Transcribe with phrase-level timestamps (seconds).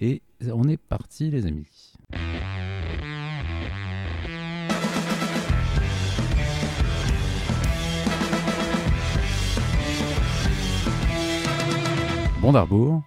[0.00, 0.22] Et
[0.52, 1.66] on est parti, les amis.
[12.40, 13.02] Bon d'Arbour.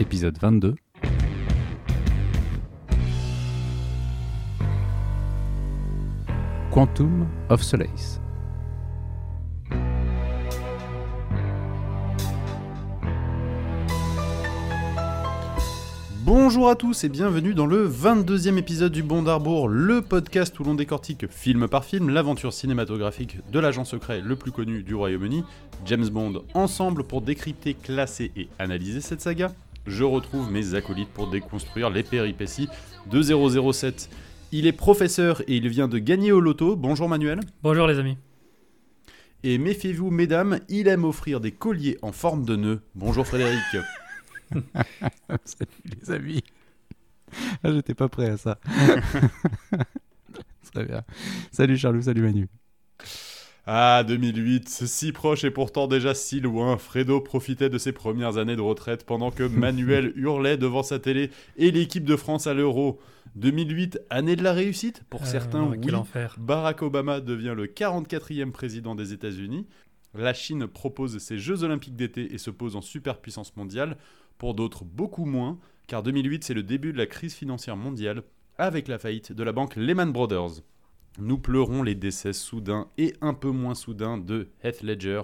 [0.00, 0.76] Épisode 22.
[6.76, 8.20] Quantum of Solace.
[16.20, 20.64] Bonjour à tous et bienvenue dans le 22e épisode du Bond d'Arbour, le podcast où
[20.64, 25.44] l'on décortique film par film l'aventure cinématographique de l'agent secret le plus connu du Royaume-Uni,
[25.86, 29.50] James Bond, ensemble pour décrypter, classer et analyser cette saga.
[29.86, 32.68] Je retrouve mes acolytes pour déconstruire les péripéties
[33.10, 34.10] de 007.
[34.52, 36.76] Il est professeur et il vient de gagner au loto.
[36.76, 37.40] Bonjour Manuel.
[37.62, 38.16] Bonjour les amis.
[39.42, 42.82] Et méfiez-vous mesdames, il aime offrir des colliers en forme de nœud.
[42.94, 43.60] Bonjour Frédéric.
[45.44, 46.42] Salut les amis.
[47.62, 48.58] Ah, J'étais pas prêt à ça.
[50.72, 51.02] Très bien.
[51.52, 52.48] Salut Charlot, salut Manu.
[53.68, 58.54] Ah, 2008, si proche et pourtant déjà si loin, Fredo profitait de ses premières années
[58.54, 63.00] de retraite pendant que Manuel hurlait devant sa télé et l'équipe de France à l'Euro.
[63.34, 65.94] 2008, année de la réussite Pour Euh, certains, oui.
[65.94, 66.36] Enfer.
[66.38, 69.66] Barack Obama devient le 44e président des États-Unis.
[70.14, 73.96] La Chine propose ses Jeux Olympiques d'été et se pose en superpuissance mondiale.
[74.38, 78.22] Pour d'autres, beaucoup moins, car 2008, c'est le début de la crise financière mondiale
[78.58, 80.62] avec la faillite de la banque Lehman Brothers.
[81.18, 85.22] Nous pleurons les décès soudains et un peu moins soudains de Heath Ledger,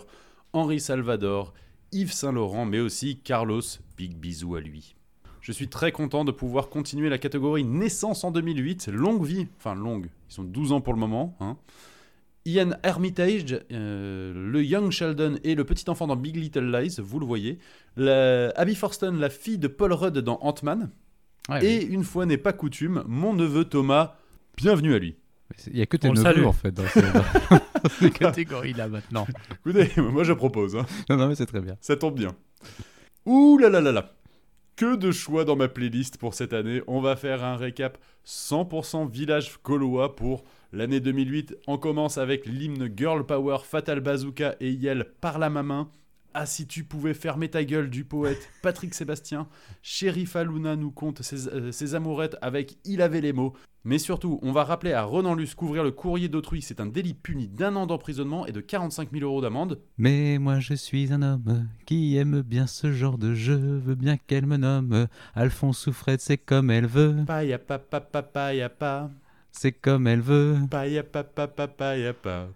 [0.53, 1.53] Henri Salvador,
[1.93, 3.61] Yves Saint-Laurent, mais aussi Carlos,
[3.97, 4.95] big bisou à lui.
[5.43, 9.75] Je suis très content de pouvoir continuer la catégorie naissance en 2008, longue vie, enfin
[9.75, 11.37] longue, ils sont 12 ans pour le moment.
[11.41, 11.57] Hein.
[12.45, 17.21] Ian Hermitage, euh, le Young Sheldon et le petit enfant dans Big Little Lies, vous
[17.21, 17.59] le voyez.
[17.97, 20.91] La- Abby Forston, la fille de Paul Rudd dans Ant-Man.
[21.61, 24.17] et une fois n'est pas coutume, mon neveu Thomas,
[24.57, 25.17] bienvenue à lui.
[25.69, 27.03] Il y a que tes neveux en fait dans ces,
[27.99, 29.27] ces catégories-là maintenant.
[29.65, 30.87] Écoutez, moi je propose, hein.
[31.09, 31.77] Non, non, mais c'est très bien.
[31.81, 32.35] ça tombe bien.
[33.27, 34.13] Ouh là là là là
[34.77, 36.83] Que de choix dans ma playlist pour cette année.
[36.87, 41.57] On va faire un récap 100% village gaulois pour l'année 2008.
[41.67, 45.89] On commence avec l'hymne Girl Power, Fatal Bazooka et Yel par la main.
[46.35, 49.49] Ah si tu pouvais fermer ta gueule du poète Patrick Sébastien.
[49.83, 53.53] Sheriff Aluna nous conte ses, euh, ses amourettes avec Il avait les mots.
[53.85, 57.15] Mais surtout, on va rappeler à Ronan Luce qu'ouvrir le courrier d'autrui, c'est un délit
[57.15, 59.81] puni d'un an d'emprisonnement et de 45 000 euros d'amende.
[59.99, 64.17] Mais moi je suis un homme qui aime bien ce genre de jeu, veux bien
[64.17, 65.09] qu'elle me nomme.
[65.35, 69.11] Alphonse Souffrette, c'est comme elle veut, Paya pa pa pa pa ya pa.
[69.51, 70.59] c'est comme elle veut.
[70.71, 72.47] Paya pa pa pa pa ya pa.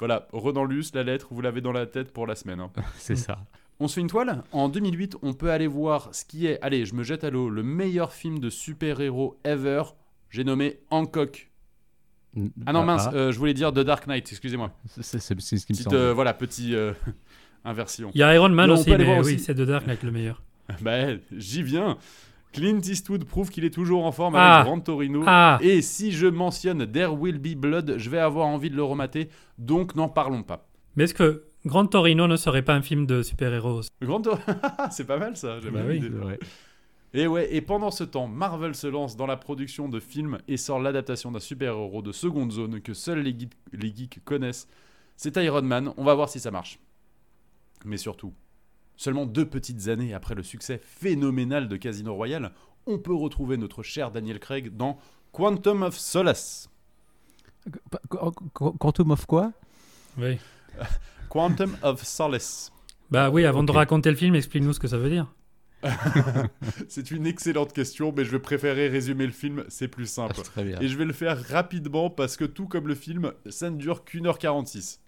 [0.00, 2.58] Voilà, Renan Luce, la lettre, vous l'avez dans la tête pour la semaine.
[2.60, 2.70] hein.
[2.96, 3.38] C'est ça.
[3.78, 6.84] On se fait une toile En 2008, on peut aller voir ce qui est, allez,
[6.84, 9.82] je me jette à l'eau, le meilleur film de super-héros ever.
[10.30, 11.50] J'ai nommé Hancock.
[12.66, 14.70] Ah non, mince, euh, je voulais dire The Dark Knight, excusez-moi.
[15.00, 15.96] c'est ce qui me Petite, semble.
[15.96, 16.92] euh, voilà, petit euh,
[17.64, 18.10] inversion.
[18.14, 19.44] Il y a Iron Man Non, on aussi, peut aller mais voir oui, aussi.
[19.44, 20.42] c'est The Dark Knight le meilleur.
[20.80, 21.98] bah, j'y viens.
[22.52, 24.56] Clint Eastwood prouve qu'il est toujours en forme Ah.
[24.56, 25.22] avec Grand Torino.
[25.26, 28.82] Ah Et si je mentionne There Will Be Blood, je vais avoir envie de le
[28.82, 29.28] remater,
[29.58, 30.68] donc n'en parlons pas.
[30.96, 34.40] Mais est-ce que Grand Torino ne serait pas un film de super-héros Grand Tor-
[34.90, 36.08] c'est pas mal ça, j'aime Bah bien oui.
[36.08, 36.38] vrai.
[37.12, 40.56] Et ouais, et pendant ce temps, Marvel se lance dans la production de films et
[40.56, 43.36] sort l'adaptation d'un super-héros de seconde zone que seuls les,
[43.72, 44.68] les geeks connaissent.
[45.16, 46.78] C'est Iron Man, on va voir si ça marche.
[47.84, 48.32] Mais surtout,
[49.00, 52.52] seulement deux petites années après le succès phénoménal de Casino Royale,
[52.86, 54.98] on peut retrouver notre cher Daniel Craig dans
[55.32, 56.68] Quantum of Solace.
[57.64, 57.78] Qu-
[58.10, 58.18] qu-
[58.54, 59.52] qu- Quantum of quoi?
[60.18, 60.36] Oui.
[61.30, 62.70] Quantum of Solace.
[63.10, 65.32] Bah oui, avant de raconter le film, explique-nous ce que ça veut dire.
[66.88, 70.34] C'est une excellente question, mais je vais préférer résumer le film, c'est plus simple.
[70.38, 70.78] Ah, Très bien.
[70.80, 74.04] Et je vais le faire rapidement parce que tout comme le film, ça ne dure
[74.04, 75.00] qu'une heure 46.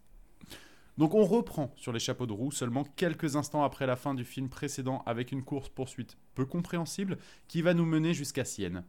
[0.98, 4.24] Donc on reprend sur les chapeaux de roue seulement quelques instants après la fin du
[4.24, 7.16] film précédent avec une course-poursuite peu compréhensible
[7.48, 8.84] qui va nous mener jusqu'à Sienne.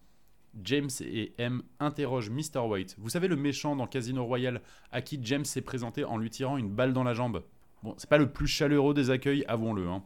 [0.63, 2.59] James et M interrogent Mr.
[2.67, 2.95] White.
[2.99, 4.61] Vous savez le méchant dans Casino Royale
[4.91, 7.43] à qui James s'est présenté en lui tirant une balle dans la jambe.
[7.81, 9.87] Bon, c'est pas le plus chaleureux des accueils, avouons-le.
[9.87, 10.03] hein.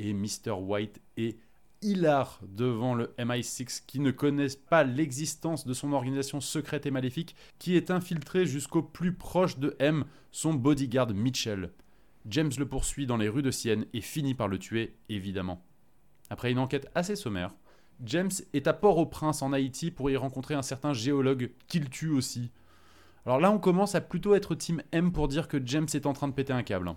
[0.00, 0.50] Et Mr.
[0.58, 1.38] White est
[1.84, 7.36] hilar devant le MI6 qui ne connaissent pas l'existence de son organisation secrète et maléfique
[7.58, 11.70] qui est infiltrée jusqu'au plus proche de M, son bodyguard Mitchell.
[12.26, 15.62] James le poursuit dans les rues de Sienne et finit par le tuer, évidemment.
[16.30, 17.54] Après une enquête assez sommaire,
[18.02, 22.50] James est à Port-au-Prince en Haïti pour y rencontrer un certain géologue qu'il tue aussi.
[23.26, 26.14] Alors là, on commence à plutôt être team M pour dire que James est en
[26.14, 26.94] train de péter un câble.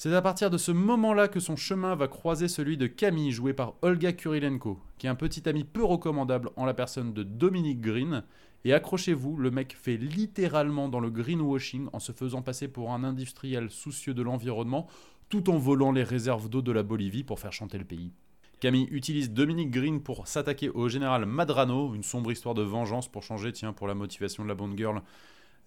[0.00, 3.52] C'est à partir de ce moment-là que son chemin va croiser celui de Camille, joué
[3.52, 7.80] par Olga Kurilenko, qui est un petit ami peu recommandable en la personne de Dominique
[7.80, 8.22] Green.
[8.64, 13.02] Et accrochez-vous, le mec fait littéralement dans le greenwashing en se faisant passer pour un
[13.02, 14.86] industriel soucieux de l'environnement,
[15.30, 18.12] tout en volant les réserves d'eau de la Bolivie pour faire chanter le pays.
[18.60, 23.24] Camille utilise Dominique Green pour s'attaquer au général Madrano, une sombre histoire de vengeance pour
[23.24, 25.02] changer, tiens, pour la motivation de la Bond Girl,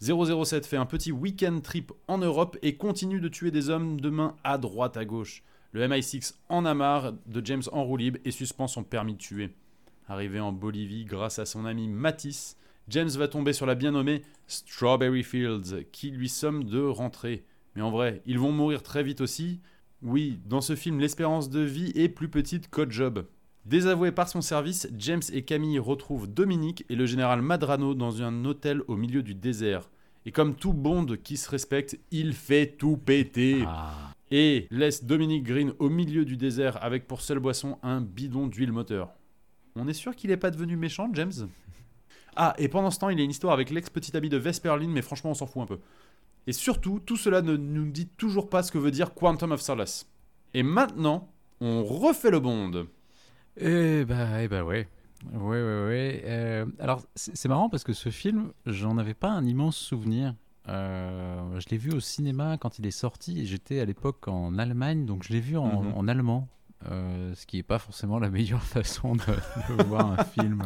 [0.01, 4.09] 007 fait un petit week-end trip en Europe et continue de tuer des hommes de
[4.09, 5.43] main à droite à gauche.
[5.73, 9.51] Le MI6 en a marre de James en roue et suspend son permis de tuer.
[10.07, 12.57] Arrivé en Bolivie grâce à son ami Matisse,
[12.87, 17.45] James va tomber sur la bien nommée Strawberry Fields, qui lui somme de rentrer.
[17.75, 19.61] Mais en vrai, ils vont mourir très vite aussi.
[20.01, 23.27] Oui, dans ce film, l'espérance de vie est plus petite qu'au job.
[23.65, 28.43] Désavoué par son service, James et Camille retrouvent Dominique et le général Madrano dans un
[28.45, 29.89] hôtel au milieu du désert.
[30.25, 33.63] Et comme tout Bond qui se respecte, il fait tout péter.
[33.67, 34.13] Ah.
[34.31, 38.71] Et laisse Dominique Green au milieu du désert avec pour seule boisson un bidon d'huile
[38.71, 39.09] moteur.
[39.75, 41.31] On est sûr qu'il n'est pas devenu méchant, James?
[42.35, 44.91] Ah, et pendant ce temps, il y a une histoire avec l'ex-petit ami de Vesperline,
[44.91, 45.79] mais franchement, on s'en fout un peu.
[46.47, 49.61] Et surtout, tout cela ne nous dit toujours pas ce que veut dire Quantum of
[49.61, 50.09] Solace.
[50.53, 51.29] Et maintenant,
[51.59, 52.87] on refait le Bond.
[53.59, 54.87] Eh bah, eh bah ouais.
[55.33, 56.21] Ouais, ouais, ouais.
[56.25, 60.33] Euh, alors, c'est marrant parce que ce film, j'en avais pas un immense souvenir.
[60.67, 64.57] Euh, je l'ai vu au cinéma quand il est sorti et j'étais à l'époque en
[64.57, 65.93] Allemagne, donc je l'ai vu en, Mhm.
[65.95, 66.47] en allemand.
[66.89, 69.21] euh, ce qui n'est pas forcément la meilleure façon de,
[69.77, 70.63] de voir un film.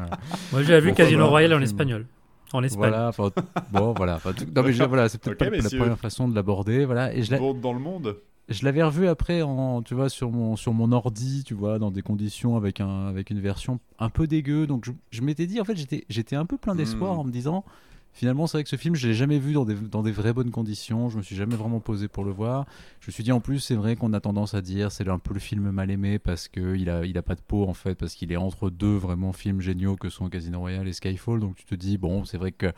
[0.54, 2.06] Moi, j'ai vu Casino Royale en espagnol.
[2.54, 2.78] En Espagne.
[2.90, 3.32] Voilà, enfin,
[3.74, 4.16] bon, voilà.
[4.16, 6.86] enfin, tout- non, mais je- voilà, c'est peut-être pas la première façon de l'aborder.
[6.86, 8.16] Voilà, et je l'ai- Bond dans le monde
[8.50, 11.92] je l'avais revu après, en, tu vois, sur mon, sur mon ordi, tu vois, dans
[11.92, 14.68] des conditions avec, un, avec une version un peu dégueu.
[14.68, 17.20] Donc je, je m'étais dit, en fait, j'étais, j'étais un peu plein d'espoir Mm.
[17.20, 17.66] en me disant,
[18.14, 20.32] finalement, c'est vrai que ce film, je l'ai jamais vu dans des, dans des vraies
[20.32, 21.10] bonnes conditions.
[21.10, 22.66] Je me suis jamais vraiment posé pour le voir.
[23.02, 25.20] Je me suis dit, en plus, c'est vrai qu'on a tendance à dire, c'est un
[25.20, 27.96] peu le film mal aimé parce qu'il a, il a pas de peau, en fait,
[27.96, 31.40] parce qu'il est entre deux vraiment films géniaux que sont Casino Royale et Skyfall.
[31.40, 32.72] Donc tu te dis, bon, c'est vrai que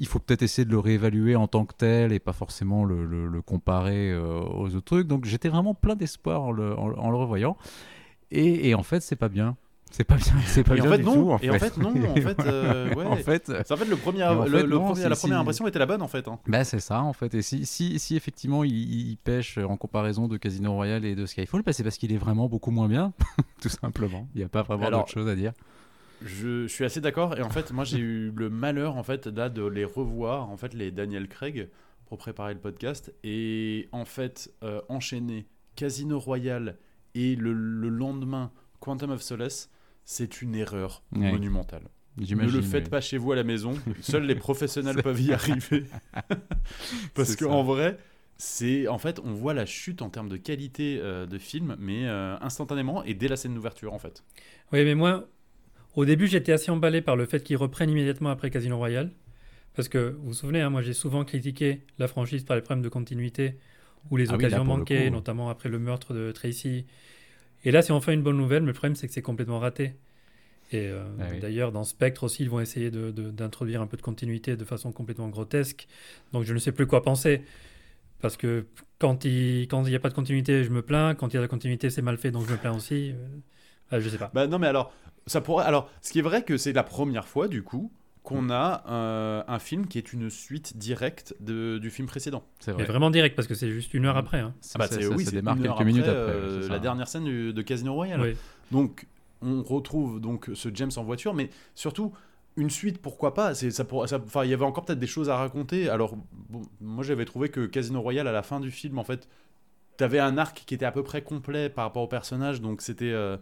[0.00, 3.04] il faut peut-être essayer de le réévaluer en tant que tel et pas forcément le,
[3.06, 5.06] le- le comparer euh, aux autres trucs.
[5.06, 7.56] Donc j'étais vraiment plein d'espoir en le, en- en le revoyant.
[8.30, 9.56] Et, et en fait, c'est pas bien.
[9.92, 10.34] C'est pas bien.
[10.46, 11.14] C'est pas Et en bien fait, du non.
[11.14, 11.30] tout.
[11.32, 11.88] En Et en fait, non.
[11.90, 13.04] En fait, euh, ouais.
[13.04, 15.16] En fait, en fait le premier, Et en le, fait, le non, premier- si- la
[15.16, 16.28] première si- impression était la bonne en fait.
[16.28, 16.38] hein.
[16.46, 17.34] bah, c'est ça en fait.
[17.34, 18.72] Et si, si, si effectivement il,
[19.10, 22.16] il pêche en comparaison de Casino Royale et de Skyfall, bah, c'est parce qu'il est
[22.18, 23.12] vraiment beaucoup moins bien,
[23.60, 24.28] tout simplement.
[24.36, 25.52] Il n'y a pas vraiment d'autre chose à dire.
[26.24, 29.48] Je, suis assez d'accord et en fait moi j'ai eu le malheur en fait là
[29.48, 31.68] de les revoir en fait les Daniel Craig
[32.06, 35.46] pour préparer le podcast et en fait euh, enchaîner
[35.76, 36.76] Casino Royale
[37.14, 39.70] et le, le lendemain Quantum of Solace
[40.04, 41.30] c'est une erreur Ouais.
[41.32, 41.84] monumentale.
[42.18, 42.90] Ne le faites oui.
[42.90, 45.84] pas chez vous à la maison, seuls les professionnels peuvent y arriver.
[47.14, 47.50] Parce C'est que ça.
[47.50, 47.98] en vrai,
[48.36, 52.08] c'est en fait on voit la chute en termes de qualité euh, de film, mais
[52.08, 54.24] euh, instantanément et dès la scène d'ouverture en fait.
[54.72, 55.28] Oui, mais moi,
[55.96, 59.10] au début, j'étais assez emballé par le fait qu'ils reprennent immédiatement après Casino Royale.
[59.74, 62.82] Parce que, vous vous souvenez, hein, moi j'ai souvent critiqué la franchise par les problèmes
[62.84, 63.56] de continuité
[64.10, 65.14] ou les Ah oui, là, occasions le manquées, coup.
[65.16, 66.86] notamment après le meurtre de Tracy.
[67.64, 69.94] Et là, c'est enfin une bonne nouvelle, mais le problème, c'est que c'est complètement raté.
[70.72, 71.40] Et euh, Ah oui.
[71.40, 74.64] d'ailleurs, dans Spectre aussi, ils vont essayer de- de- d'introduire un peu de continuité de
[74.64, 75.88] façon complètement grotesque.
[76.32, 77.42] Donc je ne sais plus quoi penser.
[78.20, 78.66] Parce que
[78.98, 81.14] quand il quand il n'y a pas de continuité, je me plains.
[81.14, 83.12] Quand il y a de la continuité, c'est mal fait, donc je me plains aussi.
[83.12, 83.28] Euh,
[83.90, 84.30] ah, je sais pas.
[84.34, 84.92] Bah non mais alors
[85.26, 88.50] ça pourrait alors ce qui est vrai que c'est la première fois du coup qu'on
[88.50, 92.44] a euh, un film qui est une suite directe de- du film précédent.
[92.58, 92.84] C'est Mais vrai.
[92.84, 94.40] vraiment direct, parce que c'est juste une heure après.
[94.40, 94.52] hein.
[94.74, 96.14] Ah bah Ça- c'est ça- oui, ça c'est démarre quelques minutes après.
[96.14, 98.20] euh, la dernière scène du- de Casino Royale.
[98.20, 98.36] Oui.
[98.72, 99.06] Donc
[99.40, 102.12] on retrouve donc ce James en voiture, mais surtout
[102.56, 105.06] une suite, pourquoi pas C'est ça pour, ça- enfin il y avait encore peut-être des
[105.06, 105.88] choses à raconter.
[105.88, 106.14] Alors
[106.50, 109.28] bon, moi j'avais trouvé que Casino Royale à la fin du film en fait,
[109.96, 113.12] t'avais un arc qui était à peu près complet par rapport au personnage, donc c'était
[113.12, 113.38] euh,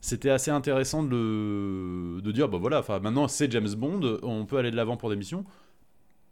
[0.00, 4.46] c'était assez intéressant de, le- de dire bah voilà, enfin maintenant c'est James Bond, on
[4.46, 5.44] peut aller de l'avant pour des missions.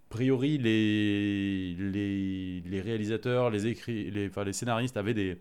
[0.08, 5.36] A priori, les, les, les réalisateurs, les, écrits, les, enfin, les scénaristes avaient des,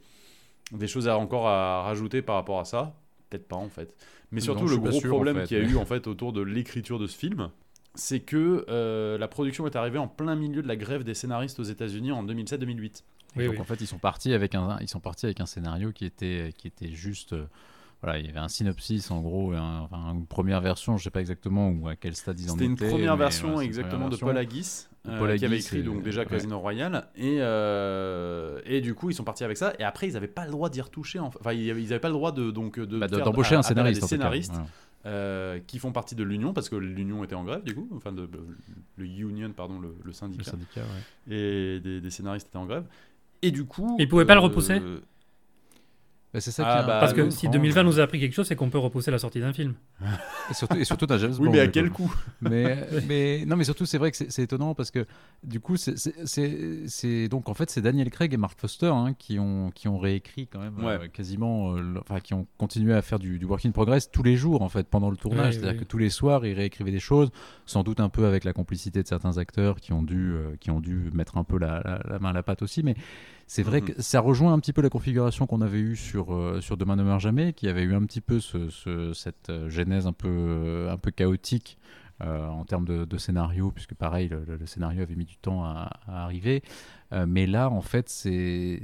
[0.72, 2.96] des choses à, encore à rajouter par rapport à ça.
[3.30, 3.94] Peut-être pas en fait.
[4.32, 6.08] Mais surtout, le gros sûr, en problème fait, qu'il y a mais- eu en fait
[6.08, 7.50] autour de l'écriture de ce film,
[7.94, 11.60] c'est que euh, la production est arrivée en plein milieu de la grève des scénaristes
[11.60, 13.04] aux États-Unis en 2007-2008.
[13.38, 13.60] Oui, donc oui.
[13.60, 16.54] en fait, ils sont partis avec un, ils sont partis avec un scénario qui était,
[16.58, 17.46] qui était juste, euh,
[18.02, 21.04] voilà, il y avait un synopsis en gros, et un- enfin, une première version, je
[21.04, 22.66] sais pas exactement où à quel stade ils en étaient.
[22.68, 24.36] C'était une première version voilà, exactement première de Paul
[25.06, 26.28] De euh, Paul qui avait écrit et- donc déjà ouais.
[26.28, 27.08] Casino Royale.
[27.16, 29.74] Et, euh, et du coup, ils sont partis avec ça.
[29.80, 31.20] Et après, ils n'avaient pas le droit d'y retoucher.
[31.20, 33.96] Enfin, ils n'avaient pas le droit de donc de Bah, d'embaucher un scénariste.
[34.02, 34.08] des cas.
[34.08, 34.54] scénaristes.
[35.08, 38.12] Euh, qui font partie de l'Union, parce que l'Union était en grève du coup, enfin
[38.12, 38.28] de,
[38.98, 41.36] le Union, pardon, le, le syndicat, Le syndicat, ouais.
[41.36, 42.86] et des, des scénaristes étaient en grève.
[43.44, 43.96] Et du coup.
[44.00, 44.82] Ils pouvaient pas le repousser?
[46.40, 47.54] C'est ça Ah, qui bah, Parce que si étrange.
[47.54, 49.74] 2020 nous a appris quelque chose, c'est qu'on peut repousser la sortie d'un film.
[50.50, 52.08] Et surtout, et surtout d'un James Oui, Bond, mais à quel coup.
[52.08, 52.78] coup mais,
[53.08, 55.06] mais non mais surtout c'est vrai que c'est- étonnant parce que
[55.44, 59.72] du coup c'est- donc en fait c'est Daniel Craig et Mark Foster hein, qui ont
[59.74, 60.94] qui ont réécrit quand même Ouais.
[61.04, 64.24] euh, quasiment euh, enfin qui ont continué à faire du, du work in progress tous
[64.24, 65.80] les jours en fait pendant le tournage Ouais, c'est-à-dire oui.
[65.80, 67.32] que tous les soirs ils réécrivaient des choses
[67.66, 70.72] sans doute un peu avec la complicité de certains acteurs qui ont dû euh, qui
[70.72, 72.96] ont dû mettre un peu la, la- la main à la pâte aussi mais
[73.48, 73.88] c'est vrai Mhm.
[73.88, 76.96] que ça rejoint un petit peu la configuration qu'on avait eue sur, euh, sur Demain
[76.96, 80.14] ne meurt jamais, qui avait eu un petit peu ce, ce- cette euh, genèse un
[80.14, 81.78] peu, euh, un peu chaotique
[82.22, 85.36] euh, en termes de, de scénario, puisque pareil, le, le- le scénario avait mis du
[85.38, 86.64] temps à, à arriver.
[87.14, 88.82] Euh, mais là, en fait, c'est.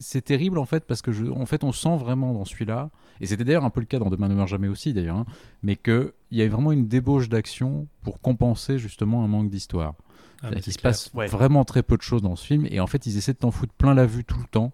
[0.00, 3.26] C'est terrible en fait parce que je, en fait on sent vraiment dans celui-là et
[3.26, 5.26] c'était d'ailleurs un peu le cas dans Demain ne meurt jamais aussi d'ailleurs hein,
[5.62, 9.94] mais que il y a vraiment une débauche d'action pour compenser justement un manque d'histoire.
[10.42, 10.90] Ah, c'est se clair.
[10.92, 11.26] passe Ouais.
[11.26, 13.50] vraiment très peu de choses dans ce film et en fait ils essaient de t'en
[13.50, 14.72] foutre plein la vue tout le temps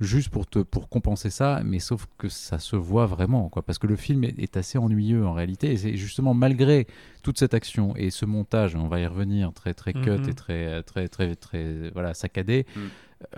[0.00, 3.78] juste pour te pour compenser ça mais sauf que ça se voit vraiment quoi parce
[3.78, 6.88] que le film est, est assez ennuyeux en réalité et c'est justement malgré
[7.22, 10.28] toute cette action et ce montage on va y revenir très très cut Mhm.
[10.30, 12.82] et très très très très voilà saccadé Mhm.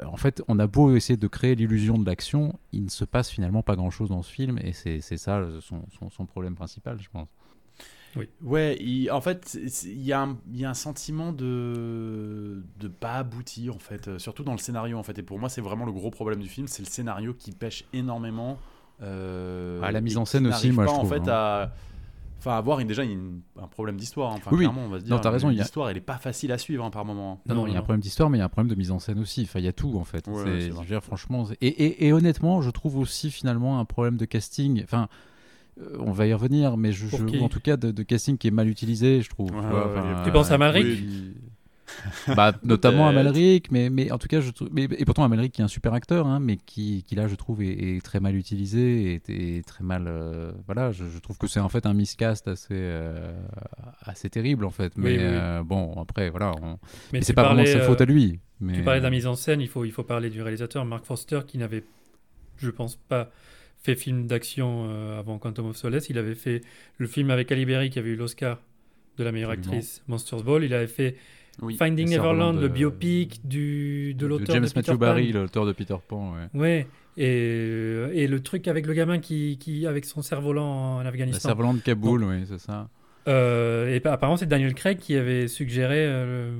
[0.00, 3.04] euh, en fait on a beau essayer de créer l'illusion de l'action il ne se
[3.04, 6.54] passe finalement pas grand chose dans ce film et c'est c'est ça son, son problème
[6.54, 7.28] principal je pense
[8.42, 12.88] Ouais, il- en fait, il y, a un- il y a un sentiment de de
[12.88, 15.18] pas abouti en fait, euh, surtout dans le scénario en fait.
[15.18, 17.84] Et pour moi, c'est vraiment le gros problème du film, c'est le scénario qui pêche
[17.92, 18.58] énormément.
[19.02, 21.32] euh, Ah, la mise en scène aussi, moi, pas, je en trouve, fait hein.
[21.32, 21.72] à
[22.38, 24.32] enfin avoir une, déjà une- un problème d'histoire.
[24.32, 24.36] hein.
[24.38, 24.64] Enfin, Oui, oui.
[24.64, 25.14] clairement, on va se dire.
[25.14, 27.40] Non, t'as raison, a- L'histoire, elle est pas facile à suivre hein, par moment.
[27.46, 28.70] Non, non, Non, il y a un problème d'histoire, mais il y a un problème
[28.70, 29.42] de mise en scène aussi.
[29.42, 30.26] Enfin, il y a tout en fait.
[30.28, 34.82] Ouais, ouais, franchement, et, et- et honnêtement, je trouve aussi finalement un problème de casting.
[34.84, 35.06] Enfin, euh,
[35.98, 37.06] on va y revenir, mais je,
[37.42, 39.50] en tout cas de, de casting qui est mal utilisé, je trouve.
[39.52, 40.24] Ouais, tu vois, ouais.
[40.24, 41.00] Tu penses à Malric
[42.36, 43.12] bah, notamment à.
[43.12, 45.68] Malric, mais, mais en tout cas, je trouve, mais, et pourtant Amalric qui est un
[45.68, 49.56] super acteur, hein, mais qui, qui là, je trouve, est, est très mal utilisé et,
[49.58, 50.06] et très mal.
[50.08, 53.32] euh, voilà, je, je trouve que c'est en fait un miscast assez, euh,
[54.02, 54.96] assez terrible en fait.
[54.96, 55.24] Mais Oui, oui.
[55.24, 56.78] euh, bon, après, voilà, on-
[57.12, 58.40] Mais c'est pas vraiment sa euh, faute à lui.
[58.60, 58.74] Mais...
[58.74, 61.04] Tu parlais de la mise en scène, il faut, il faut parler du réalisateur Mark
[61.04, 61.84] Foster qui n'avait,
[62.58, 63.30] je pense pas,
[63.86, 66.10] fait film d'action euh, avant Quantum of Solace.
[66.10, 66.60] Il avait fait
[66.98, 68.58] le film avec Ali Berry qui avait eu l'Oscar
[69.18, 69.76] de la meilleure Absolument.
[69.78, 70.64] actrice, Monsters Ball.
[70.64, 71.16] Il avait fait
[71.62, 71.76] Oui.
[71.76, 74.96] Finding Neverland, le biopic du, de de l'auteur James de Peter Matthew Pan.
[74.98, 76.34] Barry, l'auteur de Peter Pan.
[76.34, 76.60] Ouais.
[76.60, 76.86] Ouais.
[77.16, 81.48] Et, euh, et le truc avec le gamin qui, qui avec son cerf-volant en Afghanistan.
[81.48, 82.90] Cerf-Volant de Kaboul, oui, c'est ça.
[83.26, 86.52] Euh, et pa- apparemment, c'est Daniel Craig qui avait suggéré euh,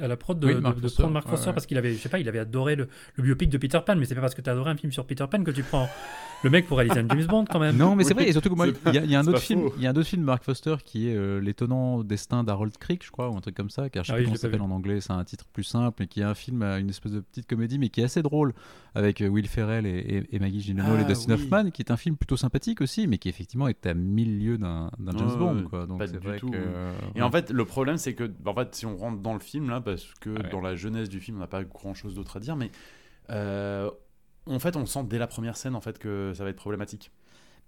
[0.00, 1.52] à la prod de, Oui, de- Mark de Foster, prendre Mark ouais, Foster ouais.
[1.54, 3.94] parce qu'il avait, je sais pas, il avait adoré le, le biopic de Peter Pan,
[3.96, 5.62] mais c'est pas parce que tu as adoré un film sur Peter Pan que tu
[5.62, 5.88] prends
[6.42, 7.76] le mec pour réaliser un James Bond quand même.
[7.76, 9.14] Non, mais c'est Oui, vrai, et surtout que moi, c'est il y, a- il y
[9.14, 9.74] a un autre pas film, faux.
[9.76, 12.76] il y a un autre film de Mark Foster qui est euh, l'étonnant destin d'Harold
[12.78, 14.40] Crick, je crois, ou un truc comme ça, car je sais Ah oui, comment pas
[14.40, 16.90] s'appelle en anglais, c'est un titre plus simple, et qui est un film, euh, une
[16.90, 18.52] espèce de petite comédie, mais qui est assez drôle,
[18.94, 21.42] avec euh, Will Ferrell et, et- et Maggie Gyllenhaal et Ah, Dustin oui.
[21.42, 24.58] Hoffman, qui est un film plutôt sympathique aussi, mais qui effectivement est à mille lieues
[24.58, 25.86] d'un d'un James Bond, quoi.
[25.86, 26.56] Donc pas c'est du vrai tout, que.
[26.56, 29.40] euh, Et en fait, le problème, c'est que, en fait, si on rentre dans le
[29.40, 30.50] film là, parce que Ouais.
[30.50, 32.70] dans la jeunesse du film, on n'a pas grand chose d'autre à dire, mais
[33.30, 33.90] euh,
[34.46, 37.10] en fait, on sent dès la première scène en fait que ça va être problématique.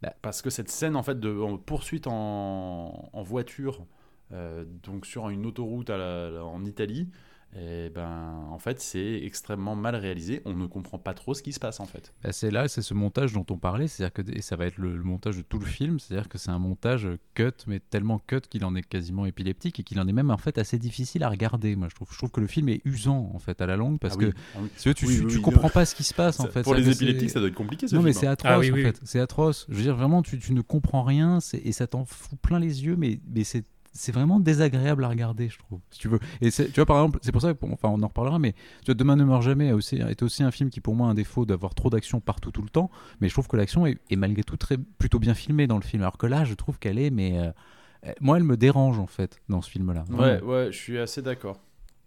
[0.03, 0.15] Bah.
[0.23, 3.87] Parce que cette scène en fait de en poursuite en, en voiture,
[4.33, 7.09] euh, donc sur une autoroute à la- en Italie,
[7.59, 10.43] et ben en fait c'est extrêmement mal réalisé.
[10.45, 12.13] On ne comprend pas trop ce qui se passe en fait.
[12.23, 14.79] Bah, c'est là, c'est ce montage dont on parlait, c'est-à-dire que et ça va être
[14.79, 18.19] le, le montage de tout le film, c'est-à-dire que c'est un montage cut, mais tellement
[18.27, 21.23] cut qu'il en est quasiment épileptique et qu'il en est même en fait assez difficile
[21.23, 21.77] à regarder.
[21.77, 23.99] Moi, je trouve, je trouve que le film est usant en fait à la longue
[23.99, 24.31] parce Ah oui.
[24.33, 24.69] que Ah oui.
[24.77, 26.51] si tu, Oui, tu- oui, tu oui, comprends pas ce qui se passe en Ça-
[26.51, 26.63] fait.
[26.63, 27.89] pour les épileptiques, ça doit être compliqué.
[27.89, 28.33] Ce non mais film, c'est hein.
[28.33, 29.67] atroce Ah oui, en fait, c'est atroce.
[29.69, 32.59] Je veux dire vraiment, tu, tu ne comprends rien c'est- et ça t'en fout plein
[32.59, 35.81] les yeux, mais, mais c'est c'est vraiment désagréable à regarder, je trouve.
[35.91, 36.19] Si tu veux.
[36.43, 38.87] Et tu vois par exemple, c'est pour ça que, enfin, on en reparlera, mais tu
[38.87, 41.11] vois, Demain ne meurt jamais a aussi, est aussi un film qui pour moi a
[41.11, 43.99] un défaut d'avoir trop d'action partout tout le temps, mais je trouve que l'action est,
[44.11, 46.03] est malgré tout très plutôt bien filmée dans le film.
[46.03, 49.41] Alors que là, je trouve qu'elle est, mais euh, moi, elle me dérange en fait
[49.49, 50.05] dans ce film-là.
[50.11, 51.59] Ouais, ouais, je suis assez d'accord.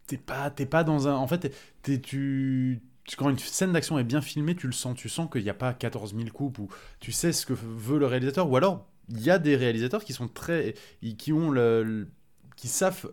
[0.07, 1.15] T'es pas, t'es pas dans un.
[1.15, 1.53] En fait,
[1.83, 2.81] tu-
[3.17, 4.95] Quand une scène d'action est bien filmée, tu le sens.
[4.97, 6.67] Tu sens qu'il n'y a pas 14 000 coupes ou
[6.99, 8.49] tu sais ce que veut le réalisateur.
[8.49, 10.73] Ou alors, il y a des réalisateurs qui sont très.
[11.17, 11.83] qui ont le.
[11.83, 12.07] le-
[12.55, 13.11] qui savent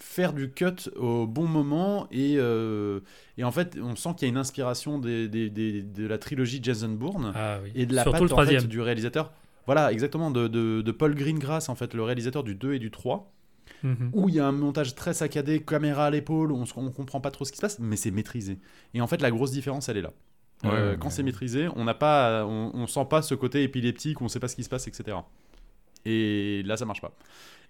[0.00, 3.00] faire du cut au bon moment et, euh,
[3.38, 6.18] et en fait, on sent qu'il y a une inspiration des, des- des- de la
[6.18, 7.72] trilogie Jason Bourne Ah oui.
[7.74, 8.64] et de la Surtout patte le en fait, troisième.
[8.64, 9.32] du réalisateur.
[9.66, 12.90] Voilà, exactement, de, de, de Paul Greengrass, en fait, le réalisateur du 2 et du
[12.90, 13.32] 3
[13.82, 14.10] Mhm.
[14.14, 17.30] où il y a un montage très saccadé, caméra à l'épaule, on ne comprend pas
[17.30, 18.58] trop ce qui se passe, mais c'est maîtrisé.
[18.94, 20.12] Et en fait, la grosse différence, elle est là.
[20.64, 21.10] Ouais, Euh, ouais, quand ouais.
[21.12, 24.48] c'est maîtrisé, on n'a pas, on, on sent pas ce côté épileptique, on sait pas
[24.48, 25.18] ce qui se passe, etc.
[26.04, 27.12] Et là, ça marche pas.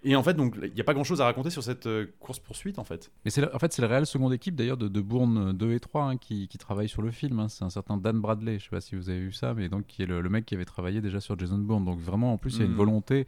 [0.03, 2.05] Et en fait, donc, il n'y a pas grand chose à raconter sur cette euh,
[2.19, 3.11] course-poursuite, en fait.
[3.25, 6.03] Mais c'est en fait, c'est le seconde équipe d'ailleurs de, de Bourne 2 et 3
[6.03, 7.39] hein, qui, qui travaille sur le film.
[7.39, 7.47] hein.
[7.49, 9.87] C'est un certain Dan Bradley, je sais pas si vous avez vu ça, mais donc
[9.87, 11.83] qui est le, le mec qui avait travaillé déjà sur Jason Bourne.
[11.83, 12.77] Donc vraiment, en plus, il y a une Mhm.
[12.77, 13.25] volonté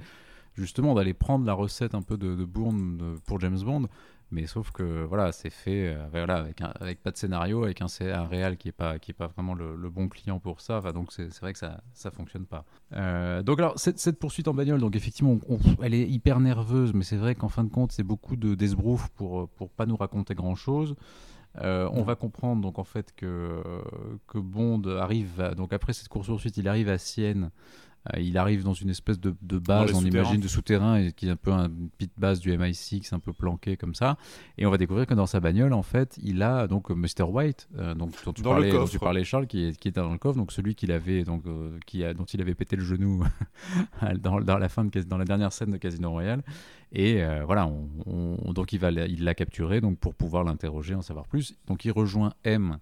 [0.53, 3.87] justement d'aller prendre la recette un peu de, de Bourne de- pour James Bond.
[4.31, 7.87] Mais sauf que voilà, c'est fait euh, voilà, avec, avec pas de scénario, avec un,
[8.01, 10.79] un réal qui est pas, qui est pas vraiment le, bon client pour ça.
[10.93, 12.63] Donc c'est vrai que ça, ça fonctionne pas.
[12.93, 15.37] Euh, donc alors cette, poursuite en bagnole, donc effectivement,
[15.81, 19.09] elle est hyper nerveuse, mais c'est vrai qu'en fin de compte, c'est beaucoup de d'esbrouf
[19.09, 20.95] pour pour pas nous raconter grand chose.
[21.55, 23.81] on va comprendre donc en fait que euh,
[24.27, 27.49] que Bond arrive donc après cette course poursuite, il arrive à Sienne.
[28.13, 31.27] Euh, il arrive dans une espèce de, de base, on imagine, de souterrain, et qui
[31.27, 34.17] est un peu un- une petite base du MI6, un peu planqué comme ça.
[34.57, 37.23] Et on va découvrir que dans sa bagnole, en fait, il a donc Mr.
[37.23, 39.91] White, euh, donc, dont, tu Dans parlais, dont tu parlais, Charles, qui est, qui est
[39.91, 42.75] dans le coffre, donc celui qu'il avait, donc, euh, qui a, dont il avait pété
[42.77, 43.23] le genou
[44.21, 46.41] dans, dans la fin de, dans la dernière scène de Casino Royale.
[46.91, 47.87] Et euh, voilà, on-
[48.45, 51.55] on- donc il va, la- il l'a capturé donc pour pouvoir l'interroger, en savoir plus.
[51.67, 52.77] Donc il rejoint M.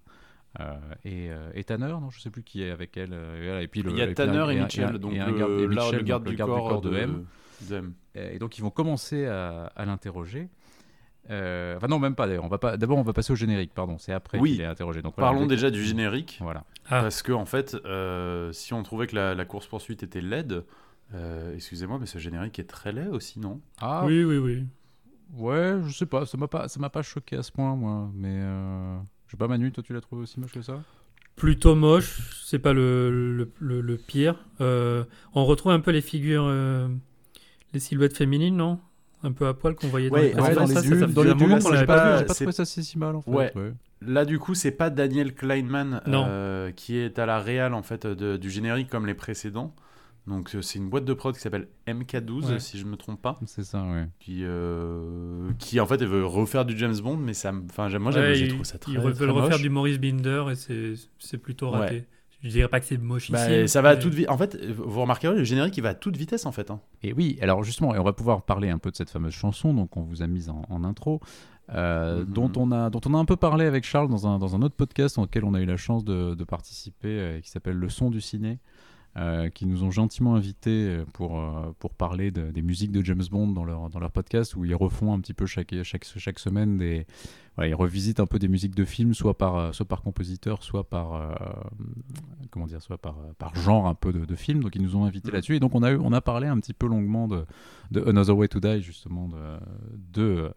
[0.60, 3.12] euh, et, euh, et Tanner, non, je sais plus qui est avec elle.
[3.12, 4.84] euh, et voilà, et puis le, Il y a et puis un- Tanner et Mitchell,
[4.96, 6.90] un- donc et un le, garde- et là, Mitchell, le garde donc du corps de,
[6.90, 7.24] de M.
[7.68, 7.92] de M.
[8.14, 10.48] Et donc ils vont commencer à, à l'interroger.
[11.30, 12.44] Euh, enfin non, même pas d'ailleurs.
[12.44, 12.76] On va pas.
[12.78, 13.72] D'abord, on va passer au générique.
[13.74, 14.52] Pardon, c'est après Oui.
[14.52, 15.02] qu'il est interrogé.
[15.02, 16.38] Donc voilà, Parlons déjà du générique.
[16.40, 16.64] Voilà.
[16.86, 17.02] Ah.
[17.02, 20.64] Parce que en fait, euh, si on trouvait que la, la course-poursuite était laide,
[21.14, 23.60] euh, excusez-moi, mais ce générique est très laid aussi, non?
[23.78, 24.64] Ah Oui, oui, oui.
[25.36, 26.24] ouais, je sais pas.
[26.24, 28.10] Ça m'a pas, ça m'a pas choqué à ce point, moi.
[28.14, 28.98] Mais euh...
[29.28, 30.82] je sais pas, Manu, toi tu l'as trouvé aussi moche que ça?
[31.36, 34.34] Plutôt moche, c'est pas le, le, le- le pire.
[34.60, 35.04] Euh,
[35.34, 36.88] on retrouve un peu les figures, euh,
[37.72, 38.80] les silhouettes féminines, non?
[39.22, 40.60] Un peu à poil qu'on voyait Ouais, dans précédents.
[40.60, 42.26] dans ça, les ça, dans les dunes, l'avait pas- pas vu.
[42.34, 43.30] Trouvé ça si mal en fait.
[43.30, 43.52] Ouais.
[43.56, 43.72] ouais.
[44.00, 48.06] Là, du coup, c'est pas Daniel Kleinman euh, qui est à la réal en fait
[48.06, 49.74] de- du générique comme les précédents.
[50.28, 52.58] Donc euh, c'est une boîte de prod qui s'appelle MK12 Ouais.
[52.60, 54.06] si je me trompe pas, C'est ça, ouais.
[54.20, 57.88] qui euh, qui en fait elle veut refaire du James Bond, mais ça, me- enfin
[57.98, 59.62] moi j'aime- Ouais, j'ai trouvé ça très, Ils veulent refaire moche.
[59.62, 61.94] du Maurice Binder et c'est c'est plutôt raté.
[61.94, 62.06] Ouais.
[62.42, 63.68] Je dirais pas que c'est moche Bah, ici.
[63.68, 64.30] ça va à toute vitesse.
[64.30, 66.70] En fait, vous remarquerez, le générique il va à toute vitesse en fait.
[66.70, 66.80] hein.
[67.02, 69.74] Et oui, alors justement, et on va pouvoir parler un peu de cette fameuse chanson,
[69.74, 71.20] donc on vous a mise en, en intro,
[71.74, 72.32] euh, Mhm.
[72.32, 74.62] dont, on a, dont on a un peu parlé avec Charles dans un, dans un
[74.62, 77.76] autre podcast dans lequel on a eu la chance de, de participer, euh, qui s'appelle
[77.76, 78.60] Le son du ciné,
[79.18, 83.02] euh, qui nous ont gentiment invités euh, pour, euh, pour parler de- des musiques de
[83.04, 86.04] James Bond dans leur, dans leur podcast, où ils refont un petit peu chaque, chaque,
[86.04, 87.06] chaque semaine des...
[87.56, 90.88] voilà, ils revisitent un peu des musiques de films, soit par, soit par compositeur, soit
[90.88, 91.34] par, euh,
[92.50, 94.62] comment dire, soit par, par genre un peu de, de film.
[94.62, 95.56] Donc ils nous ont invités là-dessus.
[95.56, 97.44] Et donc on a, eu, on a parlé un petit peu longuement de,
[97.90, 99.56] de Another Way to Die, justement, de,
[100.12, 100.50] de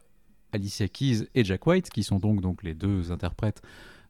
[0.51, 3.61] Alicia Keys et Jack White, qui sont donc, donc les deux interprètes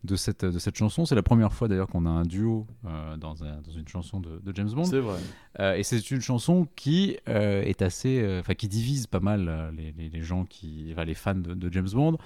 [0.03, 1.05] de cette, de cette chanson.
[1.05, 4.19] C'est la première fois d'ailleurs qu'on a un duo euh, dans, un- dans une chanson
[4.19, 4.85] de, de James Bond.
[4.85, 5.19] C'est vrai.
[5.59, 9.91] Euh, et c'est une chanson qui euh, est assez, enfin qui divise pas mal les,
[9.91, 12.17] les- les gens qui, enfin, les fans de, de James Bond.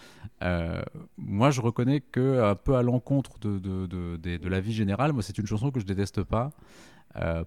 [1.18, 4.74] Moi, je reconnais que un peu à l'encontre de, de, de, de- de la vie
[4.74, 6.52] générale, moi, c'est une chanson que je déteste pas.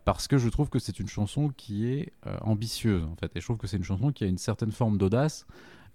[0.05, 2.13] parce que je trouve que c'est une chanson qui est
[2.43, 4.97] ambitieuse en fait et je trouve que c'est une chanson qui a une certaine forme
[4.99, 5.47] d'audace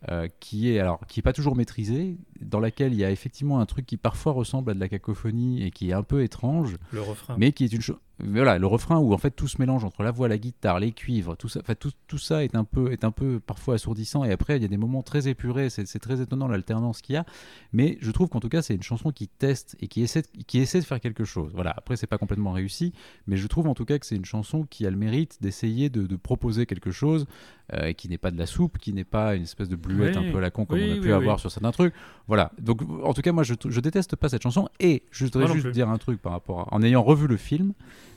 [0.10, 3.60] euh, qui est alors qui est pas toujours maîtrisée dans laquelle il y a effectivement
[3.60, 6.76] un truc qui parfois ressemble à de la cacophonie et qui est un peu étrange
[6.92, 7.36] Le refrain.
[7.38, 7.98] mais qui est une chose.
[8.20, 10.92] Voilà, le refrain où en fait tout se mélange entre la voix, la guitare, les
[10.92, 14.24] cuivres, tout ça, enfin, tout, tout ça est un peu est un peu parfois assourdissant
[14.24, 17.18] et après il y a des moments très épurés, c'est très étonnant l'alternance qu'il y
[17.18, 17.26] a,
[17.74, 20.28] mais je trouve qu'en tout cas c'est une chanson qui teste et qui essaie de,
[20.46, 21.52] qui essaie de faire quelque chose.
[21.56, 22.94] Voilà, après c'est pas complètement réussi,
[23.26, 25.90] mais je trouve en tout cas que c'est une chanson qui a le mérite d'essayer
[25.90, 27.26] de, de proposer quelque chose
[27.74, 30.16] euh, et qui n'est pas de la soupe, qui n'est pas une espèce de bluette
[30.18, 30.28] Oui.
[30.28, 31.96] un peu à la con comme Oui, on a pu oui, avoir sur certains trucs.
[32.28, 35.48] Voilà, donc en tout cas moi je, je déteste pas cette chanson et je voudrais
[35.48, 37.74] Moi juste dire un truc par rapport à, en ayant revu le film,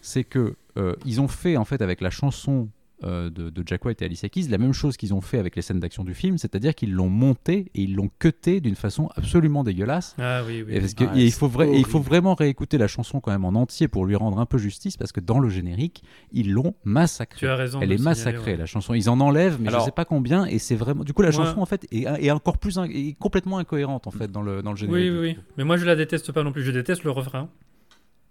[0.06, 2.68] c'est que euh, ils ont fait en fait avec la chanson
[3.04, 5.54] euh, de, de Jack White et Alicia Keys la même chose qu'ils ont fait avec
[5.54, 9.10] les scènes d'action du film, c'est-à-dire qu'ils l'ont monté et ils l'ont cuté d'une façon
[9.16, 10.14] absolument dégueulasse.
[10.18, 10.74] Ah oui, oui.
[10.74, 12.08] Et, parce que, Ah, et il, faut vrai- et il faut horrible.
[12.08, 15.12] vraiment réécouter la chanson quand même en entier pour lui rendre un peu justice parce
[15.12, 17.38] que dans le générique, ils l'ont massacrée.
[17.40, 17.80] Tu as raison.
[17.82, 18.58] Elle est massacrée signaler, ouais.
[18.60, 18.94] la chanson.
[18.94, 20.46] Ils en enlèvent, mais Alors- je sais pas combien.
[20.46, 21.04] Et c'est vraiment.
[21.04, 24.06] Du coup, la Moi- chanson en fait est, est encore plus in- est complètement incohérente
[24.06, 25.10] en fait dans le dans le générique.
[25.12, 25.38] Oui, oui, oui.
[25.58, 26.62] Mais moi, je la déteste pas non plus.
[26.62, 27.50] Je déteste le refrain.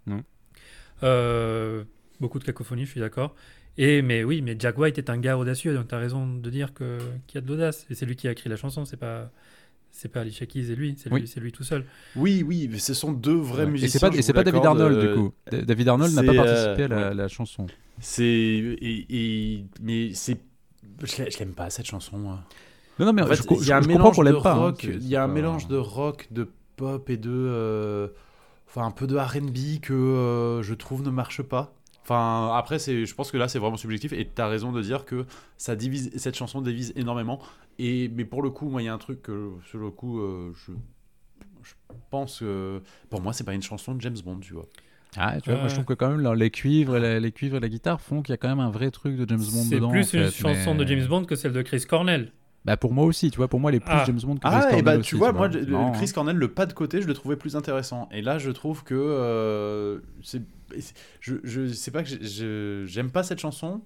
[0.08, 0.22] Non.
[1.02, 1.84] Euh,
[2.20, 3.34] beaucoup de cacophonie, je suis d'accord.
[3.78, 6.50] Et mais oui, mais Jack White est un gars audacieux, donc tu as raison de
[6.50, 7.86] dire que qu'il y a de l'audace.
[7.90, 9.30] Et c'est lui qui a écrit la chanson, c'est pas
[9.90, 11.26] c'est pas Alicia Keys et lui, c'est lui, Oui.
[11.26, 11.84] c'est lui tout seul.
[12.16, 13.70] Oui, oui, mais ce sont deux vrais Ouais.
[13.70, 14.10] musiciens.
[14.12, 15.32] Et c'est pas, David Arnold euh, du coup.
[15.50, 17.14] Da- David Arnold n'a pas euh, participé à la, ouais.
[17.14, 17.66] la chanson.
[17.98, 19.06] C'est et,
[19.58, 20.38] et- mais c'est
[21.02, 22.16] je l'ai- je l'aime pas cette chanson.
[22.18, 22.42] moi.
[22.98, 24.22] Non, non, mais En fait, je, co- il y a un je comprends mélange qu'on
[24.24, 24.54] de l'aime pas.
[24.54, 24.74] hein.
[24.82, 28.08] il y a un pas- mélange de rock, de pop et de euh,
[28.76, 31.72] enfin un peu de R&B que euh, je trouve ne marche pas.
[32.02, 34.12] Enfin, après, c'est, je pense que là, c'est vraiment subjectif.
[34.12, 37.40] Et tu as raison de dire que ça divise, cette chanson divise énormément.
[37.80, 40.20] Et, mais pour le coup, moi, il y a un truc que, sur le coup,
[40.20, 40.72] euh, je,
[41.64, 41.72] je
[42.10, 44.68] pense que pour moi, c'est pas une chanson de James Bond, tu vois.
[45.16, 47.32] Ah, tu vois, moi je trouve que quand même là, les cuivres, et la, les
[47.32, 49.38] cuivres et la guitare font qu'il y a quand même un vrai truc de James
[49.38, 49.90] Bond C'est dedans.
[49.90, 52.32] plus en une chanson mais- de James Bond que celle de Chris Cornell.
[52.66, 54.02] Bah pour moi aussi, tu vois, pour moi les plus Ah.
[54.06, 56.36] James Bond que Chris Ah, et Cornell bah aussi, tu vois, moi, le- Chris Cornell,
[56.36, 58.08] le pas de côté, je le trouvais plus intéressant.
[58.12, 60.42] Et là, je trouve que euh, c'est,
[61.20, 63.82] je, je sais pas que je- j'aime pas cette chanson,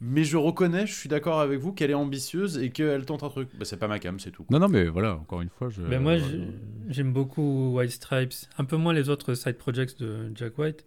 [0.00, 3.28] mais je reconnais, je suis d'accord avec vous qu'elle est ambitieuse et qu'elle tente un
[3.30, 3.48] truc.
[3.58, 4.46] Bah, c'est pas ma cam, c'est tout.
[4.48, 5.82] Non, non, mais voilà, encore une fois, je.
[5.82, 6.48] Mais moi, euh, j'ai-
[6.94, 10.84] j'aime beaucoup White Stripes, un peu moins les autres side projects de Jack White,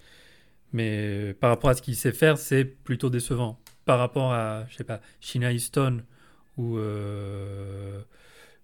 [0.71, 3.59] mais par rapport à ce qu'il sait faire, c'est plutôt décevant.
[3.85, 6.03] Par rapport à, je sais pas, Sheena Easton
[6.57, 8.01] ou euh,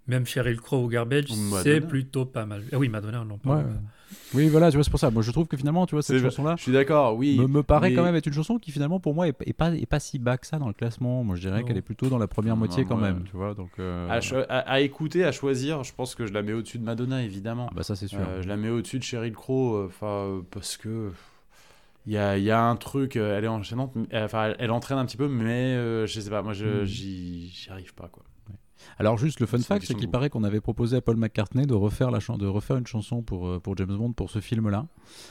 [0.07, 1.25] même Sheryl Crow ou Garbage,
[1.63, 2.63] c'est plutôt pas mal.
[2.71, 3.57] Ah oui, Madonna, non pas.
[3.57, 3.63] Ouais.
[4.33, 5.11] Oui, voilà, tu vois, c'est pour ça.
[5.11, 7.37] Moi, je trouve que finalement, tu vois, cette chanson-là Je suis d'accord, oui.
[7.37, 9.53] me, me paraît mais- quand même être une chanson qui finalement, pour moi, est, est
[9.53, 11.23] pas, est pas si bas que ça dans le classement.
[11.23, 13.03] Moi, je dirais qu'elle est plutôt dans la première Non, moitié quand ouais.
[13.03, 13.53] même, tu vois.
[13.53, 13.69] Donc.
[13.77, 14.17] euh, À,
[14.51, 17.67] à- à écouter, à choisir, je pense que je la mets au-dessus de Madonna, évidemment.
[17.69, 18.19] ah bah ça, c'est sûr.
[18.19, 21.11] Euh, je la mets au-dessus de Sheryl Crow, euh, enfin euh, parce que
[22.05, 24.71] il y a, il y a un truc, euh, elle est enchaînante, euh, enfin elle,
[24.71, 26.85] entraîne un petit peu, mais euh, je sais pas, moi je Hmm.
[26.85, 28.23] j'y arrive pas quoi.
[28.97, 31.73] Alors juste le fun fact, c'est qu'il paraît qu'on avait proposé à Paul McCartney de
[31.73, 34.87] refaire la chan- de refaire une chanson pour euh, pour James Bond pour ce film-là,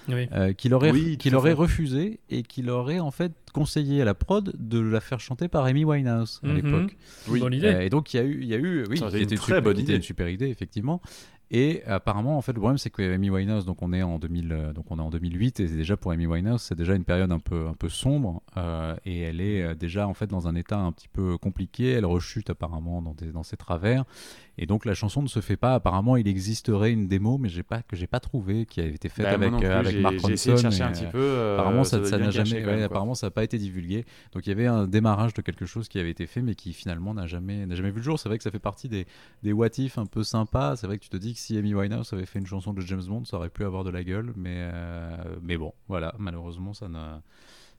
[0.08, 0.28] Oui.
[0.32, 4.52] euh, qu'il aurait Oui, qu'il refusé et qu'il aurait en fait conseillé à la prod
[4.58, 6.54] de la faire chanter par Amy Winehouse à Mhm.
[6.56, 6.96] l'époque.
[7.28, 7.40] Oui.
[7.40, 7.66] Bonne idée.
[7.68, 9.36] Euh, et donc il y a eu, il y a eu, oui, été une très
[9.36, 9.96] super- bonne idée.
[9.96, 11.00] une super idée effectivement.
[11.50, 14.52] Et apparemment, en fait, le problème c'est que Amy Winehouse, donc on est en 2000,
[14.52, 17.32] euh, donc on est en 2008 et déjà pour Amy Winehouse, c'est déjà une période
[17.32, 20.54] un peu un peu sombre euh, et elle est euh, déjà en fait dans un
[20.54, 21.90] état un petit peu compliqué.
[21.92, 24.04] Elle rechute apparemment dans des, dans ses travers
[24.58, 25.74] et donc la chanson ne se fait pas.
[25.74, 29.08] Apparemment, il existerait une démo, mais j'ai pas que j'ai pas trouvé qui avait été
[29.08, 31.18] faite Bah, avec euh, avec Mark J'ai essayé de chercher un petit peu.
[31.18, 34.04] euh, apparemment, ça n'a jamais, ouais, apparemment, ça n'a pas été divulgué.
[34.32, 36.72] Donc il y avait un démarrage de quelque chose qui avait été fait, mais qui
[36.72, 38.18] finalement n'a jamais, n'a jamais vu le jour.
[38.18, 39.06] C'est vrai que ça fait partie des,
[39.44, 40.74] des what if un peu sympas.
[40.74, 42.80] C'est vrai que tu te dis que si Amy Winehouse avait fait une chanson de
[42.82, 44.32] James Bond, ça aurait pu avoir de la gueule.
[44.36, 47.18] Mais, euh, mais bon, voilà, malheureusement, ça ne,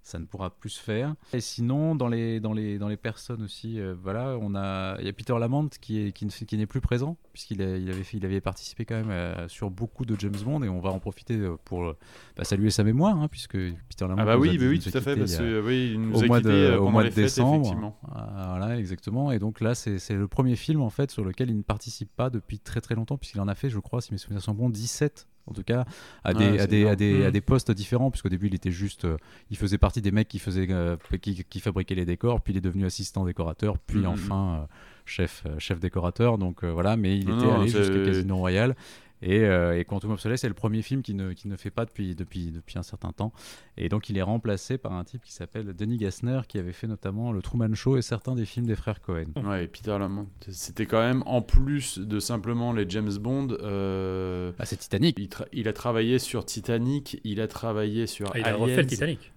[0.10, 1.16] ça ne pourra plus se faire.
[1.34, 5.06] Et sinon, dans les, dans les, dans les personnes aussi, euh, voilà, on a, il
[5.06, 7.90] y a Peter Lamont qui est, qui, ne- qui n'est plus présent puisqu'il a- il
[7.90, 10.80] avait, fait, il avait participé quand même euh, sur beaucoup de James Bond et on
[10.82, 11.94] va en profiter euh, pour
[12.36, 14.80] bah, saluer sa mémoire hein, puisque Peter Lamont Ah bah a oui, dit- bah oui,
[14.86, 16.90] a tout à fait, parce a- que oui, il nous au a mois de, au
[16.90, 17.96] mois de fêtes, décembre.
[18.12, 19.32] voilà, exactement.
[19.32, 22.10] Et donc là, c'est c'est le premier film en fait sur lequel il ne participe
[22.16, 24.54] pas depuis très très longtemps, puisqu'il en a fait, je crois, si mes souvenirs sont
[24.54, 25.86] bons, 17 en tout cas,
[26.24, 26.96] à des, Ouais, à c'est des, à énorme.
[26.98, 29.18] des, à des postes différents, puisqu'au début il était juste, euh,
[29.50, 32.58] il faisait partie des mecs qui faisaient, euh, qui, qui fabriquaient les décors, puis il
[32.58, 34.66] est devenu assistant décorateur, puis Mm, mm, enfin euh,
[35.06, 36.38] chef, chef décorateur.
[36.38, 38.76] Donc voilà, mais il Non, était allé jusqu'à Casino Royale.
[39.22, 41.72] Et, euh, et Quantum of Solace, c'est le premier film qui ne, qui ne fait
[41.72, 43.34] pas depuis, depuis, depuis un certain temps.
[43.78, 46.88] Et donc il est remplacé par un type qui s'appelle Denis Gassner, qui avait fait
[46.88, 49.26] notamment le Truman Show et certains des films des frères Cohen.
[49.44, 50.28] Ouais, Peter Lamont.
[50.48, 55.18] C'était quand même, en plus de simplement les James Bond, euh, Ah, c'est Titanic.
[55.54, 58.88] il a travaillé sur Titanic, il a travaillé sur Ah, il a Aliens, refait le
[58.88, 59.32] Titanic.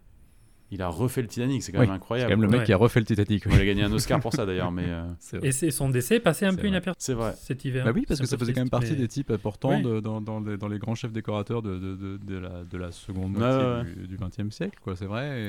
[0.73, 2.31] Il a refait le Titanic, c'est quand Oui, même C'est incroyable.
[2.31, 2.67] quand même le mec Ouais.
[2.67, 3.45] qui a refait le Titanic.
[3.47, 3.53] oui.
[3.55, 5.49] Il a gagné un Oscar pour ça d'ailleurs, mais euh, C'est vrai.
[5.49, 7.35] Et c'est- son décès est passé un C'est peu inaperçu c'est vrai.
[7.37, 7.85] cet hiver.
[7.85, 9.83] Bah oui, parce C'est que ça faisait quand même partie mais- des types importants Oui.
[9.83, 12.77] de- dans, dans les, dans les grands chefs décorateurs de, de, de, de la, de
[12.79, 13.69] la seconde Ouais, moitié
[14.01, 14.07] ouais.
[14.09, 15.41] du- XXe siècle, quoi, c'est vrai.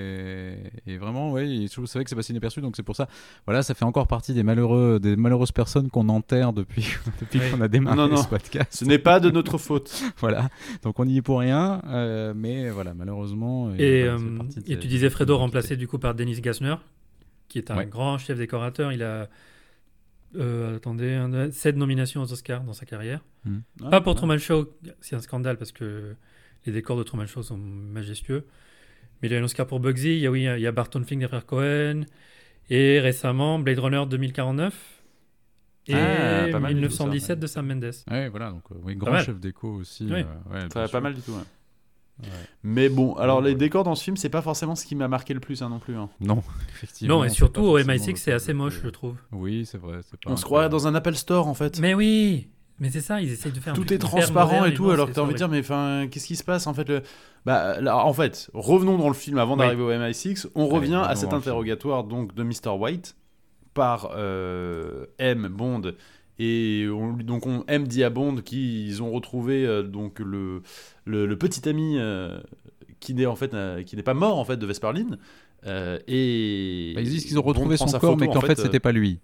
[0.88, 3.08] Et, et vraiment, oui, c'est vrai que c'est passé inaperçu, donc c'est pour ça.
[3.46, 6.88] Voilà, ça fait encore partie des, malheureux, des malheureuses personnes qu'on enterre depuis,
[7.22, 7.46] depuis Oui.
[7.52, 8.18] qu'on a démarré Non, non.
[8.18, 8.74] ce podcast.
[8.74, 10.04] Ce n'est pas de notre faute.
[10.20, 10.50] voilà,
[10.84, 13.72] donc on n'y est pour rien, euh, mais voilà, malheureusement.
[13.78, 14.18] Et, euh,
[14.50, 16.76] c'est et tu disais Fredo remplacé du coup par Dennis Gassner,
[17.47, 17.86] qui est un Ouais.
[17.86, 18.91] grand chef décorateur.
[18.91, 19.30] Il a,
[20.36, 23.21] euh, attendez, un- sept nominations aux Oscars dans sa carrière.
[23.89, 26.15] Pas pour Truman Show, c'est un scandale parce que
[26.65, 28.45] les décors de Truman Show sont majestueux.
[29.21, 31.04] Mais il a un Oscar pour Bugsy, il y a, oui, il y a Barton
[31.04, 32.02] Fink des frères Cohen,
[32.69, 34.73] et récemment Blade Runner 2049,
[35.88, 37.91] et Ah, pas mal du tout, ça, 1917 de Sam Mendes.
[38.10, 40.06] Ouais, voilà, donc euh, oui, grand chef déco aussi.
[40.06, 40.21] Oui.
[40.21, 41.34] euh, ouais, Ça va pas mal du tout.
[42.24, 42.48] Ouais.
[42.64, 45.34] Mais bon, alors les décors dans ce film, c'est pas forcément ce qui m'a marqué
[45.34, 45.96] le plus hein, non plus.
[45.96, 46.10] hein.
[46.22, 47.18] Non, effectivement.
[47.20, 49.16] Non, et surtout au forcément MI6, le c'est assez moche, je trouve.
[49.32, 49.98] Oui, c'est vrai.
[50.24, 51.80] pas On se croirait dans un Apple Store en fait.
[51.80, 52.48] Mais oui
[52.80, 55.08] Mais c'est ça, ils essayent de faire un tout est transparent moderne, et tout, alors
[55.08, 57.02] que t'as envie de dire, mais enfin, qu'est-ce qui se passe en fait le...
[57.46, 59.60] bah, là, En fait, revenons dans le film avant Oui.
[59.60, 60.48] d'arriver au MI6.
[60.56, 62.70] On Allez, revient à cet interrogatoire donc de Mr.
[62.80, 63.16] White
[63.74, 65.48] par euh, M.
[65.50, 65.94] Bond.
[66.39, 70.62] Et on, donc on M dit à Bond qu'ils ont retrouvé euh, donc le,
[71.06, 72.39] le, le petit ami euh,
[73.00, 75.17] qui n'est en fait euh, qui n'est pas mort en fait de Vesperline.
[75.65, 78.60] Euh, et Bah, ils disent qu'ils ont retrouvé son sa corps, photo, mais qu'en fait,
[78.60, 79.19] euh, c'était pas lui.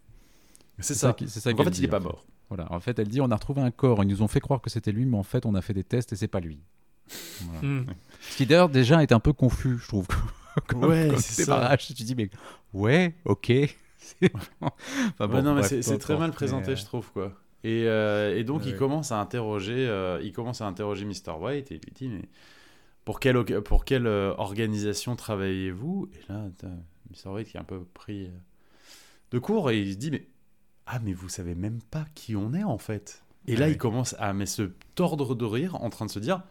[0.80, 1.13] c'est ça.
[1.13, 2.06] qui- c'est ça en fait, il est pas en fait.
[2.06, 2.26] mort.
[2.50, 2.72] Voilà.
[2.72, 4.04] En fait, elle dit on a retrouvé un corps.
[4.04, 5.84] Ils nous ont fait croire que c'était lui, mais en fait, on a fait des
[5.84, 6.60] tests et c'est pas lui.
[7.41, 7.62] Voilà.
[7.67, 7.86] Hmm.
[8.22, 10.08] Ce qui d'ailleurs déjà est un peu confus, je trouve.
[10.67, 11.76] comme, Ouais, c'est ça.
[11.78, 12.30] Tu dis, mais
[12.74, 13.52] ouais, ok.
[15.19, 17.34] Enfin, Ouais, non, mais c'est très mal présenté, euh, je trouve, quoi.
[17.63, 18.78] Et, euh, et donc, il Ouais.
[18.78, 21.34] commence à interroger, euh, il commence à interroger Mr.
[21.39, 22.30] White et il lui dit, mais
[23.06, 26.10] pour quelle, pour quelle euh, organisation travaillez-vous?
[26.13, 26.45] Et là,
[27.12, 27.30] Mr.
[27.30, 28.30] White qui est un peu pris euh,
[29.32, 30.28] de court et il se dit, mais
[30.86, 33.24] ah, mais vous savez même pas qui on est en fait.
[33.48, 33.72] Et là, Ouais.
[33.74, 34.63] il commence à mais se
[34.95, 36.43] tordre de rire en train de se dire,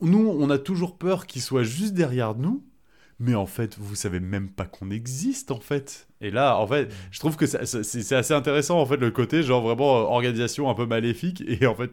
[0.00, 2.64] nous, on a toujours peur qu'il soit juste derrière nous.
[3.18, 6.08] Mais en fait, vous savez même pas qu'on existe, en fait.
[6.20, 9.62] Et là, en fait, je trouve que c'est assez intéressant, en fait, le côté, genre,
[9.62, 11.92] vraiment, euh, organisation un peu maléfique, et en fait,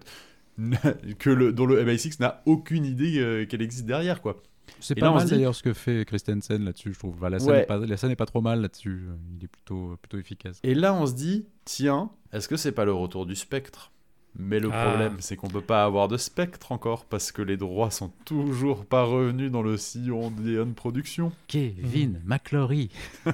[1.19, 4.41] que le, dont le MI6 n'a aucune idée euh, qu'elle existe derrière, quoi.
[4.79, 7.15] C'est pas là, mal dit- d'ailleurs ce que fait Christensen là-dessus, je trouve.
[7.15, 7.61] Enfin, la, scène Ouais.
[7.61, 9.05] est pas, la scène est pas trop mal là-dessus.
[9.09, 10.59] euh, Il est plutôt, plutôt efficace.
[10.63, 13.91] Et là, on se dit, tiens, est-ce que c'est pas le retour du spectre?
[14.39, 14.85] Mais le Ah.
[14.85, 18.85] problème, c'est qu'on peut pas avoir de spectre encore, parce que les droits sont toujours
[18.85, 21.31] pas revenus dans le sillon d'Eon Productions.
[21.47, 22.89] Kevin McClory.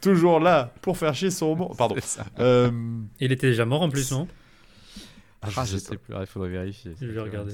[0.00, 1.76] Toujours là, pour faire chier son monde.
[1.76, 1.96] Pardon.
[2.38, 2.70] Euh,
[3.20, 4.28] Il était déjà mort en plus, non?
[5.56, 6.92] Ah, je sais plus, il faudrait vérifier.
[6.98, 7.52] Je vais regarder.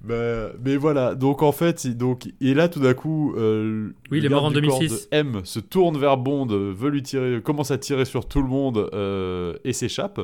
[0.00, 4.18] Bah, mais voilà, donc en fait, il- donc, et là tout d'un coup, euh, Oui,
[4.18, 5.08] il est mort en du corps 2006.
[5.08, 8.48] de M se tourne vers Bond, veut lui tirer, commence à tirer sur tout le
[8.48, 10.20] monde euh, et s'échappe.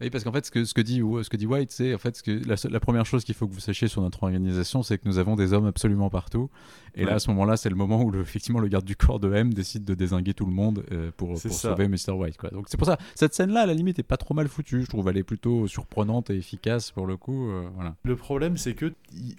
[0.00, 1.98] Oui, parce qu'en fait, ce que, ce que, dit, ce que dit White, c'est en
[1.98, 4.82] fait ce que, la, la première chose qu'il faut que vous sachiez sur notre organisation,
[4.82, 6.50] c'est que nous avons des hommes absolument partout.
[6.94, 9.20] Et là, à ce moment-là, c'est le moment où le, effectivement le garde du corps
[9.20, 12.12] de M décide de désinguer tout le monde euh, pour, sauver Mr.
[12.12, 12.36] White.
[12.38, 12.50] Quoi.
[12.50, 14.82] Donc c'est pour ça, cette scène-là, à la limite, est pas trop mal foutue.
[14.82, 17.50] Je trouve elle est plutôt surprenante et efficace pour le coup.
[17.50, 17.94] euh, voilà.
[18.02, 18.92] Le problème, c'est que,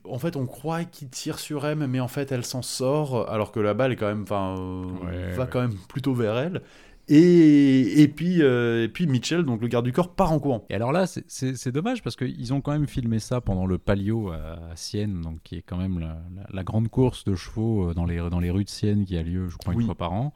[0.05, 3.51] en fait, on croit qu'il tire sur M, mais en fait, elle s'en sort, alors
[3.51, 5.49] que la balle est quand même, enfin, euh, Ouais, va ouais.
[5.51, 6.61] quand même plutôt vers elle.
[7.09, 10.65] Et, et puis, euh, et puis Mitchell, donc le garde du corps, part en courant.
[10.69, 14.29] Et alors là, c'est- dommage parce qu'ils ont quand même filmé ça pendant le Palio
[14.31, 17.89] à, à Sienne, donc qui est quand même la, la- la grande course de chevaux
[17.89, 19.95] euh, dans les, dans les rues de Sienne qui a lieu, je crois, une fois
[19.95, 20.33] par an.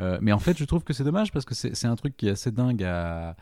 [0.00, 2.16] Euh, mais en fait, je trouve que c'est dommage parce que c'est c'est un truc
[2.16, 3.36] qui est assez dingue à,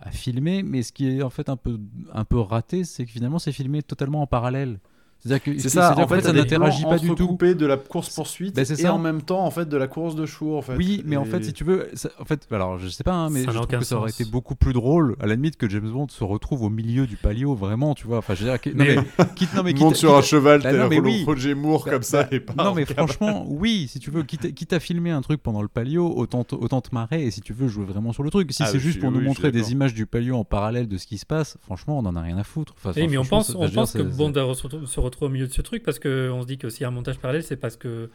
[0.00, 1.78] à filmer, mais ce qui est en fait un peu,
[2.12, 4.78] un peu raté, c'est que finalement, c'est filmé totalement en parallèle.
[5.18, 7.36] C'est-à-dire que C'est ça, en fait, ça n'interagit pas du tout.
[7.36, 8.94] de la course-poursuite Ben, c'est et ça.
[8.94, 10.76] en même temps, en fait, de la course de en fait.
[10.76, 13.30] Oui, mais en fait, si tu veux, ça- en fait, alors je sais pas, hein,
[13.30, 15.68] mais Ça je trouve que ça aurait été beaucoup plus drôle, à la limite, que
[15.68, 18.18] James Bond se retrouve au milieu du palio, vraiment, tu vois.
[18.18, 20.20] Enfin, je veux dire, qui- non, Mais- mais, quitte, non, mais monte quitte- sur un
[20.20, 21.24] quitte- cheval, Bah mais Roger- oui.
[21.24, 24.22] Roger Moore, Bah, comme ça, bah, et pas non, mais franchement, oui, si tu veux,
[24.22, 27.30] quitte, quitte à filmer un truc pendant le palio, autant, te- autant te marrer, et
[27.30, 28.52] si tu veux jouer vraiment sur le truc.
[28.52, 31.06] Si Ah, c'est juste pour nous montrer des images du palio en parallèle de ce
[31.06, 32.74] qui se passe, franchement, on en a rien à foutre.
[32.96, 35.98] Mais on pense, on que Bond retrouver- se retrouve au milieu de ce truc parce
[35.98, 38.10] qu'on se dit que s'il y a un montage parallèle, c'est parce que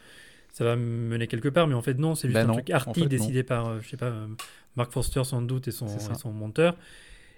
[0.54, 1.67] ça va mener quelque part.
[1.67, 3.08] Mais en fait, non, c'est juste Bah un non, truc en arty non.
[3.08, 4.27] décidé par, euh, je sais pas, euh,
[4.75, 6.77] Mark Forster sans doute et son, et son monteur.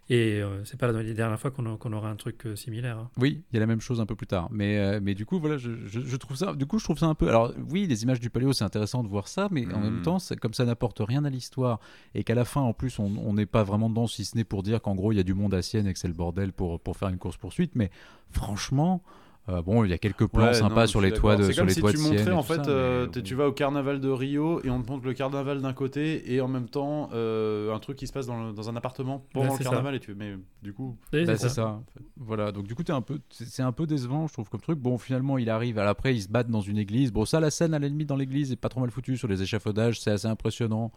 [0.10, 2.98] Et euh, c'est pas la, les dernières fois qu'on aura un truc euh, similaire.
[2.98, 3.10] hein.
[3.18, 4.50] Oui, il y a la même chose un peu plus tard.
[4.52, 6.54] Mais, euh, mais du coup, voilà, je, je- je trouve ça.
[6.56, 7.30] Du coup, je trouve ça un peu.
[7.30, 10.20] Alors, oui, les images du paléo, c'est intéressant de voir ça, mais en même temps,
[10.20, 11.80] c'est- comme ça n'apporte rien à l'histoire
[12.16, 14.44] et qu'à la fin, en plus, on on n'est pas vraiment dedans, si ce n'est
[14.44, 16.14] pour dire qu'en gros, il y a du monde à Sienne et que c'est le
[16.14, 17.72] bordel pour, pour faire une course poursuite.
[17.76, 17.90] Mais
[18.32, 19.02] franchement,
[19.50, 21.54] euh, bon, il y a quelques plans Ouais, sympas non, sur les toits de C'est
[21.54, 23.22] sur comme les si toits tu de montrais en fait, ça, euh, mais bon.
[23.24, 26.40] tu vas au carnaval de Rio et on te montre le carnaval d'un côté et
[26.40, 29.48] en même temps euh, un truc qui se passe dans, le- dans un appartement pendant
[29.48, 29.70] Ouais, le ça.
[29.70, 31.50] carnaval et tu mais du coup Bah, c'est ça.
[31.50, 31.82] ça.
[32.16, 32.52] Voilà.
[32.54, 34.80] Donc du coup, t'es un peu, c'est un peu décevant, je trouve, comme truc.
[34.80, 35.78] Bon, finalement, il arrive.
[35.78, 37.12] à Après, ils se battent dans une église.
[37.12, 39.28] Bon, ça, la scène à la limite dans l'église est pas trop mal foutue sur
[39.28, 40.00] les échafaudages.
[40.00, 40.92] C'est assez impressionnant.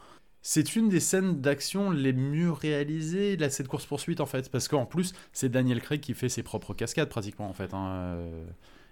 [0.49, 4.69] C'est une des scènes d'action les mieux réalisées là cette course poursuite en fait parce
[4.69, 8.45] qu'en plus c'est Daniel Craig qui fait ses propres cascades pratiquement en fait hein, euh.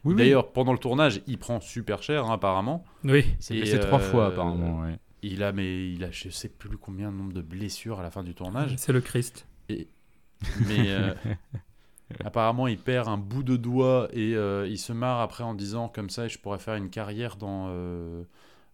[0.03, 0.17] Oui, oui.
[0.17, 4.27] D'ailleurs pendant le tournage il prend super cher hein, apparemment Oui, c'est trois euh, fois
[4.27, 4.81] apparemment.
[4.81, 4.99] ouais.
[5.23, 8.11] il a mais il a je sais plus combien de nombre de blessures à la
[8.11, 9.47] fin du tournage c'est le Christ.
[9.69, 11.14] mais euh,
[12.25, 15.88] apparemment il perd un bout de doigt et euh, il se marre après en disant
[15.88, 18.25] comme ça je pourrais faire une carrière dans euh,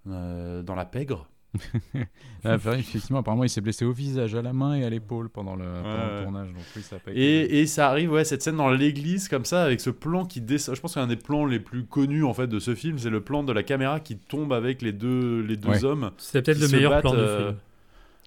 [0.09, 1.29] euh, dans la pègre
[2.43, 5.57] Ah, effectivement, apparemment, il s'est blessé au visage, à la main et à l'épaule pendant
[5.57, 6.23] le, pendant le ouais.
[6.23, 6.49] tournage.
[6.49, 9.45] Donc oui, ça a pas été- et, ça arrive ouais cette scène dans l'église comme
[9.45, 12.33] ça avec ce plan qui descend je pense qu'un des plans les plus connus en
[12.33, 15.43] fait de ce film c'est le plan de la caméra qui tombe avec les deux
[15.43, 15.85] les deux Ouais.
[15.85, 17.57] hommes C'est peut-être le meilleur battent, plan euh, du film.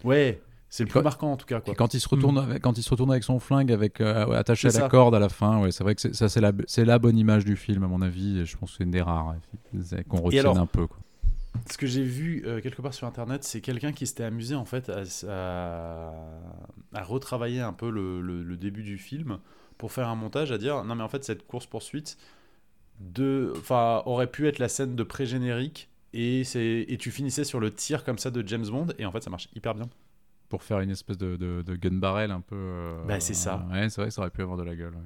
[0.04, 2.36] ouais c'est le plus Quand- marquant en tout cas quoi Et quand il se retourne,
[2.36, 2.50] Mm.
[2.50, 4.90] avec, quand il se retourne avec son flingue, avec euh, ouais, attaché à la ça.
[4.90, 7.18] corde à la fin, ouais, c'est vrai que c'est- ça c'est la, c'est la bonne
[7.18, 8.40] image du film à mon avis.
[8.40, 9.36] Et je pense que c'est une des rares
[10.10, 10.88] qu'on retienne alors, un peu.
[10.88, 10.98] Quoi.
[11.70, 14.66] Ce que j'ai vu euh, quelque part sur internet, c'est quelqu'un qui s'était amusé en
[14.66, 16.14] fait à, à-
[16.94, 19.40] à retravailler un peu le, le- le début du film
[19.78, 22.18] pour faire un montage à dire non mais en fait cette course poursuite
[23.00, 27.60] de, enfin aurait pu être la scène de pré-générique et c'est et tu finissais sur
[27.60, 29.86] le tir comme ça de James Bond et en fait ça marche hyper bien.
[30.50, 32.56] Pour faire une espèce de, de, de gun barrel un peu.
[32.56, 33.66] euh, Bah, c'est ça.
[33.72, 34.94] Ouais, c'est vrai que ça aurait pu avoir de la gueule.
[34.94, 35.02] ouais.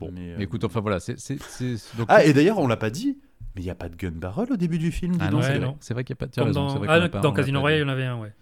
[0.00, 1.18] Bon, Mais, euh, écoute, enfin voilà, c'est.
[1.20, 3.18] c'est- c'est- donc- Ah et d'ailleurs on l'a pas dit,
[3.56, 5.32] Mais il n'y a pas de gun barrel au début du film, dis Ah donc.
[5.32, 5.76] non, Ouais, c'est vrai, non.
[5.80, 6.32] c'est vrai qu'il n'y a pas.
[6.34, 8.18] Comme raison, dans, c'est vrai ah, dans l'a Casino Royale, il y en avait un,
[8.20, 8.32] ouais.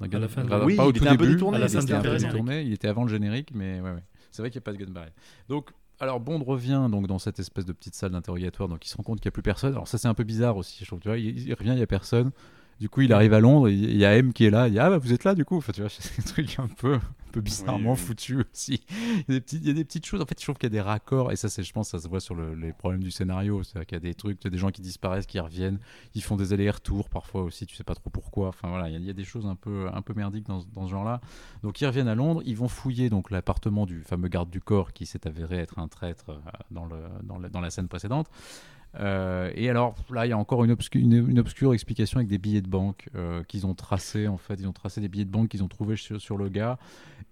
[0.00, 1.30] Dans à la fin de- pas- Oui, pas au il tout était un peu il
[1.32, 2.26] était du un peu générique.
[2.32, 4.02] détourné, il était avant le générique, mais ouais, ouais.
[4.30, 5.12] c'est vrai qu'il n'y a pas de gun barrel.
[5.48, 8.96] Donc, alors Bond revient donc dans cette espèce de petite salle d'interrogatoire, donc il se
[8.96, 9.72] rend compte qu'il n'y a plus personne.
[9.72, 10.98] Alors ça c'est un peu bizarre aussi, je trouve.
[11.00, 12.30] Tu vois, il, il revient, il n'y a personne.
[12.80, 14.78] Du coup, il arrive à Londres, il y a M qui est là, il dit
[14.80, 15.56] ah bah vous êtes là du coup.
[15.58, 18.04] Enfin, tu vois, c'est un truc un peu, un peu bizarrement Oui, oui.
[18.06, 18.82] foutu aussi.
[18.90, 20.20] Il y, a des petites, il y a des petites choses.
[20.20, 22.00] En fait, je trouve qu'il y a des raccords et ça, c'est, je pense, ça
[22.00, 23.62] se voit sur le- les problèmes du scénario.
[23.62, 25.78] C'est-à-dire qu'il y a des trucs, des gens qui disparaissent, qui reviennent,
[26.16, 27.66] ils font des allers-retours parfois aussi.
[27.66, 28.48] Tu sais pas trop pourquoi.
[28.48, 30.46] Enfin voilà, il y a, il y a des choses un peu, un peu merdiques
[30.46, 31.20] dans, ce- dans ce genre-là.
[31.62, 34.92] Donc ils reviennent à Londres, ils vont fouiller donc l'appartement du fameux garde du corps
[34.92, 36.34] qui s'est avéré être un traître euh,
[36.72, 38.26] dans, le, dans, le- dans la scène précédente.
[39.00, 42.28] Euh, et alors là, il y a encore une, obscu- une, une obscure explication avec
[42.28, 44.28] des billets de banque euh, qu'ils ont tracés.
[44.28, 46.78] En fait, ils ont tracé des billets de banque qu'ils ont trouvés sur, le gars,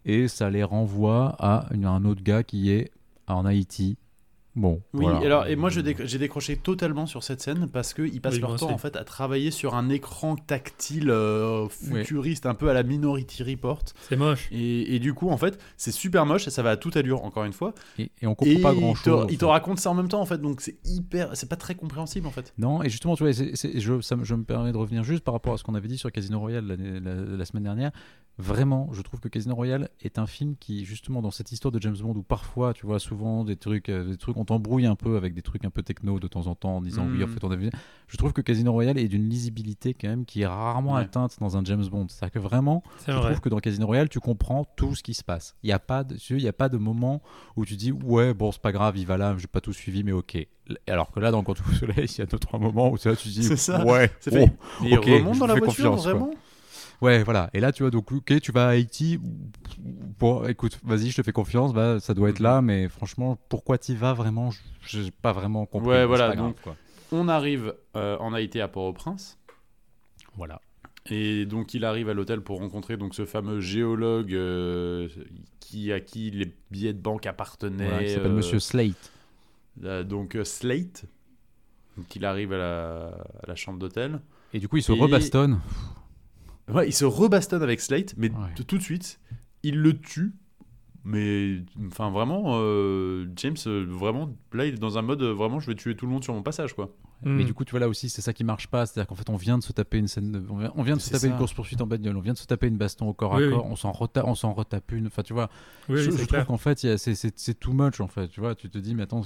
[0.05, 2.91] et ça les renvoie à un autre gars qui est
[3.27, 3.97] en Haïti.
[4.57, 5.19] Bon, Oui, voilà.
[5.25, 8.57] alors, et moi déc- j'ai décroché totalement sur cette scène parce qu'ils passent Oui, leur
[8.57, 12.83] temps en fait à travailler sur un écran tactile euh, futuriste, un peu à la
[12.83, 13.83] Minority Report.
[14.09, 14.49] C'est moche.
[14.51, 17.25] Et, et du coup, en fait, c'est super moche et ça va à toute allure,
[17.25, 17.75] encore une fois.
[17.99, 19.27] et, et on comprend et pas il grand te- chose.
[19.31, 21.31] il te raconte ça en même temps, en fait, donc c'est hyper.
[21.37, 22.53] C'est pas très compréhensible, en fait.
[22.59, 25.55] Non, et justement, tu vois, je, ça je me permets de revenir juste par rapport
[25.55, 27.93] à ce qu'on avait dit sur Casino Royale la, la semaine dernière.
[28.39, 31.81] Vraiment, je trouve que Casino Royale est un film qui, justement, dans cette histoire de
[31.83, 34.95] James Bond, où parfois, tu vois, souvent des trucs, euh, des trucs, on t'embrouille un
[34.97, 37.27] peu avec des trucs un peu techno de temps en temps en disant oui, en
[37.27, 37.33] Mhm.
[37.35, 37.71] fait, on a vu.
[38.09, 41.03] Je trouve que Casino Royale est d'une lisibilité quand même qui est rarement Ouais.
[41.03, 42.07] atteinte dans un James Bond.
[42.09, 43.23] C'est-à-dire que vraiment, je vrai.
[43.31, 45.55] trouve que dans Casino Royale, tu comprends tout ce qui se passe.
[45.63, 47.23] Il n'y a pas de, il y a pas de moment
[47.57, 50.03] où tu dis ouais bon c'est pas grave, il va là, j'ai pas tout suivi
[50.03, 50.39] mais ok.
[50.89, 53.09] Alors que là dans Quantum of Solace, il y a deux trois moments où tu,
[53.29, 53.85] dis C'est ça.
[53.85, 54.11] ouais.
[54.21, 54.47] C'est oh,
[54.81, 54.89] fait.
[54.89, 56.31] Et ok, il remonte dans la voiture, confiance, quoi.
[57.01, 57.49] Ouais voilà.
[57.55, 59.19] Et là tu vois donc ok tu vas à Haïti.
[60.19, 62.45] Bon écoute vas-y je te fais confiance, bah, ça doit être Mhm.
[62.45, 64.51] là mais franchement pourquoi t'y vas vraiment?
[64.51, 64.61] Je
[65.03, 65.89] j'ai pas vraiment compris.
[65.89, 66.77] Ouais, voilà, pas grave, donc- quoi.
[67.13, 69.39] On arrive euh, en Haïti à Port-au-Prince.
[70.37, 70.61] Voilà.
[71.07, 75.09] Et donc il arrive à l'hôtel pour rencontrer donc ce fameux géologue euh,
[75.61, 77.89] qui à qui les billets de banque appartenaient.
[77.89, 79.11] Voilà, il s'appelle euh, Monsieur Slate.
[79.85, 81.05] euh, donc Slate.
[81.97, 83.07] Donc il arrive à la,
[83.43, 84.21] à la chambre d'hôtel.
[84.53, 85.59] Et du coup il se et- rebastonne.
[86.73, 88.55] Ouais, il se rebastonne avec Slate, mais Ouais.
[88.67, 89.21] tout de suite,
[89.63, 90.33] il le tue.
[91.05, 95.59] Mais enfin vraiment, euh, James, euh, vraiment, là il est dans un mode euh, vraiment,
[95.59, 96.95] je vais tuer tout le monde sur mon passage quoi.
[97.23, 97.47] Mais Hmm.
[97.47, 98.87] du coup, tu vois là aussi, c'est ça qui marche pas.
[98.87, 100.97] C'est-à-dire qu'en fait, on vient de se taper une scène, de- on vient, on vient
[100.97, 101.27] de se taper ça.
[101.29, 103.43] une course poursuite en bagnole, on vient de se taper une baston au corps Oui,
[103.45, 103.53] à oui.
[103.53, 105.07] corps, on s'en retape, on s'en retape une.
[105.09, 105.51] Enfin, tu vois,
[105.89, 108.07] Oui, oui, je, trouve qu'en fait, il y a- c'est- c'est c'est too much en
[108.09, 108.29] fait.
[108.29, 109.23] Tu vois, tu te dis, mais attends,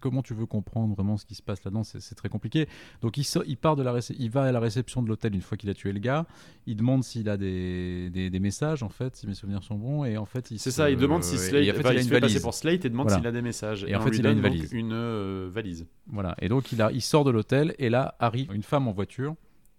[0.00, 1.84] comment tu veux comprendre vraiment ce qui se passe là-dedans?
[1.84, 2.68] C'est c'est très compliqué.
[3.02, 5.34] Donc, il, sort- il part de la, réce- il va à la réception de l'hôtel
[5.34, 6.26] une fois qu'il a tué le gars.
[6.66, 10.04] Il demande s'il a des, des, des messages en fait, si mes souvenirs sont bons,
[10.04, 11.92] et en fait, il C'est se- ça, il demande si Slate, et en fait, enfin,
[11.92, 12.42] il a se une fait passer valise.
[12.42, 13.18] pour Slate et demande Voilà.
[13.20, 13.84] s'il a des messages.
[13.84, 14.72] Et en fait, il a donne une valise.
[14.72, 15.86] Une euh, valise.
[16.12, 16.34] Voilà.
[16.40, 19.34] Et donc il sort de l'hôtel et là arrive une femme en voiture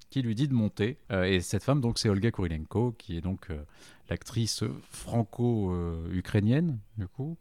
[0.10, 0.98] qui lui dit de monter.
[1.12, 3.62] Euh, et cette femme donc c'est Olga Kurilenko qui est donc euh,
[4.10, 7.38] l'actrice franco-ukrainienne du coup.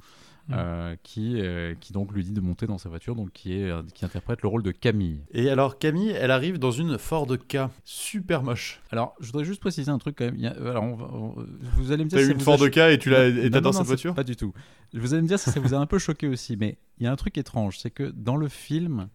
[0.49, 0.53] Mm.
[0.57, 3.71] euh, qui, euh, qui donc lui dit de monter dans sa voiture, donc qui, est,
[3.93, 5.21] qui interprète le rôle de Camille.
[5.33, 8.81] Et alors Camille, elle arrive dans une Ford K, super moche.
[8.91, 10.35] Alors, je voudrais juste préciser un truc quand même.
[10.37, 11.47] Il y a- alors, on va- on-
[11.77, 13.29] vous allez me dire T'as si eu ça une Ford a- K et tu l'as,
[13.29, 14.53] et non, cette voiture Pas du tout.
[14.93, 17.07] Vous allez me dire si ça vous a un peu choqué aussi, mais il y
[17.07, 19.09] a un truc étrange, c'est que dans le film,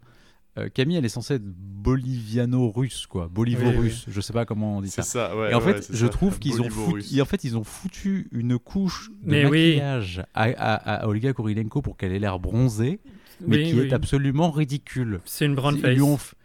[0.57, 4.05] euh, Camille, elle est censée être boliviano-russe, quoi, bolivo-russe.
[4.07, 5.29] Je sais pas comment on dit C'est ça.
[5.29, 5.51] ça, ouais.
[5.51, 6.09] et en ouais, fait, je ça.
[6.11, 9.67] trouve qu'ils ont, foutu, en fait, ils ont foutu une couche de Mais oui.
[9.75, 12.99] maquillage à, à- à Olga Kurilenko pour qu'elle ait l'air bronzée,
[13.45, 13.87] mais Oui, qui oui.
[13.87, 15.19] est absolument ridicule.
[15.25, 16.35] C'est une brown face.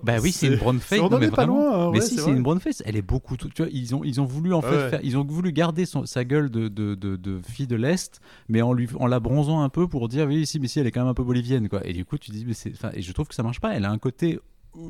[0.00, 1.00] Bah oui, c'est une brown face.
[1.00, 1.67] on est pas vraiment.
[1.67, 2.82] loin, Mais ouais, si, c'est une brown face.
[2.86, 3.36] Elle est beaucoup.
[3.36, 4.90] Tu vois, ils ont, ils ont voulu en Ah fait ouais.
[4.90, 5.00] faire.
[5.02, 8.62] Ils ont voulu garder son- sa gueule de, de, de, de fille de l'est, mais
[8.62, 10.90] en lui, en la bronzant un peu pour dire oui, si, mais si, elle est
[10.92, 11.86] quand même un peu bolivienne, quoi.
[11.86, 12.72] Et du coup, tu dis, mais c'est.
[12.94, 13.74] Et je trouve que ça marche pas.
[13.74, 14.38] Elle a un côté
[14.76, 14.80] euh,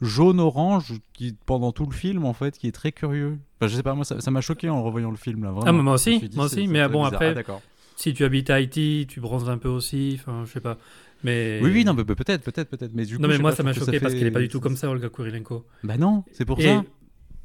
[0.00, 3.38] jaune-orange qui pendant tout le film en fait qui est très curieux.
[3.60, 5.50] Enfin, je sais pas moi ça ça m'a choqué en revoyant le film là.
[5.50, 5.66] Vraiment.
[5.66, 7.14] Ah, mais moi aussi, dit, moi aussi, mais bon, bizarre.
[7.14, 7.62] après- Ah, d'accord.
[7.96, 10.16] Si tu habites à Haïti, tu bronzes un peu aussi.
[10.18, 10.78] Enfin, je sais pas.
[11.22, 11.60] Mais...
[11.62, 13.72] Oui oui non peut-être peut-être peut-être mais du coup Non, mais moi, pas, ça m'a
[13.72, 15.66] choqué parce fait- qu'elle est pas du tout comme ça, Olga Kurilenko.
[15.84, 16.84] Bah non c'est pour Et ça.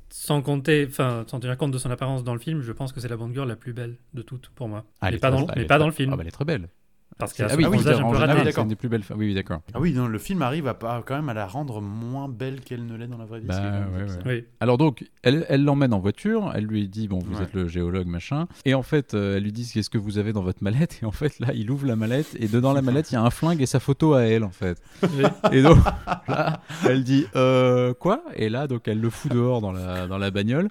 [0.09, 2.99] sans compter, enfin, sans tenir compte de son apparence dans le film, je pense que
[3.01, 4.85] c'est la Bond girl la plus belle de toutes pour moi.
[5.01, 6.11] Ah, elle mais est pas, dans, elle mais est pas dans le film.
[6.13, 6.69] Ah bah elle est très belle.
[7.17, 8.41] Parce qu'elle a Ah son oui, oui, visage en un peu général, raté.
[8.41, 9.17] Ah oui, c'est une des plus belles femmes.
[9.19, 9.61] Oui, oui, d'accord.
[9.73, 12.61] Ah oui, non, le film arrive à pas, quand même à la rendre moins belle
[12.61, 13.47] qu'elle ne l'est dans la vraie vie.
[13.47, 13.61] Bah,
[13.95, 14.09] ouais, ouais.
[14.25, 14.43] Oui.
[14.59, 17.43] Alors donc, elle elle l'emmène en voiture, elle lui dit, bon, vous Ouais.
[17.43, 18.47] êtes le géologue, machin.
[18.65, 20.99] Et en fait, euh, elle lui dit, qu'est-ce que vous avez dans votre mallette?
[21.01, 23.21] Et en fait, là, il ouvre la mallette, et dedans la mallette, il y a
[23.23, 24.81] un flingue et sa photo à elle, en fait.
[25.51, 25.77] Et donc,
[26.27, 28.23] là, elle dit, euh, quoi?
[28.35, 30.69] Et là, donc, elle le fout dehors dans la, dans la bagnole.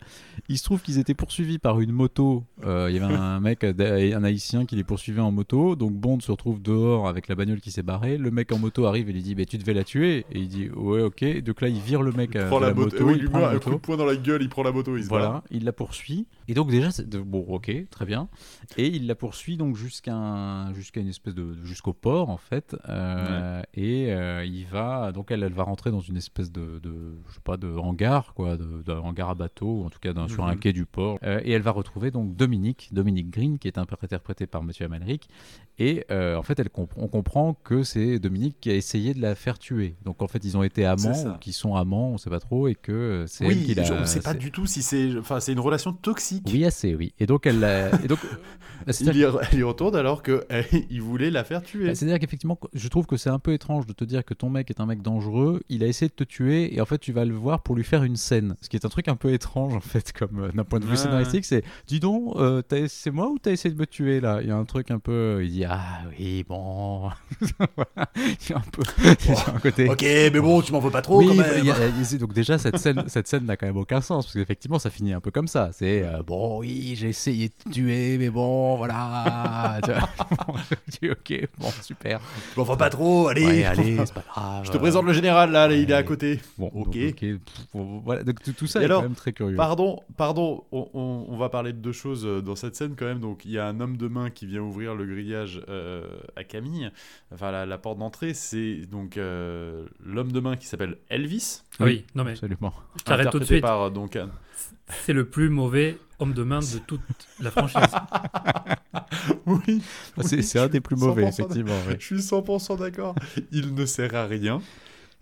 [0.49, 2.45] Il se trouve qu'ils étaient poursuivis par une moto.
[2.65, 5.75] Euh, Il y avait un mec, un haïtien qui les poursuivait en moto.
[5.77, 8.19] Donc, Bond se retrouve dehors avec la bagnole qui s'est barrée.
[8.19, 10.27] Le mec en moto arrive et lui dit, mais tu devais la tuer.
[10.31, 11.43] Et il dit, ouais, ok.
[11.43, 13.21] Donc là, il vire le mec Il à prend la, la moto, moto, oui, il
[13.23, 15.05] lui prend met un coup de poing dans la gueule, il prend la moto, il
[15.05, 15.09] se.
[15.09, 16.27] Voilà, il la poursuit.
[16.49, 18.29] Et donc déjà, c'est bon, ok, très bien.
[18.77, 22.77] Et il la poursuit donc jusqu'à un- jusqu'à une espèce de jusqu'au port en fait.
[22.89, 26.93] Euh, Et euh, il va donc elle, elle va rentrer dans une espèce de, de
[27.29, 30.13] je sais pas de hangar quoi, de, de hangar à bateau ou en tout cas
[30.13, 30.59] d'un- sur un Mhm.
[30.61, 31.19] quai du port.
[31.23, 35.29] Euh, et elle va retrouver donc Dominique, Dominique Green qui est interprété par Monsieur Amalric.
[35.79, 39.21] Et euh, en fait, elle comp- on comprend que c'est Dominique qui a essayé de
[39.21, 39.97] la faire tuer.
[40.05, 42.75] Donc en fait, ils ont été amants qui sont amants, on sait pas trop, et
[42.75, 43.83] que euh, c'est elle Oui, qui l'a.
[43.85, 45.11] je- on sait pas du tout si c'est.
[45.19, 46.45] Enfin, c'est une relation toxique.
[46.53, 47.13] oui, assez, oui.
[47.21, 48.19] Et donc, elle l'a- et donc,
[48.89, 49.23] euh, Il y,
[49.53, 51.87] elle y retourne alors qu'il voulait la faire tuer.
[51.87, 54.51] bah, c'est-à-dire qu'effectivement, je trouve que c'est un peu étrange de te dire que ton
[54.51, 55.63] mec est un mec dangereux.
[55.69, 57.85] Il a essayé de te tuer et en fait, tu vas le voir pour lui
[57.85, 58.57] faire une scène.
[58.61, 60.85] Ce qui est un truc un peu étrange en fait, comme euh, d'un point de
[60.85, 60.97] vue Ouais.
[60.97, 61.45] scénaristique.
[61.45, 64.41] C'est, dis donc, euh, c'est moi ou t'as essayé de me tuer là?
[64.43, 65.41] Il y a un truc un peu.
[65.45, 67.11] Il dit, ah oui, bon.
[67.77, 68.11] Voilà.
[68.55, 68.83] Un peu.
[69.55, 69.89] un côté.
[69.89, 71.47] Ok, mais bon, tu m'en veux pas trop Oui, quand même.
[71.59, 73.77] il y a- il y a- donc déjà cette scène, cette scène n'a quand même
[73.77, 75.71] aucun sens parce qu'effectivement ça finit un peu comme ça.
[75.73, 79.81] C'est euh, bon, oui, j'ai essayé de te tuer, mais bon, voilà.
[81.01, 81.09] Tu.
[81.09, 82.21] Je ok, bon, super.
[82.53, 83.45] Tu m'en veux pas trop, allez.
[83.47, 84.65] Ouais, allez, c'est pas grave.
[84.65, 86.41] Je te présente le général là, il est à côté.
[86.59, 86.97] Bon, Ok.
[86.99, 89.57] donc, voilà, donc tout, ça Et est alors, quand même très curieux.
[89.57, 93.07] Pardon, pardon, on, on- on va parler de deux choses euh, dans cette scène quand
[93.07, 93.21] même.
[93.21, 95.94] Donc il y a un homme de main qui vient ouvrir le grillage euh,
[96.37, 96.91] à Camille,
[97.33, 98.35] enfin la, la porte d'entrée.
[98.35, 101.63] C'est donc euh, l'homme de main qui s'appelle Elvis.
[101.79, 102.73] Ah Oui, non mais Absolument.
[102.99, 103.63] je t'arrête tout de interprété suite.
[103.63, 104.31] par donc un-
[104.89, 107.01] C'est le plus mauvais homme de main de toute
[107.41, 107.81] la franchise.
[109.47, 109.83] Oui,
[110.23, 111.75] C'est oui, c'est un des plus mauvais, 100% effectivement.
[111.89, 111.97] ouais.
[111.99, 113.15] je suis 100% d'accord.
[113.53, 114.61] Il ne sert à rien.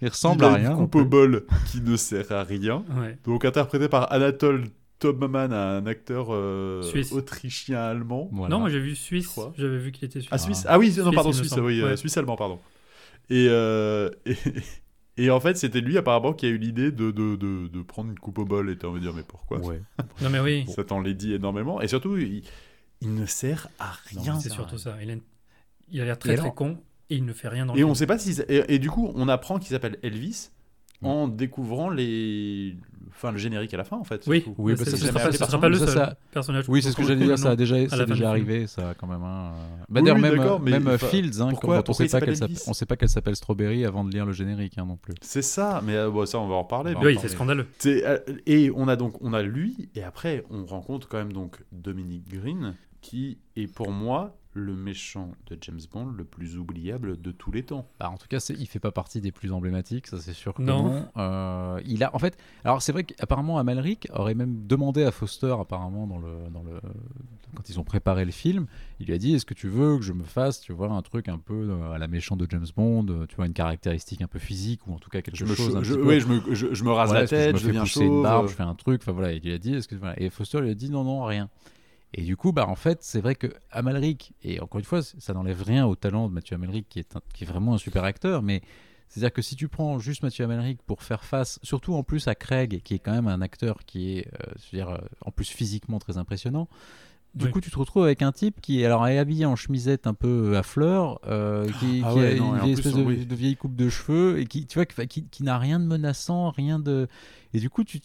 [0.00, 0.70] Il ressemble il à a rien.
[0.72, 2.84] Une coupe au bol qui ne sert à rien.
[2.96, 3.18] Ouais.
[3.24, 4.64] Donc interprété par Anatole
[5.03, 7.12] Tobman, un acteur euh, Suisse.
[7.12, 8.28] autrichien-allemand.
[8.32, 8.55] Voilà.
[8.55, 9.38] Non, moi j'ai vu Suisse.
[9.57, 10.30] J'avais vu qu'il était suisse.
[10.32, 11.96] Ah, Suisse Ah oui, non, Suisse, pardon, Suisse, oui, euh, Ouais.
[11.96, 12.59] Suisse-allemand, pardon.
[13.30, 14.36] Et, euh, et,
[15.16, 18.11] et en fait, c'était lui apparemment qui a eu l'idée de, de, de, de prendre
[18.11, 18.70] une coupe au bol.
[18.70, 19.59] Et on va dire, mais pourquoi?
[19.59, 19.80] Ouais.
[20.20, 21.80] Non mais oui, Ça t'en l'est dit énormément.
[21.80, 22.42] Et surtout, il,
[23.00, 24.38] il ne sert à rien.
[24.40, 24.96] C'est surtout ça.
[25.03, 25.14] Il a,
[25.90, 26.78] il a l'air très Et très alors- con
[27.11, 27.94] et il ne fait rien dans Et le on film.
[27.96, 28.40] sait pas si.
[28.48, 30.50] Et, et du coup, on apprend qu'il s'appelle Elvis
[31.03, 32.76] en découvrant les.
[33.14, 34.24] Enfin, le générique à la fin, en fait.
[34.26, 34.42] Oui.
[34.59, 36.64] Oui, bah, c'est- ça, jamais pas, sera le Ça, seul ça- personnage.
[36.68, 39.22] Oui, c'est ce que j'allais dire, ça a déjà, c'est déjà arrivé, ça quand même.
[39.22, 39.53] hein.
[39.88, 42.09] Bah, Oui, D'ailleurs, oui, même, d'accord, mais même enfin, Fields, hein, pourquoi- quand on sait
[42.09, 44.76] pas qu'elle s'appelle- Elvis on sait pas qu'elle s'appelle Strawberry avant de lire le générique
[44.78, 45.14] hein, non plus.
[45.20, 46.94] C'est ça, mais euh, bon, ça, on va en reparler.
[47.00, 47.66] Oui, c'est scandaleux.
[47.86, 51.59] Euh, et on a donc on a lui et après on rencontre quand même donc
[51.70, 57.32] Dominique Green qui est pour moi le méchant de James Bond le plus oubliable de
[57.32, 57.86] tous les temps.
[57.98, 60.53] Bah, en tout cas, c'est- il fait pas partie des plus emblématiques, ça c'est sûr
[60.55, 60.82] que Non.
[60.84, 61.09] non.
[61.16, 65.55] Euh, il a, en fait, alors c'est vrai qu'apparemment Amalric aurait même demandé à Foster,
[65.59, 66.80] apparemment dans le, dans le,
[67.57, 68.66] quand ils ont préparé le film,
[69.00, 71.03] il lui a dit est-ce que tu veux que je me fasse, tu vois, un
[71.03, 74.20] truc un peu euh, à la méchant de James Bond, euh, tu vois, une caractéristique
[74.22, 75.76] un peu physique ou en tout cas quelque Je me, chose.
[75.76, 77.72] un je, ouais, je me, je, je me rase Voilà, la tête, je je, me
[77.72, 79.74] fais deviens pousser une barbe, je fais un truc, enfin voilà, il lui a dit,
[79.74, 80.20] est-ce que voilà.
[80.20, 81.48] et Foster lui a dit non non rien.
[82.14, 85.32] Et du coup, bah en fait, c'est vrai que Amalric, et encore une fois, ça
[85.32, 88.04] n'enlève rien au talent de Mathieu Amalric, qui est, un- qui est vraiment un super
[88.04, 88.60] acteur, mais
[89.08, 92.34] c'est-à-dire que si tu prends juste Mathieu Amalric pour faire face, surtout en plus à
[92.34, 95.30] Craig, qui est quand même un acteur qui est, euh, je veux dire, euh, en
[95.30, 96.68] plus physiquement très impressionnant,
[97.34, 97.50] du Oui.
[97.50, 100.54] coup, tu te retrouves avec un type qui alors, est habillé en chemisette un peu
[100.58, 103.24] à fleurs, euh, qui, Ah qui ouais, a non, une vieille plus, espèce de, oui.
[103.24, 106.50] de vieille coupe de cheveux, et qui, tu vois, qui, qui- n'a rien de menaçant,
[106.50, 107.08] rien de.
[107.54, 108.00] Et du coup, tu,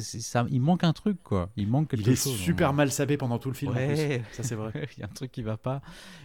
[0.00, 1.50] ça, il manque un truc, quoi.
[1.56, 2.36] Il manque quelque Il est chose.
[2.36, 3.72] super mal sapé pendant tout le film.
[3.72, 3.82] en plus.
[3.82, 4.22] Ouais.
[4.32, 4.72] Ça c'est vrai.
[4.96, 5.80] Il y a un truc qui va pas.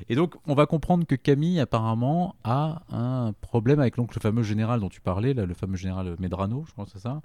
[0.09, 4.43] Et donc, on va comprendre que Camille, apparemment, a un problème avec donc, le fameux
[4.43, 7.21] général dont tu parlais, là, le fameux général Medrano, je crois que c'est ça.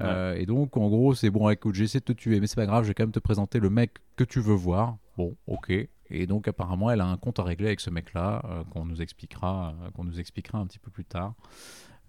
[0.00, 2.66] Euh, et donc, en gros, c'est bon, écoute, j'essaie de te tuer, mais c'est pas
[2.66, 4.96] grave, je vais quand même te présenter le mec que tu veux voir.
[5.16, 5.72] Bon, ok.
[6.10, 9.02] Et donc, apparemment, elle a un compte à régler avec ce mec-là, euh, qu'on nous
[9.02, 11.34] expliquera, euh, qu'on nous expliquera un petit peu plus tard.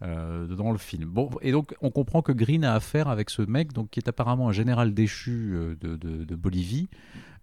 [0.01, 1.09] Euh, dans le film.
[1.09, 4.07] Bon, et donc on comprend que Green a affaire avec ce mec, donc qui est
[4.07, 6.89] apparemment un général déchu euh, de, de- de Bolivie,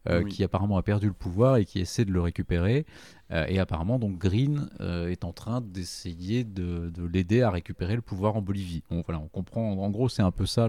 [0.08, 0.30] euh, Oui.
[0.30, 2.86] qui apparemment a perdu le pouvoir et qui essaie de le récupérer.
[3.32, 7.96] Euh, et apparemment, donc Green euh, est en train d'essayer de, de l'aider à récupérer
[7.96, 8.84] le pouvoir en Bolivie.
[8.88, 9.72] Bon, voilà, on comprend.
[9.72, 10.68] En gros, c'est un peu ça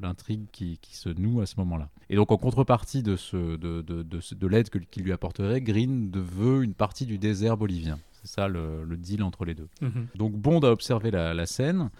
[0.00, 1.88] l'intrigue qui, qui se noue à ce moment-là.
[2.08, 5.60] Et donc, en contrepartie de, ce, de, de, de, ce- de l'aide qu'il lui apporterait,
[5.60, 7.98] Green veut une partie du désert bolivien.
[8.22, 9.68] C'est ça le, le deal entre les deux.
[9.80, 10.08] Mhm.
[10.14, 11.90] Donc Bond a observé la, la scène.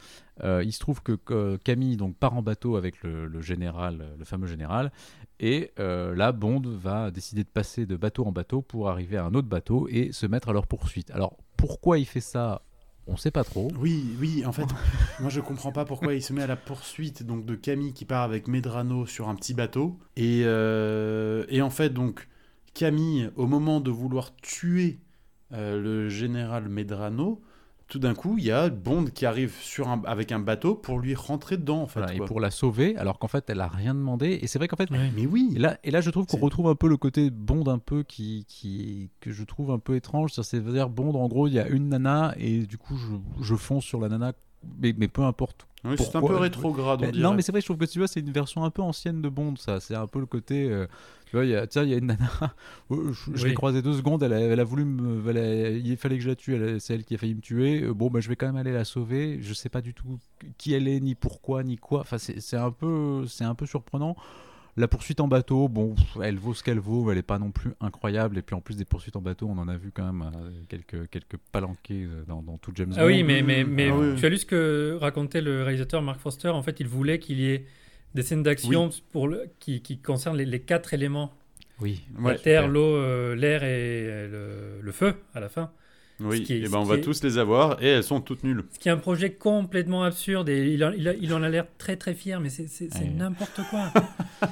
[0.42, 4.14] Euh, il se trouve que, que Camille donc part en bateau avec le, le général,
[4.18, 4.90] le fameux général,
[5.38, 9.24] et euh, là Bond va décider de passer de bateau en bateau pour arriver à
[9.24, 11.10] un autre bateau et se mettre à leur poursuite.
[11.10, 12.62] Alors pourquoi il fait ça?
[13.06, 13.68] On sait pas trop.
[13.78, 14.66] Oui, oui, en fait,
[15.20, 18.04] moi je comprends pas pourquoi il se met à la poursuite donc de Camille qui
[18.04, 19.98] part avec Medrano sur un petit bateau.
[20.16, 22.28] Et, euh, et en fait, donc,
[22.72, 25.00] Camille, au moment de vouloir tuer
[25.52, 27.40] euh, le général Medrano,
[27.90, 31.00] tout d'un coup, il y a Bond qui arrive sur un, avec un bateau pour
[31.00, 31.98] lui rentrer dedans, en fait.
[32.00, 34.38] Voilà, et pour la sauver, alors qu'en fait, elle a rien demandé.
[34.40, 35.10] Et c'est vrai qu'en fait, Ouais.
[35.16, 37.66] Mais oui, Et là, et là, je trouve qu'on retrouve un peu le côté Bond
[37.66, 40.32] un peu qui, qui que je trouve un peu étrange.
[40.32, 43.84] C'est-à-dire Bond, en gros, il y a une nana et du coup, je, je fonce
[43.84, 44.34] sur la nana,
[44.80, 45.66] mais, mais peu importe.
[45.82, 47.22] Oui, c'est un peu rétrograde, on Mais- dirait.
[47.24, 49.22] non, mais c'est vrai, je trouve que tu vois, c'est une version un peu ancienne
[49.22, 49.54] de Bond.
[49.56, 50.70] Ça, c'est un peu le côté.
[50.70, 50.86] euh,
[51.24, 52.28] tu vois, il y a, tiens, il y a une nana.
[52.90, 53.54] oh, je je l'ai Oui.
[53.54, 54.22] croisée deux secondes.
[54.22, 55.26] Elle a, elle a voulu me.
[55.30, 56.54] elle a- il fallait que je la tue.
[56.80, 57.82] C'est elle qui a failli me tuer.
[57.82, 59.38] Euh, Bon, bah, je vais quand même aller la sauver.
[59.40, 60.18] Je sais pas du tout
[60.58, 62.00] qui elle est, ni pourquoi, ni quoi.
[62.00, 64.16] Enfin, c'est c'est un peu, c'est un peu surprenant.
[64.76, 67.72] La poursuite en bateau, bon, elle vaut ce qu'elle vaut, elle est pas non plus
[67.80, 68.38] incroyable.
[68.38, 70.50] Et puis en plus des poursuites en bateau, on en a vu quand même euh,
[70.68, 72.96] quelques, quelques palanqués euh, dans, dans tout James Bond.
[72.98, 74.14] Ah oui, mais, mais, mais Ah oui.
[74.16, 76.48] tu as lu ce que racontait le réalisateur Mark Foster.
[76.48, 77.66] En fait, il voulait qu'il y ait
[78.14, 81.32] des scènes d'action pour le, qui, qui concernent les, les quatre éléments
[81.80, 83.68] Oui, Ouais, la terre, l'eau, euh, l'air et
[84.08, 85.70] euh, le, le feu à la fin.
[86.20, 88.02] Oui, ce qui est- et ce ben on va est- tous les avoir et elles
[88.04, 88.64] sont toutes nulles.
[88.72, 91.48] Ce qui est un projet complètement absurde et il, en- il, a- il en a
[91.48, 92.68] l'air très très fier, mais c'est
[93.16, 93.92] n'importe quoi.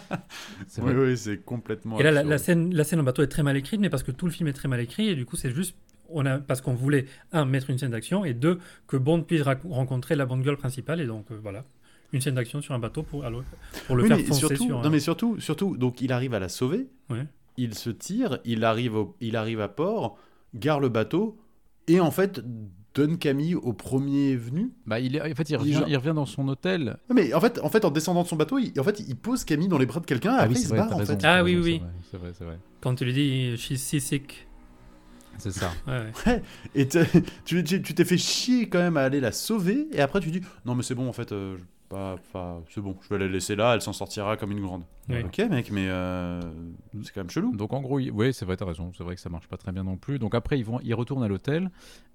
[0.78, 1.98] Oui, oui, c'est complètement.
[1.98, 2.30] et là, la, absurde.
[2.30, 4.32] la scène, la scène en bateau est très mal écrite, mais parce que tout le
[4.32, 5.74] film est très mal écrit et du coup, c'est juste.
[6.10, 9.42] On a, parce qu'on voulait, un, mettre une scène d'action et deux, que Bond puisse
[9.42, 11.64] rencontrer la Bond girl principale et donc euh, voilà.
[12.14, 13.42] Une scène d'action sur un bateau pour, alors,
[13.86, 16.10] pour le Oui, faire mais foncer surtout, sur un- non mais surtout, surtout, donc il
[16.12, 16.86] arrive à la sauver.
[17.10, 17.26] Ouais.
[17.58, 20.16] Il se tire, il arrive, au- il arrive à port,
[20.54, 21.36] gare le bateau
[21.89, 22.41] et en fait
[22.95, 24.72] donne Camille au premier venu.
[24.86, 26.97] Bah, il est, en fait, il Il revient, genre- il revient dans son hôtel.
[27.09, 29.14] Non, Mais en fait, en fait, en descendant de son bateau, il, en fait, il
[29.14, 30.32] pose Camille dans les bras de quelqu'un.
[30.32, 31.20] Ah après, oui, il c'est vrai, barre en fait.
[31.24, 31.78] Ah oui, c'est oui.
[31.78, 32.59] vrai, C'est vrai, c'est vrai.
[32.80, 34.47] Quand tu lui dis she's seasick.
[35.36, 35.70] C'est ça.
[35.86, 36.43] Ouais, ouais.
[36.74, 36.89] Et
[37.45, 39.86] tu t'es fait chier quand même à aller la sauver.
[39.93, 41.30] Et après, tu dis non mais c'est bon en fait.
[41.30, 43.74] euh, je- pas, pas- c'est bon, je vais la laisser là.
[43.74, 44.82] Elle s'en sortira comme une grande.
[45.09, 45.22] Oui.
[45.24, 46.41] Ok mec, mais euh,
[47.03, 47.57] c'est quand même chelou.
[47.57, 48.93] Donc en gros, il- oui, c'est vrai, t'as raison.
[48.97, 50.18] C'est vrai que ça marche pas très bien non plus.
[50.18, 51.70] Donc après, ils vont, ils retournent à l'hôtel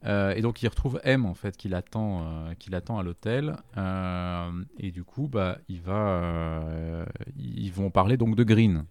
[0.06, 3.56] euh, et donc ils retrouvent M en fait qui l'attend, euh, qui l'attend à l'hôtel.
[3.78, 7.06] Euh, et du coup, bah, il va, euh,
[7.38, 8.86] ils vont parler donc de Green.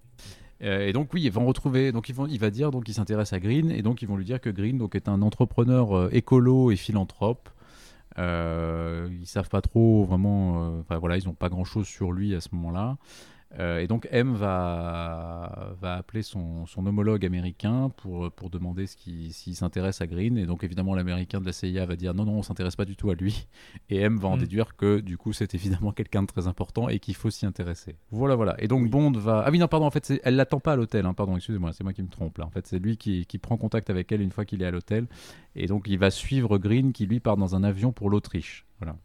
[0.63, 1.93] Euh, et donc oui, ils vont retrouver.
[1.93, 4.17] Donc ils vont, il va dire donc il s'intéresse à Green et donc ils vont
[4.17, 7.49] lui dire que Green donc est un entrepreneur euh, écolo et philanthrope.
[8.19, 10.65] Euh, ils savent pas trop vraiment.
[10.65, 12.97] euh, Enfin voilà, ils ont pas grand chose sur lui à ce moment-là.
[13.59, 19.55] Euh, et donc M va, va appeler son, son homologue américain pour, pour demander s'il
[19.55, 20.39] s'intéresse à Green.
[20.39, 22.97] Et donc évidemment l'américain de la CIA va dire non, non, on s'intéresse pas du
[22.97, 23.47] tout à lui.
[23.91, 24.41] Et M va en Mm.
[24.41, 27.97] déduire que du coup c'est évidemment quelqu'un de très important et qu'il faut s'y intéresser.
[28.11, 28.55] Voilà, voilà.
[28.59, 29.45] Et donc Bond va...
[29.47, 31.05] Ah oui, non, pardon, en fait elle l'attend pas à l'hôtel.
[31.05, 32.47] hein, pardon, excusez-moi, c'est moi qui me trompe là.
[32.47, 34.71] En fait c'est lui qui, qui prend contact avec elle une fois qu'il est à
[34.71, 35.07] l'hôtel.
[35.57, 38.65] Et donc il va suivre Green qui lui part dans un avion pour l'Autriche.
[38.81, 38.97] Voilà.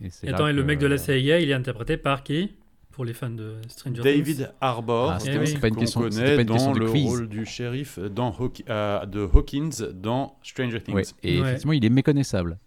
[0.00, 2.54] Et Attends, et le mec de la CIA, il est interprété par qui?
[2.96, 4.04] Pour les fans de Stranger Things.
[4.04, 6.90] David Harbour, Ah, c'était- c'est pas une question- connaît pas une question dans de le
[6.90, 7.06] quiz.
[7.06, 10.94] rôle du shérif dans Hawk- euh, de Hawkins dans Stranger Things.
[10.94, 11.02] Ouais.
[11.22, 11.46] Et Ouais.
[11.48, 12.58] effectivement il est méconnaissable.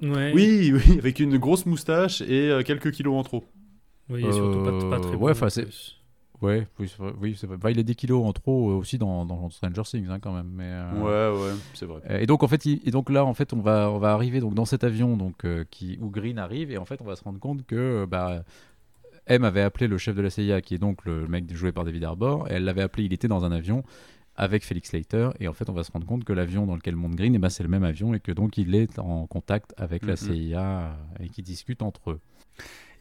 [0.00, 0.32] Ouais.
[0.34, 3.44] Oui, oui, avec une grosse moustache et euh, quelques kilos en trop.
[4.08, 5.98] Oui, et surtout pas, pas très Euh, beau, ouais, c'est- plus.
[6.40, 6.92] Ouais, oui.
[7.20, 7.56] Oui, c'est vrai.
[7.56, 10.32] Bah, il a des kilos en trop euh, aussi dans, dans Stranger Things hein, quand
[10.32, 10.48] même.
[10.52, 12.00] Mais, euh, Ouais, ouais, c'est vrai.
[12.10, 14.12] euh, Et donc en fait, il- et donc là en fait, on va on va
[14.12, 17.04] arriver donc dans cet avion donc euh, qui où Green arrive et en fait on
[17.04, 18.42] va se rendre compte que euh, bah
[19.26, 21.84] M avait appelé le chef de la CIA qui est donc le mec joué par
[21.84, 23.84] David Harbour et elle l'avait appelé, il était dans un avion
[24.34, 26.96] avec Felix Leiter et en fait on va se rendre compte que l'avion dans lequel
[26.96, 29.74] monte Green et ben c'est le même avion et que donc il est en contact
[29.76, 30.16] avec la Mhm.
[30.16, 32.20] CIA et qui discutent entre eux.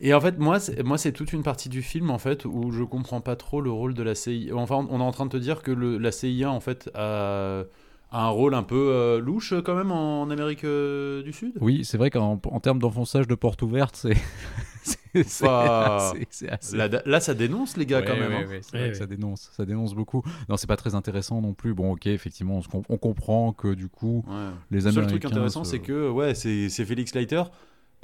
[0.04, 2.72] Et en fait, moi, c'est, moi, c'est toute une partie du film en fait où
[2.72, 4.56] je comprends pas trop le rôle de la CIA.
[4.56, 7.64] Enfin, on est en train de te dire que le- la CIA en fait a,
[8.12, 11.54] a un rôle un peu euh, louche quand même en, Amérique euh, du Sud?
[11.62, 13.96] Oui, c'est vrai qu'en en termes d'enfonçage de porte ouverte,
[14.84, 18.32] c'est Bah, assez- c'est assez- Là, là, ça dénonce les gars Ouais, quand même.
[18.32, 18.48] ouais, hein.
[18.50, 18.92] ouais, c'est Ouais, vrai ouais.
[18.92, 20.24] que ça dénonce, ça dénonce beaucoup.
[20.50, 21.74] Non, c'est pas très intéressant non plus.
[21.74, 24.34] Bon, ok, effectivement, on, se com- on comprend que du coup, Ouais.
[24.72, 25.20] les Le seul Américains.
[25.20, 27.44] truc intéressant, se- c'est que ouais, c'est, c'est Félix Leiter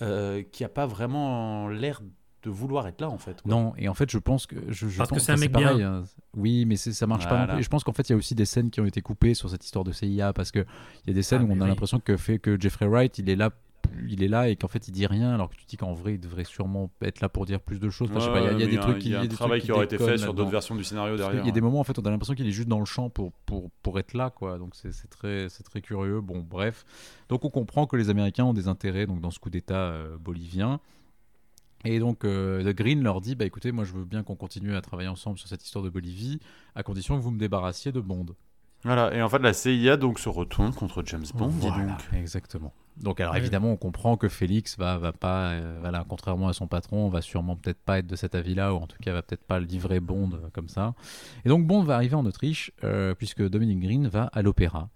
[0.01, 2.01] euh, qui a pas vraiment l'air
[2.48, 3.41] de vouloir être là en fait.
[3.41, 3.50] quoi.
[3.52, 4.56] Non, et en fait, je pense que.
[4.70, 5.95] Je, je Parce que pense- c'est un mec pareil, bien.
[5.98, 6.04] hein.
[6.36, 7.60] Oui, mais c'est- ça marche pas non plus.
[7.60, 9.34] Et je pense qu'en fait, il y a aussi des scènes qui ont été coupées
[9.34, 11.60] sur cette histoire de CIA parce que il y a des scènes Ah, où on
[11.62, 11.70] a oui.
[11.70, 13.52] l'impression que fait que Jeffrey Wright, il est là.
[14.10, 16.16] Il est là et qu'en fait il dit rien alors que tu dis qu'en vrai
[16.16, 18.10] il devrait sûrement être là pour dire plus de choses.
[18.12, 19.12] Enfin, je sais pas, il y a- il y a, Ouais, des trucs qui il
[19.14, 21.16] y a un des trucs travail qui aurait été fait sur d'autres versions du scénario
[21.16, 21.45] derrière.
[21.45, 21.62] y a des ouais.
[21.66, 23.98] moments en fait on a l'impression qu'il est juste dans le champ pour, pour, pour
[23.98, 26.86] être là quoi donc c'est c'est très c'est très curieux bon bref
[27.30, 30.18] donc on comprend que les Américains ont des intérêts donc dans ce coup d'État euh,
[30.18, 30.82] bolivien
[31.86, 34.76] et donc euh, The Green leur dit bah écoutez moi je veux bien qu'on continue
[34.76, 36.40] à travailler ensemble sur cette histoire de Bolivie
[36.76, 38.26] à condition que vous me débarrassiez de Bond
[38.84, 41.48] Voilà, et en fait, la CIA donc se retourne contre James Bond.
[41.48, 42.00] dis Voilà, donc.
[42.14, 42.74] exactement.
[42.98, 43.40] Donc alors Ouais.
[43.40, 47.22] évidemment, on comprend que Félix va, va pas, euh, voilà, contrairement à son patron, va
[47.22, 50.00] sûrement peut-être pas être de cet avis-là, ou en tout cas va peut-être pas livrer
[50.00, 50.96] Bond euh, comme ça.
[51.46, 54.90] Et donc Bond va arriver en Autriche, euh, puisque Dominic Green va à l'opéra.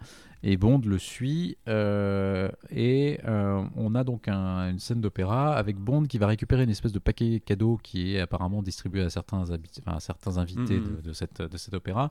[0.43, 5.77] Et Bond le suit, euh, et euh, on a donc un- une scène d'opéra avec
[5.77, 9.43] Bond qui va récupérer une espèce de paquet cadeau qui est apparemment distribué à certains,
[9.51, 12.09] habi- enfin, à certains invités de, de cette, de cet opéra.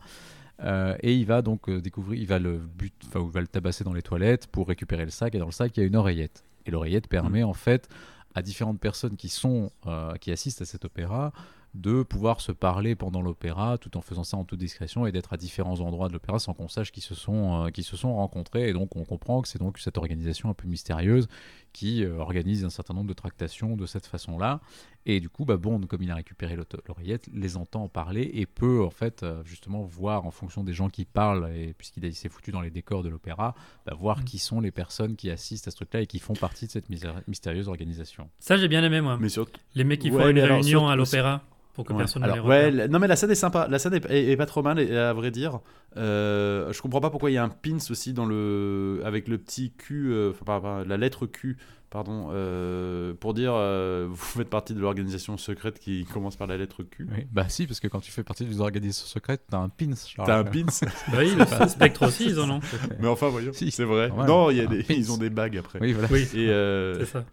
[0.63, 3.83] Euh, et il va donc découvrir, il va le but, enfin, il va le tabasser
[3.83, 5.35] dans les toilettes pour récupérer le sac.
[5.35, 6.45] Et dans le sac, il y a une oreillette.
[6.67, 7.89] Et l'oreillette permet en fait
[8.37, 9.73] à différentes personnes qui sont,
[10.21, 11.33] qui assistent à cet opéra,
[11.75, 15.33] de pouvoir se parler pendant l'opéra, tout en faisant ça en toute discrétion et d'être
[15.33, 18.15] à différents endroits de l'opéra sans qu'on sache qui se sont, euh, qui se sont
[18.15, 18.69] rencontrés.
[18.69, 21.29] Et donc on comprend que c'est donc cette organisation un peu mystérieuse
[21.73, 24.61] qui euh, organise un certain nombre de tractations de cette façon-là.
[25.07, 26.57] Et du coup, bah, Bond, comme il a récupéré
[26.89, 30.73] l'oreillette, les entend en parler et peut en fait euh, justement voir en fonction des
[30.75, 33.55] gens qui parlent, et puisqu'il s'est foutu dans les décors de l'opéra,
[33.87, 34.25] bah, voir Mm.
[34.25, 36.89] qui sont les personnes qui assistent à ce truc-là et qui font partie de cette
[37.29, 38.29] mystérieuse organisation.
[38.41, 39.17] Ça, j'ai bien aimé, moi.
[39.21, 39.53] Mais surtout.
[39.77, 41.43] Les mecs qui Ouais, font une réunion à l'opéra
[41.81, 41.99] pour que Ouais.
[42.01, 42.77] personne ne Alors, les ouais, repère.
[42.77, 44.79] la- non mais la scène est sympa, la scène est, est- est pas trop mal
[44.79, 45.61] et à vrai dire,
[45.97, 49.39] euh, je comprends pas pourquoi il y a un pins aussi dans le avec le
[49.39, 51.57] petit Q, euh, enfin pas- la lettre Q,
[51.89, 56.57] pardon, euh, pour dire euh, vous faites partie de l'organisation secrète qui commence par la
[56.57, 57.09] lettre Q.
[57.11, 59.91] Oui, bah si, parce que quand tu fais partie d'une organisation secrète, t'as un pins.
[60.25, 60.67] T'as un pins,
[61.13, 62.61] Bah oui, le Spectre aussi, ils en ont.
[63.01, 63.71] mais enfin voyons, Si.
[63.71, 64.11] c'est vrai.
[64.11, 65.79] Non, y a des, ils ont des bagues après.
[65.81, 66.09] Oui, voilà.
[66.13, 67.25] Oui, Et, euh, c'est ça.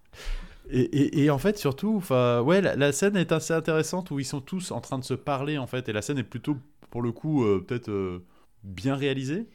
[0.69, 4.19] Et, et- et en fait, surtout, enfin, ouais, la, la scène est assez intéressante où
[4.19, 6.57] ils sont tous en train de se parler en fait, et la scène est plutôt,
[6.89, 8.23] pour le coup, euh, peut-être euh,
[8.63, 9.47] bien réalisée.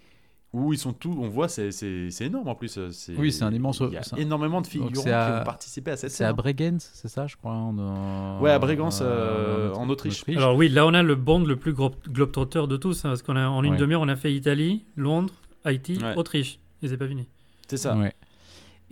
[0.55, 2.77] Où ils sont tous, on voit, c'est c'est- c'est énorme en plus.
[2.77, 5.11] euh, c'est- Oui, c'est un immense- Il y a c'est un- énormément de figurants c'est
[5.11, 6.27] à- qui ont participé à cette C'est scène.
[6.27, 6.35] à hein.
[6.35, 10.25] Bregenz, c'est ça, je crois en, Ouais, à Bregenz, euh, en Autriche.
[10.29, 13.37] Alors oui, là on a le Bond le plus globe-trotteur de tous, hein, parce qu'on
[13.37, 13.77] a en une Ouais.
[13.79, 15.33] demi-heure on a fait Italie, Londres,
[15.65, 16.15] Haïti, Ouais.
[16.17, 16.59] Autriche.
[16.83, 17.27] Et c'est pas fini.
[17.67, 17.97] C'est ça.
[17.97, 18.13] Ouais.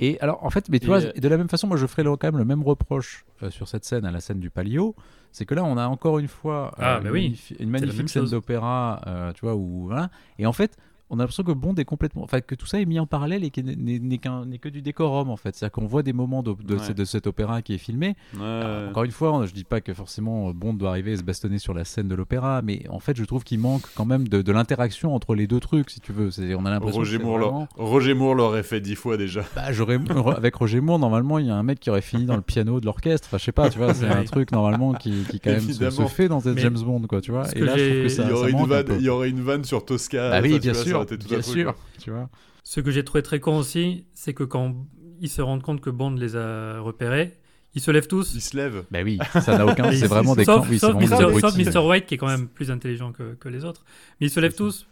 [0.02, 1.86] Et alors, en fait, mais tu Et, vois, euh, de la même façon, moi, je
[1.86, 4.48] ferais le- quand même le même reproche euh, sur cette scène, à la scène du
[4.50, 4.96] Palio,
[5.30, 8.24] c'est que là, on a encore une fois euh, Ah, une, oui, une magnifique scène
[8.26, 9.00] d'opéra,
[9.34, 10.10] tu vois, où voilà.
[10.38, 10.76] Et en fait,
[11.10, 13.44] on a l'impression que Bond est complètement, enfin, que tout ça est mis en parallèle
[13.44, 15.54] et qu'il n'est n'est que du décorum, en fait.
[15.56, 16.80] C'est-à-dire qu'on voit des moments de, de, Ouais.
[16.84, 18.14] ce- de cet opéra qui est filmé.
[18.36, 18.42] Ouais.
[18.44, 21.58] Alors, encore une fois, je dis pas que forcément Bond doit arriver et se bastonner
[21.58, 24.40] sur la scène de l'opéra, mais en fait, je trouve qu'il manque quand même de,
[24.42, 26.30] de l'interaction entre les deux trucs, si tu veux.
[26.56, 26.98] On a l'impression.
[27.00, 29.42] Roger que vraiment- Roger Moore l'aurait fait dix fois déjà.
[29.54, 29.98] bah, j'aurais
[30.36, 32.80] avec Roger Moore normalement il y a un mec qui aurait fini dans le piano
[32.80, 35.50] de l'orchestre enfin je sais pas tu vois c'est un truc normalement qui, qui quand
[35.50, 38.02] même se, se fait dans James Bond quoi tu vois et que là je trouve
[38.02, 38.96] que ça, il, y ça aurait une manque un vanne, peu.
[38.98, 40.30] il y aurait une vanne sur Tosca.
[40.30, 42.28] bah oui bien ça sûr tout bien sûr tu vois
[42.64, 44.74] Ce que j'ai trouvé très con aussi, c'est que quand
[45.20, 47.38] ils se rendent compte que Bond les a repérés,
[47.74, 48.34] ils se lèvent tous.
[48.34, 48.84] Il se lève.
[48.90, 51.24] bah oui ça n'a aucun c'est ils- vraiment des sauf, oui, sauf vraiment des Mr.
[51.24, 51.64] abrutis.
[51.64, 51.86] sauf Mr.
[51.88, 53.84] White qui est quand même plus intelligent que, que les autres.
[54.20, 54.86] Mais ils se lèvent tous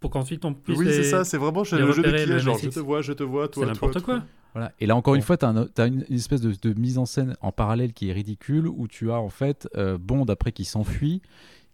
[0.00, 0.92] pour qu'ensuite on puisse Oui, les...
[0.92, 2.42] c'est ça, c'est vraiment le jeu des pièges.
[2.42, 4.22] Genre, je te vois, je te vois, toi, C'est n'importe quoi.
[4.52, 4.72] Voilà.
[4.78, 7.36] Et là encore une fois, tu as, une, une espèce de, de mise en scène
[7.40, 11.22] en parallèle qui est ridicule, où tu as en fait euh, Bond après qui s'enfuit,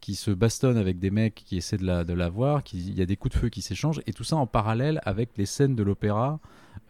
[0.00, 3.02] qui se bastonne avec des mecs qui essaient de la, de la voir, il y
[3.02, 5.76] a des coups de feu qui s'échangent, et tout ça en parallèle avec les scènes
[5.76, 6.40] de l'opéra,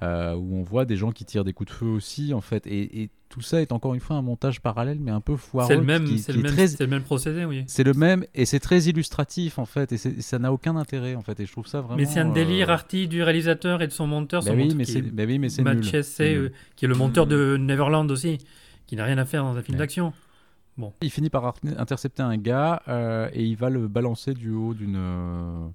[0.03, 2.67] euh, où on voit des gens qui tirent des coups de feu aussi, en fait.
[2.67, 5.69] Et, et tout ça est encore une fois un montage parallèle, mais un peu foireux.
[5.69, 7.65] C'est le même, qui- le même, très- le même procédé, oui.
[7.67, 11.23] c'est le même, et c'est très illustratif en fait, et, ça n'a aucun intérêt en
[11.23, 11.97] fait, et je trouve ça vraiment.
[11.97, 14.43] Mais c'est un euh, délire arty du réalisateur et de son monteur.
[14.43, 16.85] bah son oui, monteur mais qui c'est, est bah oui, mais c'est Matt euh, qui
[16.85, 18.39] est le monteur de Neverland aussi,
[18.87, 19.85] qui n'a rien à faire dans un film Ouais.
[21.03, 24.75] Il finit par ar- intercepter un gars euh, et il va le balancer du haut
[24.75, 25.67] d'une euh,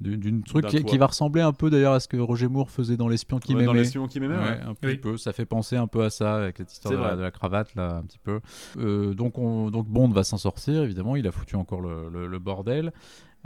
[0.00, 3.08] d'une truc qui, va ressembler un peu d'ailleurs à ce que Roger Moore faisait dans
[3.08, 3.82] l'espion qui Ouais, dans m'aimait.
[3.84, 4.60] les Sion qui m'aimait, Ouais, ouais.
[4.64, 4.96] un petit Oui.
[4.96, 7.16] peu, ça fait penser un peu à ça avec cette histoire de la, vrai.
[7.16, 8.38] de la cravate là, un petit peu.
[8.76, 12.28] Euh, donc, on, donc Bond va s'en sortir évidemment, il a foutu encore le, le-
[12.28, 12.92] le bordel.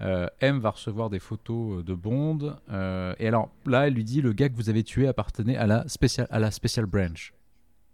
[0.00, 4.20] Euh, M va recevoir des photos de Bond euh, et alors là, elle lui dit
[4.20, 7.32] le gars que vous avez tué appartenait à la special à la special branch.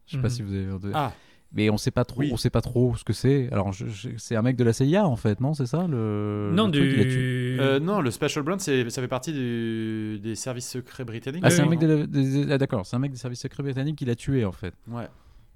[0.06, 0.34] Je sais pas Mhm.
[0.34, 1.12] si vous avez Ah,
[1.52, 2.30] mais on sait pas trop, Oui.
[2.32, 3.48] on sait pas trop ce que c'est.
[3.52, 6.50] Alors je- je- c'est un mec de la CIA en fait, non C'est ça le
[6.54, 7.56] non, le du.
[7.60, 11.42] euh, non, le Special Brand, c'est- ça fait partie du- des services secrets britanniques.
[11.44, 13.62] Ah c'est un mec de la- des- ah, d'accord, c'est un mec des services secrets
[13.62, 14.74] britanniques qui l'a tué en fait.
[14.88, 15.06] Ouais.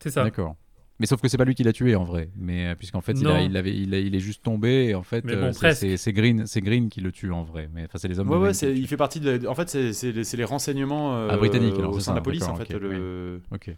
[0.01, 0.25] C'est ça.
[0.25, 0.57] D'accord.
[1.01, 3.13] Mais sauf que c'est pas lui qui l'a tué en vrai, mais euh, puisqu'en fait
[3.13, 5.41] il, a- il, avait, il, a- il est juste tombé et en fait Mais euh,
[5.47, 5.81] bon, c'est- presque.
[5.81, 7.69] c'est c'est Green, c'est Green qui le tue en vrai.
[7.75, 8.31] Mais enfin c'est les hommes.
[8.31, 9.31] Ouais, ouais, qui il fait partie de.
[9.31, 12.13] la- En fait, c'est c'est les, c'est les renseignements euh, Ah, britanniques, au c'est sein
[12.13, 12.73] de la police, en fait.
[12.73, 13.41] le...
[13.51, 13.75] Ok.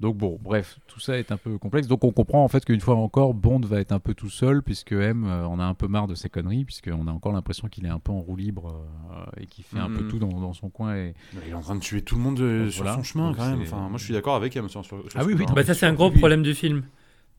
[0.00, 1.88] Donc bon, bref, tout ça est un peu complexe.
[1.88, 4.62] Donc on comprend en fait qu'une fois encore, Bond va être un peu tout seul
[4.62, 7.66] puisque M, euh, on a un peu marre de ses conneries puisqu'on a encore l'impression
[7.68, 10.08] qu'il est un peu en roue libre euh, et qu'il fait un peu Mhm.
[10.08, 10.94] tout dans, dans son coin.
[10.96, 11.14] Et...
[11.44, 12.96] Il est en train de tuer tout le monde euh, sur voilà.
[12.98, 13.62] son chemin, Donc, quand même.
[13.62, 15.64] Enfin, moi, je suis d'accord avec elle sur, sur, sur Ah ce oui, oui, Bah,
[15.64, 16.18] ça, c'est un gros Oui.
[16.18, 16.84] problème du film.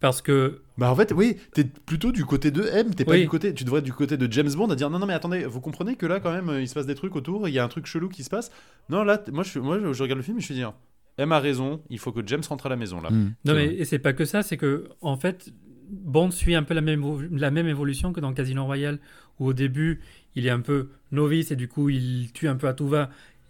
[0.01, 3.21] Parce que Bah en fait, oui, t'es plutôt du côté de M, t'es pas Oui.
[3.21, 3.53] du côté.
[3.53, 5.59] Tu devrais être du côté de James Bond à dire non, non, mais attendez, vous
[5.61, 7.63] comprenez que là, quand même, euh, il se passe des trucs autour, il y a
[7.65, 8.49] un truc chelou qui se passe.
[8.89, 10.71] Non, là, moi, je, moi, je regarde le film et je suis dire,
[11.19, 13.09] M a raison, il faut que James rentre à la maison là.
[13.11, 13.75] Hmm, Non, mais vrai.
[13.75, 15.51] et c'est pas que ça, c'est que, en fait,
[15.89, 18.99] Bond suit un peu la même, la même évolution que dans Casino Royale,
[19.39, 20.01] où au début,
[20.35, 23.09] il est un peu novice et du coup, il tue un peu à tout va.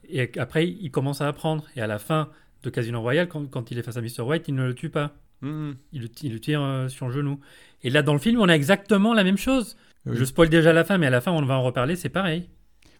[0.10, 1.66] Et après, il commence à apprendre.
[1.76, 2.30] Et à la fin
[2.64, 4.22] de Casino Royale, quand, quand il est face à Mr.
[4.22, 5.16] White, il ne le tue pas.
[5.42, 5.72] Hmm.
[5.94, 7.40] Il le, il le tire euh, sur le genou.
[7.84, 9.78] Et là, dans le film, on a exactement la même chose.
[10.06, 10.16] Oui.
[10.18, 12.50] Je spoil déjà la fin, mais à la fin, on va en reparler, c'est pareil.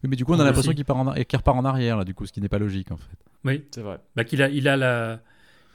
[0.04, 1.98] Oui, mais du coup, on a l'impression qu'il part en ar- qu'il repart en arrière,
[1.98, 3.18] là, du coup, ce qui n'est pas logique, en fait.
[3.44, 3.64] Oui.
[3.72, 4.00] C'est vrai.
[4.16, 5.20] Bah, qu'il a, il, a la,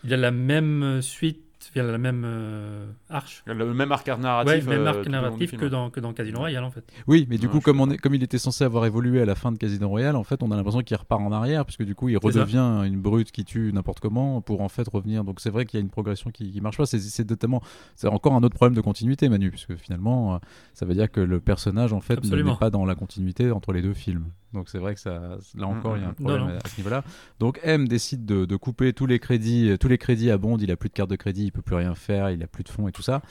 [0.04, 1.43] il a la même suite,
[1.74, 3.42] il a la même euh, arche.
[3.46, 4.66] Le même arc Ouais, narratif.
[4.66, 5.70] même euh, arc du narratif que ouais.
[5.70, 6.84] dans, que dans Casino Royale, en fait.
[7.06, 9.24] Oui, mais du Ouais, coup, comme, on est, comme il était censé avoir évolué à
[9.24, 11.82] la fin de Casino Royale, en fait, on a l'impression qu'il repart en arrière, puisque
[11.84, 15.24] du coup, il redevient une brute qui tue n'importe comment pour en fait revenir.
[15.24, 16.86] Donc c'est vrai qu'il y a une progression qui, qui marche pas.
[16.86, 17.62] C'est- C'est notamment,
[17.96, 20.38] c'est encore un autre problème de continuité, Manu, puisque finalement, euh,
[20.72, 23.82] ça veut dire que le personnage en fait n'est pas dans la continuité entre les
[23.82, 24.26] deux films.
[24.52, 26.58] Donc c'est vrai que ça, là encore, il y a un Mm, problème non, non.
[26.64, 27.02] à- ce niveau-là.
[27.40, 30.58] Donc M décide de, de couper tous les crédits, euh, tous les crédits à Bond.
[30.58, 32.64] Il a plus de carte de crédit, il peut plus rien faire, il a plus
[32.64, 33.22] de fonds et tout ça.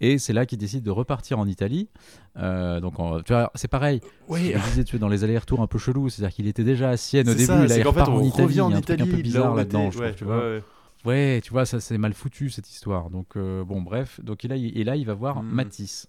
[0.00, 1.88] Et c'est là qu'il décide de repartir en Italie.
[2.36, 4.00] Euh, donc en- tu vois, c'est pareil.
[4.28, 6.08] Oui, Je disais, tu es dans les allers-retours un peu chelous.
[6.08, 8.42] C'est-à-dire qu'il était déjà à Sienne au début, ça, là il repart en Italie.
[8.44, 10.38] revient en il y a un truc un peu bizarre là-dedans, ouais, tu vois.
[10.38, 10.62] ouais, ouais.
[11.04, 13.10] Ouais, tu vois, ça c'est mal foutu cette histoire.
[13.10, 14.20] Donc euh, bon, bref.
[14.22, 15.48] Donc et là, il, et là, il va voir Mm.
[15.50, 16.08] Matisse.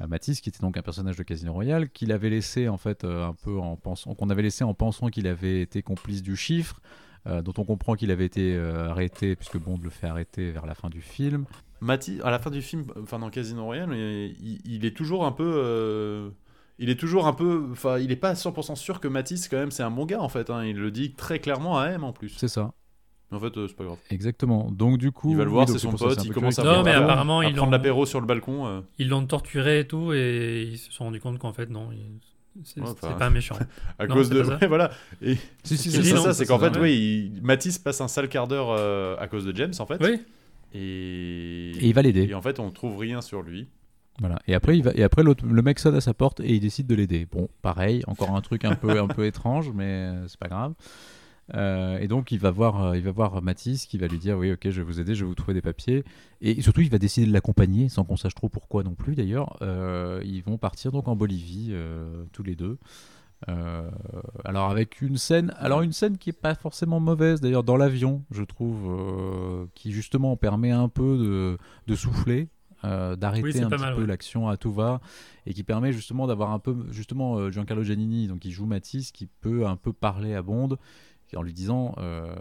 [0.00, 3.04] Euh, Matisse, qui était donc un personnage de Casino Royale, qu'il avait laissé en fait
[3.04, 6.80] un peu en pensant, qu'on avait laissé en pensant qu'il avait été complice du chiffre,
[7.26, 10.74] dont on comprend qu'il avait été euh, arrêté puisque Bond le fait arrêter vers la
[10.74, 11.44] fin du film.
[11.80, 15.32] Mati, à la fin du film, enfin dans Casino Royale, il, il est toujours un
[15.32, 15.52] peu.
[15.56, 16.30] euh,
[16.78, 17.68] il est toujours un peu.
[17.72, 20.28] Enfin, il est pas 100% sûr que Matisse, quand même, c'est un bon gars en
[20.28, 20.50] fait.
[20.50, 20.64] hein.
[20.64, 22.30] Il le dit très clairement à M en plus.
[22.36, 22.72] C'est ça,
[23.30, 23.98] Mais en fait, euh, c'est pas grave.
[24.10, 24.70] exactement.
[24.70, 26.58] Donc du coup, Il va le oui, voir, donc c'est son ça, pote, il commence
[26.58, 26.64] à.
[26.64, 28.66] Non, mais apparemment, à ils prendre l'apéro sur le balcon.
[28.66, 28.80] euh.
[28.98, 32.20] Ils l'ont torturé et tout, et ils se sont rendus compte qu'en fait, non, il-
[32.64, 33.56] c'est Ouais, enfin, pas un méchant.
[33.98, 34.42] à Non, cause c'est de.
[34.42, 34.90] Ouais, voilà.
[35.22, 38.48] Et Si, si, C'est ça, c'est qu'en fait, oui, il- Matisse passe un sale quart
[38.48, 39.98] d'heure euh, à cause de James en fait.
[40.02, 40.20] Oui,
[40.74, 41.70] Et...
[41.80, 42.26] Et il va l'aider.
[42.28, 43.68] Et en fait, on trouve rien sur lui.
[44.20, 44.38] Voilà.
[44.46, 46.86] Et après, il va, et après le mec sonne à sa porte et il décide
[46.86, 47.26] de l'aider.
[47.30, 50.74] Bon, pareil, encore un truc un peu, un peu étrange, mais euh, c'est pas grave.
[51.54, 54.38] Euh, et donc, il va voir, euh, il va voir Mathis qui va lui dire
[54.38, 56.04] Oui, ok, je vais vous aider, je vais vous trouver des papiers.
[56.40, 59.56] Et surtout, il va décider de l'accompagner, sans qu'on sache trop pourquoi non plus d'ailleurs.
[59.62, 62.78] Euh, ils vont partir donc en Bolivie, euh, tous les deux.
[64.44, 68.22] Alors avec une scène, alors une scène qui est pas forcément mauvaise d'ailleurs dans l'avion,
[68.30, 72.46] je trouve, qui justement permet un peu de, de souffler,
[72.84, 74.06] euh, d'arrêter Oui, un petit mal, peu ouais.
[74.06, 75.00] l'action à tout va,
[75.46, 79.26] et qui permet justement d'avoir un peu, justement Giancarlo Giannini, donc qui joue Matisse, qui
[79.26, 80.76] peut un peu parler à Bond
[81.36, 82.34] en lui disant euh,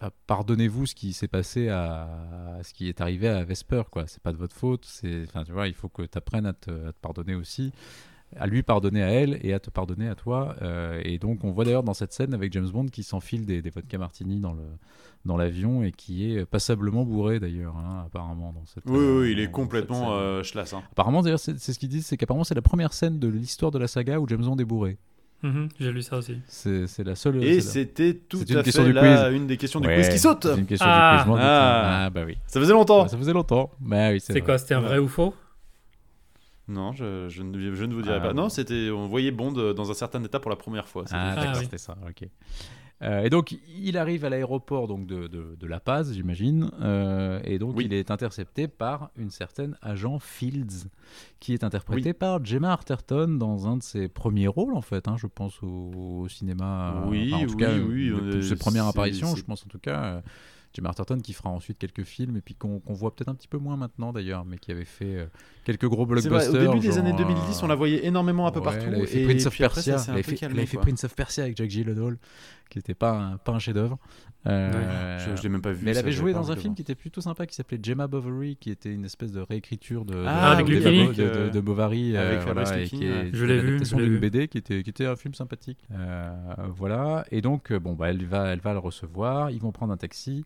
[0.00, 2.08] bah, pardonnez-vous ce qui s'est passé à,
[2.58, 5.44] à ce qui est arrivé à Vesper quoi c'est pas de votre faute c'est enfin
[5.44, 7.72] tu vois il faut que tu apprennes à te, à te pardonner aussi
[8.36, 10.56] à lui pardonner à elle et à te pardonner à toi.
[10.62, 13.60] Euh, et donc on voit d'ailleurs dans cette scène avec James Bond qui s'enfile des,
[13.60, 14.62] des vodka martini dans le
[15.26, 18.84] dans l'avion et qui est passablement bourré d'ailleurs hein, apparemment dans cette.
[18.86, 20.72] Oui, euh, oui, il est dans complètement euh, schlass.
[20.72, 20.82] hein.
[20.92, 23.78] Apparemment d'ailleurs c'est ce qu'ils disent c'est qu'apparemment c'est la première scène de l'histoire de
[23.78, 24.96] la saga où James Bond est bourré.
[25.42, 26.38] Mhm, j'ai lu ça aussi.
[26.46, 27.42] C'est la seule.
[27.42, 29.20] Et c'était tout à question fait quiz.
[29.32, 30.46] une des questions du Ouais, quiz qui saute.
[30.46, 31.10] C'est une question Ah.
[31.12, 31.24] du quiz.
[31.24, 31.46] je m'en doutais.
[31.48, 32.04] Ah.
[32.04, 32.38] Ah, bah oui.
[32.46, 33.02] Ça faisait longtemps.
[33.02, 33.70] Bah, ça faisait longtemps.
[33.80, 34.86] Bah oui, c'est quoi C'était un Ouais.
[34.88, 35.34] vrai ou faux?
[36.68, 38.32] Non, je, je ne, je ne vous dirai Ah, pas.
[38.32, 41.04] Non, c'était on voyait Bond euh, dans un certain état pour la première fois.
[41.10, 41.64] Ah, Ah, d'accord, oui.
[41.64, 42.28] c'était ça, ok.
[43.02, 47.40] Euh, et donc, il arrive à l'aéroport donc de, de, de La Paz, j'imagine, euh,
[47.44, 47.86] et donc Oui.
[47.86, 50.86] il est intercepté par une certaine agent Fields,
[51.40, 52.14] qui est interprétée Oui.
[52.14, 55.66] par Gemma Arterton dans un de ses premiers rôles, en fait, hein, je pense au,
[56.20, 57.04] au cinéma.
[57.08, 59.80] Oui, enfin, en tout oui, cas, oui, euh, ses premières apparitions, je pense en tout
[59.80, 60.22] cas.
[60.72, 63.48] Euh, Gemma Arterton qui fera ensuite quelques films et puis qu'on voit peut-être un petit
[63.48, 65.26] peu moins maintenant d'ailleurs, mais qui avait fait euh,
[65.64, 66.50] quelques gros blockbusters.
[66.50, 68.84] vrai, au début des années 2010, on la voyait énormément un peu Ouais, partout.
[68.88, 69.98] Elle avait fait et Prince of après, Persia.
[69.98, 70.86] ça Elle avait fait, calmé, elle avait fait quoi.
[70.86, 72.18] Prince of Persia avec Jack Gyllenhaal,
[72.70, 73.98] qui n'était pas un, pas un chef-d'œuvre.
[74.46, 75.84] Euh, Je, je l'ai même pas vu.
[75.84, 78.06] mais elle ça, avait joué dans un film qui était plutôt sympa, qui s'appelait Gemma
[78.08, 81.08] Bovary, qui était une espèce de réécriture de, de- Ah, avec de, Lucchini.
[81.08, 83.30] de, de- de Bovary, Avec euh, voilà, et Lucchini, qui est.
[83.32, 84.18] Je l'ai vu, d'une.
[84.18, 85.78] BD qui était, qui était un film sympathique.
[85.92, 86.32] Euh,
[86.74, 89.50] voilà, et donc euh, bon, bah, elle va, elle va le recevoir.
[89.50, 90.44] Ils vont prendre un taxi.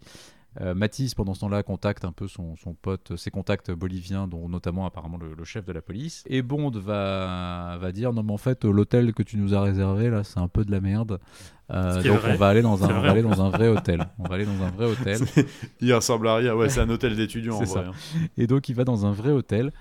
[0.61, 4.48] Euh, Matisse, pendant ce temps-là, contacte un peu son, son pote, ses contacts boliviens, dont
[4.48, 6.22] notamment apparemment le, le chef de la police.
[6.26, 10.09] Et Bond va, va dire non mais en fait l'hôtel que tu nous as réservé
[10.09, 11.18] là, c'est un peu de la merde.
[11.72, 13.09] Euh, donc on va aller dans un, on va vrai.
[13.11, 14.07] aller dans un vrai hôtel.
[14.18, 15.18] On va aller dans un vrai hôtel.
[15.80, 16.54] Il ressemble à rien.
[16.54, 17.80] Ouais, c'est un hôtel d'étudiants en ça.
[17.82, 17.90] vrai.
[17.90, 18.20] hein.
[18.38, 19.72] Et donc il va dans un vrai hôtel.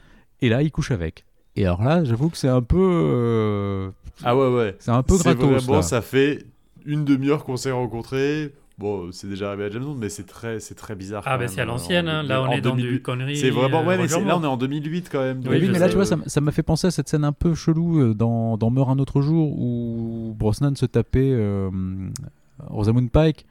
[0.41, 1.25] Et là il couche avec.
[1.55, 3.89] Et alors là, j'avoue que c'est un peu, euh,
[4.23, 4.75] Ah ouais, ouais.
[4.79, 5.61] c'est un peu gratos.
[5.63, 5.81] vraiment, là.
[5.83, 6.45] ça fait
[6.85, 8.53] une demi-heure qu'on s'est rencontrés.
[8.77, 11.23] Bon, c'est déjà arrivé à James Bond, mais c'est très, c'est très bizarre.
[11.25, 12.23] Ah, bah c'est à euh, l'ancienne, en- hein.
[12.23, 12.91] là on est dans 2008.
[12.91, 13.37] du connerie.
[13.37, 15.37] C'est vraiment, euh, ouais, mais c'est- Roger là on est en 2008 quand même.
[15.37, 17.07] Oui, donc, Oui, je mais là, euh, tu vois, ça, m'a fait penser à cette
[17.07, 21.31] scène un peu chelou euh, dans, dans Meurt un autre jour où Brosnan se tapait
[21.31, 21.69] euh,
[22.67, 23.45] Rosamund Pike.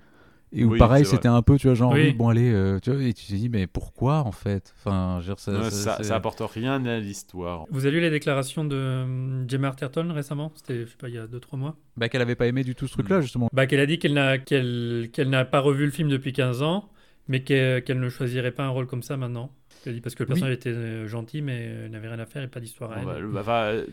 [0.56, 2.12] Et où Oui, pareil, c'était un peu, tu vois, genre, Oui.
[2.12, 4.72] bon, allez, euh, tu vois, et tu te dis, mais pourquoi en fait?
[4.78, 7.64] Enfin, je veux dire, ça, ça- ça, c'est- ça apporte rien à l'histoire.
[7.70, 10.52] Vous avez lu les déclarations de euh, Gemma Arterton récemment?
[10.54, 12.74] C'était, je sais pas, il y a 2-3 mois Bah, qu'elle avait pas aimé du
[12.74, 13.22] tout ce truc-là, Mm.
[13.22, 13.48] justement.
[13.52, 16.62] bah, Qu'elle a dit qu'elle n'a, qu'elle, qu'elle n'a pas revu le film depuis 15
[16.62, 16.88] ans,
[17.26, 19.50] mais qu'elle, qu'elle ne choisirait pas un rôle comme ça maintenant.
[19.92, 20.34] Dit parce que le Oui.
[20.34, 23.10] personnage était euh, gentil, mais euh, n'avait rien à faire et pas d'histoire à Bon,
[23.16, 23.24] elle.
[23.26, 23.84] bah, euh,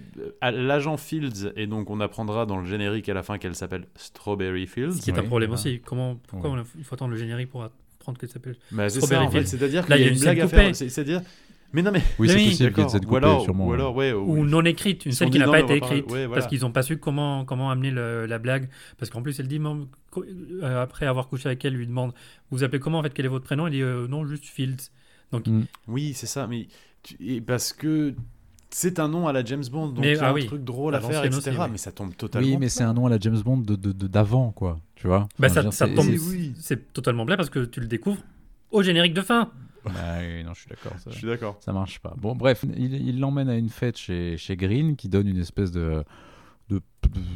[0.42, 3.86] à l'agent Fields, et donc on apprendra dans le générique à la fin qu'elle s'appelle
[3.96, 4.94] Strawberry Fields.
[4.94, 5.62] Ce qui est un problème voilà.
[5.62, 5.82] aussi.
[5.84, 6.58] Comment, pourquoi Ouais.
[6.58, 8.56] on a- il faut attendre le générique pour apprendre qu'elle s'appelle
[8.90, 9.46] Strawberry Fields?
[9.48, 10.60] c'est-à-dire Là, qu'il y a une blague à faire.
[10.64, 10.74] coupée.
[10.74, 11.22] C'est- C'est-à-dire.
[11.74, 12.02] Mais non, mais.
[12.20, 12.90] Oui, c'est possible qu'il y ait D'accord.
[12.92, 13.68] scène Ou coupée, alors, sûrement.
[13.68, 14.12] ou alors, ouais.
[14.12, 16.42] Ou non écrite, une sont qui n'a pas été écrite ouais, voilà.
[16.42, 18.68] parce qu'ils n'ont pas su comment, comment amener le- la blague.
[18.98, 19.58] Parce qu'en plus, elle dit,
[20.18, 22.14] euh, après avoir couché avec elle, lui demande
[22.50, 23.68] Vous appelez comment en fait Quel est votre prénom?
[23.68, 24.90] Elle dit euh, Non, juste Fields.
[25.32, 25.64] Donc, Mm.
[25.88, 26.68] Oui, c'est ça, mais
[27.04, 28.14] tu- et parce que
[28.70, 30.46] c'est un nom à la James Bond, donc Mais, il y a ah un oui,
[30.46, 31.38] truc drôle à faire, etc.
[31.38, 31.66] aussi, oui.
[31.72, 32.48] Mais ça tombe totalement.
[32.48, 34.80] Oui, mais c'est un nom à la James Bond de- de- de- d'avant, quoi.
[34.96, 36.06] Tu vois bah, Enfin, ça, ça c'est- tombe.
[36.06, 36.54] c'est- oui.
[36.60, 38.22] C'est totalement bien parce que tu le découvres
[38.72, 39.52] au générique de fin.
[39.84, 40.94] Bah oui, non, je suis d'accord.
[41.00, 41.58] ça- Je suis d'accord.
[41.60, 42.14] ça marche pas.
[42.18, 45.72] Bon, bref, il il l'emmène à une fête chez, chez Green qui donne une espèce
[45.72, 46.04] de,
[46.72, 46.82] de,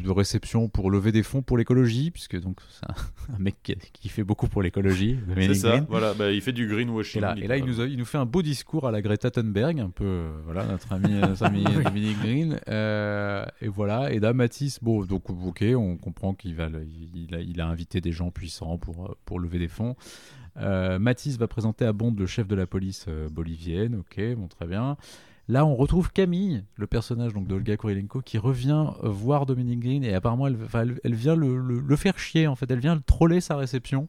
[0.04, 2.96] de réception pour lever des fonds pour l'écologie, puisque donc c'est un,
[3.36, 5.18] un mec qui, qui fait beaucoup pour l'écologie.
[5.36, 5.86] C'est ça, Green.
[5.90, 7.20] voilà, bah, il fait du greenwashing.
[7.20, 9.02] Et là, et là il, nous a- il nous fait un beau discours à la
[9.02, 11.84] Greta Thunberg, un peu, euh, voilà, notre ami, notre ami Oui.
[11.84, 12.60] Dominic Green.
[12.70, 16.70] Euh, et voilà, et là, Matisse, bon, donc, ok, on comprend qu'il va,
[17.14, 19.96] il, a, il a invité des gens puissants pour, euh, pour lever des fonds.
[20.58, 24.48] Euh, Matisse va présenter à Bond le chef de la police euh, bolivienne, ok, bon,
[24.48, 24.96] très bien.
[25.48, 30.14] Là, on retrouve Camille, le personnage donc d'Olga Kurilenko, qui revient voir Dominic Green et
[30.14, 32.48] apparemment, elle, vient le, faire chier.
[32.48, 34.08] En fait, elle vient le troller sa réception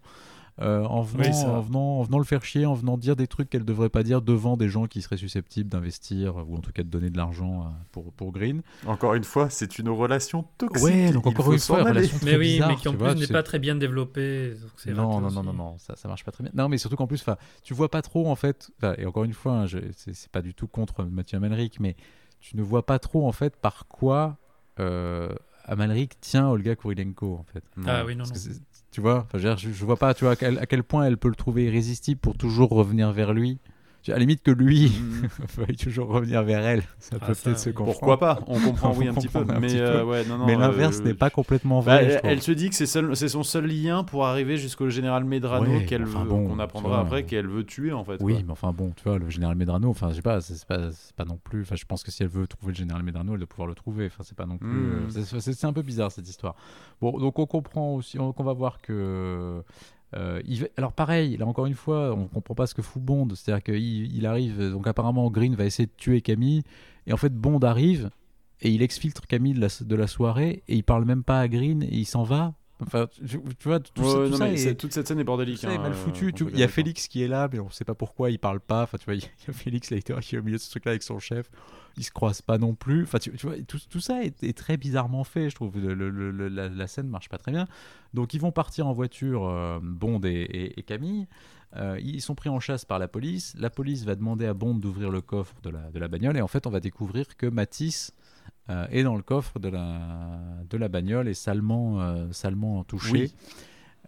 [0.63, 3.27] euh, en, venant, Oui, en, venant, en venant le faire chier, en venant dire des
[3.27, 6.73] trucs qu'elle devrait pas dire devant des gens qui seraient susceptibles d'investir ou en tout
[6.73, 8.63] cas de donner de l'argent euh, pour, pour Green.
[8.87, 10.85] Encore une fois, c'est une relation toxique.
[10.85, 13.15] Ouais, donc Il encore une fois, relation très Mais oui, bizarre, mais qui en plus
[13.15, 14.51] n'est pas très bien développé.
[14.51, 16.53] donc c'est non, non, non, non, non, ça, ça marche pas très bien.
[16.55, 17.25] Non, mais surtout qu'en plus,
[17.63, 18.71] tu vois pas trop en fait.
[18.97, 21.97] Et encore une fois, hein, c'est pas du tout contre Mathieu Amalric, mais
[22.41, 24.39] tu ne vois pas trop en fait par quoi
[24.79, 25.35] euh,
[25.65, 27.65] Amalric tient Olga Kurilenko en fait.
[27.87, 28.33] Ah oui, non, non.
[28.97, 31.64] Tu vois, enfin, je, vois pas, tu vois, à quel point elle peut le trouver
[31.64, 33.59] irrésistible pour toujours revenir vers lui.
[34.07, 35.27] Tu- À la limite que lui Mm.
[35.57, 37.99] veuille toujours revenir vers elle, ça Ah, peut peut-être se comprendre.
[37.99, 38.39] Pourquoi pas?
[38.47, 39.39] On comprend, oui, On un petit peu.
[39.41, 40.07] un Mais, euh, peu.
[40.09, 42.21] ouais, non, non, Mais euh, l'inverse n'est pas complètement Bah, vrai.
[42.23, 45.69] elle, se dit que c'est seul- c'est son seul lien pour arriver jusqu'au général Medrano
[45.69, 46.99] Ouais, qu'elle enfin veut- bon, qu'on apprendra vois.
[47.01, 48.19] après qu'elle veut tuer en fait.
[48.21, 48.43] Oui, quoi.
[48.47, 50.93] mais enfin bon, tu vois, le général Medrano, enfin, je sais pas, c'est c'est pas,
[50.93, 51.63] c'est pas non plus.
[51.63, 53.75] Enfin, je pense que si elle veut trouver le général Medrano, elle doit pouvoir le
[53.75, 54.07] trouver.
[54.07, 54.69] Enfin, c'est pas non plus.
[54.69, 54.93] Mm.
[54.93, 56.55] euh, c'est- c'est c'est un peu bizarre cette histoire.
[57.01, 59.63] Bon, donc on comprend aussi, on- qu'on va voir que.
[60.15, 60.41] Euh,
[60.77, 63.29] alors pareil, là encore une fois, on comprend pas ce que fout Bond.
[63.35, 66.63] C'est-à-dire qu'il il arrive, donc apparemment Green va essayer de tuer Camille,
[67.07, 68.11] et en fait Bond arrive
[68.63, 71.49] et il exfiltre Camille de la, de la soirée et il parle même pas à
[71.49, 72.55] Green et il s'en va.
[72.83, 74.93] Enfin, tu, tu vois, tout Ouais, ça, ouais, tout non, ça mais est- c'est- toute
[74.93, 75.64] cette scène est bordélique.
[75.64, 76.33] est hein, mal euh, foutu.
[76.35, 76.68] tu- Il y a.
[76.68, 78.83] Félix qui est là, mais on sait pas pourquoi il parle pas.
[78.83, 80.91] Enfin, tu vois, il y a Félix Leiter qui est au milieu de ce truc-là
[80.93, 81.51] avec son chef.
[81.97, 83.05] Ils se croisent pas non plus.
[83.05, 85.79] Enfin, tu, tu vois, tout, tout ça est, est très bizarrement fait, je trouve.
[85.79, 87.66] Le- le- le- la, la scène marche pas très bien.
[88.12, 91.27] Donc, ils vont partir en voiture, euh, Bond et, et- et Camille.
[91.77, 93.55] Euh, ils sont pris en chasse par la police.
[93.59, 96.37] La police va demander à Bond d'ouvrir le coffre de la, de la bagnole.
[96.37, 98.12] Et en fait, on va découvrir que Matisse
[98.71, 103.12] euh, est dans le coffre de la, de la bagnole et salement, euh, salement touché.
[103.12, 103.35] Oui.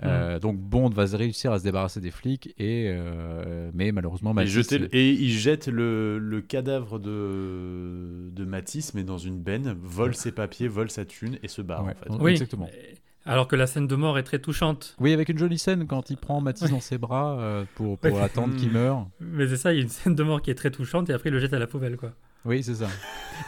[0.05, 4.35] Euh, Donc Bond va réussir à se débarrasser des flics et euh, mais malheureusement Et,
[4.35, 9.77] Matisse, jeter et il jette le, le cadavre de, de Matisse, mais dans une benne,
[9.83, 11.95] vole ses papiers, vole sa thune et se barre Ouais.
[12.01, 12.11] en fait.
[12.11, 12.19] Ouais.
[12.21, 12.69] Oui, Exactement.
[13.27, 14.97] Alors que la scène de mort est très touchante.
[15.01, 16.71] Oui, avec une jolie scène quand il prend Matisse Ouais.
[16.71, 18.21] dans ses bras euh, pour, pour Ouais.
[18.23, 18.75] attendre qu'il Mm.
[18.75, 19.07] meure.
[19.21, 21.13] Mais c'est ça, il y a une scène de mort qui est très touchante et
[21.13, 21.97] après il le jette à la poubelle.
[21.97, 22.13] quoi.
[22.45, 22.87] Oui, c'est ça.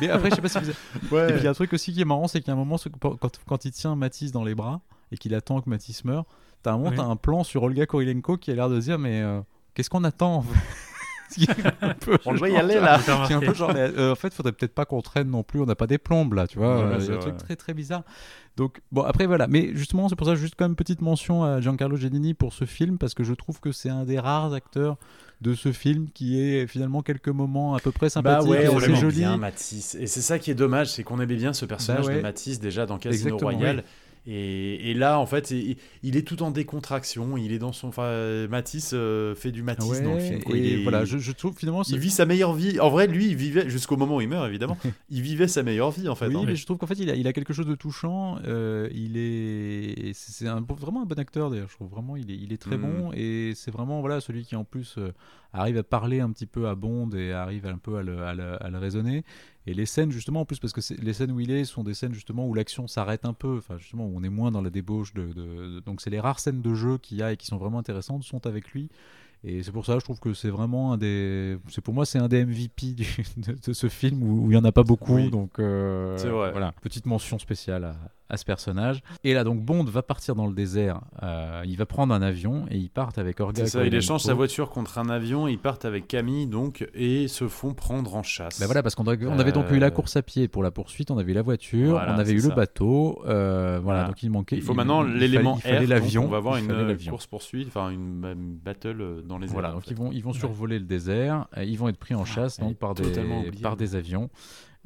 [0.01, 0.71] Mais après, je sais pas si vous.
[0.71, 2.55] Et puis il y a un truc aussi qui est marrant, c'est qu'il y a
[2.55, 3.17] un moment quand,
[3.47, 4.81] quand il tient Matisse dans les bras
[5.13, 6.25] et qu'il attend que Matisse meure,
[6.63, 6.97] t'as un moment, Oui.
[6.97, 9.41] t'as un plan sur Olga Kurilenko qui a l'air de se dire mais euh,
[9.75, 10.59] qu'est-ce qu'on attend en fait?
[12.01, 12.99] Peu On doit y aller là.
[13.27, 15.61] C'est un peu genre, mais, euh, en fait, faudrait peut-être pas qu'on traîne non plus.
[15.61, 16.77] On n'a pas des plombes là, tu vois.
[16.89, 18.03] Ouais, euh, c'est un truc très très bizarre.
[18.57, 19.47] Donc bon, après voilà.
[19.47, 22.65] Mais justement, c'est pour ça juste quand même petite mention à Giancarlo Giannini pour ce
[22.65, 24.97] film parce que je trouve que c'est un des rares acteurs
[25.41, 28.69] de ce film qui est finalement quelques moments à peu près Bah sympathiques, ouais, et
[28.69, 29.17] on assez l'aimait jolis.
[29.21, 29.95] bien Matisse.
[29.99, 32.17] Et c'est ça qui est dommage, c'est qu'on aimait bien ce personnage Bah ouais.
[32.19, 33.85] de Matisse déjà dans Casino Exactement, Royale.
[34.27, 37.37] Et, et là, en fait, il, il est tout en décontraction.
[37.37, 37.89] Il est dans son.
[37.89, 40.43] Enfin, Matisse euh, fait du Matisse Ouais, dans le film.
[40.43, 40.57] quoi.
[40.57, 41.83] Il est- voilà, je, je trouve finalement.
[41.89, 42.79] il vit sa meilleure vie.
[42.81, 44.77] En vrai, lui, il vivait jusqu'au moment où il meurt, évidemment.
[45.11, 46.27] il vivait sa meilleure vie, en fait.
[46.29, 46.43] oui, hein.
[46.47, 48.39] mais je trouve qu'en fait, il a, il a quelque chose de touchant.
[48.47, 51.69] euh, il est, c'est un, vraiment un bon acteur d'ailleurs.
[51.71, 52.83] Je trouve vraiment, il est, il est très Mm.
[52.83, 55.13] bon et c'est vraiment voilà celui qui en plus euh,
[55.53, 58.35] arrive à parler un petit peu à Bond et arrive un peu à le, à
[58.35, 59.25] le- à le raisonner.
[59.67, 61.93] Et les scènes justement en plus parce que les scènes où il est sont des
[61.95, 63.59] scènes justement où l'action s'arrête un peu.
[63.59, 66.19] Enfin justement où on est moins dans la débauche de, de- de- donc c'est les
[66.21, 68.89] rares scènes de jeu qu'il y a et qui sont vraiment intéressantes sont avec lui.
[69.45, 71.57] Et c'est pour ça, je trouve que c'est vraiment un des.
[71.69, 73.07] C'est pour moi, c'est un des MVP du-
[73.39, 75.15] de, ce film où où il y en a pas beaucoup.
[75.17, 75.31] Oui.
[75.31, 76.51] Donc euh, C'est vrai.
[76.53, 77.97] voilà, petite mention spéciale à,
[78.31, 79.03] à ce personnage.
[79.25, 81.01] Et là, donc Bond va partir dans le désert.
[81.23, 83.65] euh, il va prendre un avion et ils partent avec Orga.
[83.65, 87.29] C'est ça, il échange sa voiture contre un avion, ils partent avec Camille donc et
[87.29, 88.61] se font prendre en chasse.
[88.61, 90.71] Ben voilà, parce qu'on on avait donc eu la Euh, course à pied pour la
[90.71, 94.05] poursuite, on avait eu la voiture, Voilà, on avait eu le bateau, euh, voilà, Voilà.
[94.09, 94.57] donc il manquait.
[94.57, 96.25] il faut maintenant l'élément il fallait R, donc l'avion.
[96.25, 98.21] on va avoir une euh, course poursuite, enfin une,
[98.63, 99.53] battle euh, dans les airs.
[99.53, 99.91] Voilà, donc fait.
[99.91, 102.69] ils vont, ils vont survoler le désert, euh, ils vont être pris en chasse ouais,
[102.69, 103.05] donc, par, des,
[103.63, 104.31] par des avions.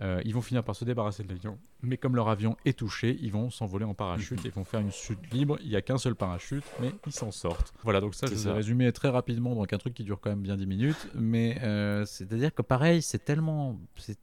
[0.01, 3.17] Euh, ils vont finir par se débarrasser de l'avion, mais comme leur avion est touché,
[3.23, 5.57] ils vont s'envoler en parachute, ils vont faire une chute libre.
[5.63, 7.73] Il n'y a qu'un seul parachute, mais ils s'en sortent.
[7.85, 10.21] Voilà, donc ça, je C'est vous ai résumé très rapidement, donc un truc qui dure
[10.21, 13.79] quand même bien 10 minutes, mais euh, c'est-à-dire que pareil, c'est tellement.
[13.97, 14.19] c'est-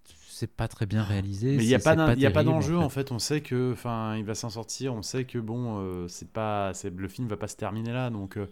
[0.57, 1.55] pas très bien réalisé.
[1.55, 1.79] Mais il n'y a
[2.31, 3.11] pas d'enjeu en en fait.
[3.11, 4.91] On sait que, enfin, il va s'en sortir.
[4.93, 8.37] On sait que bon, euh, c'est pas, le film va pas se terminer là, donc
[8.37, 8.47] euh,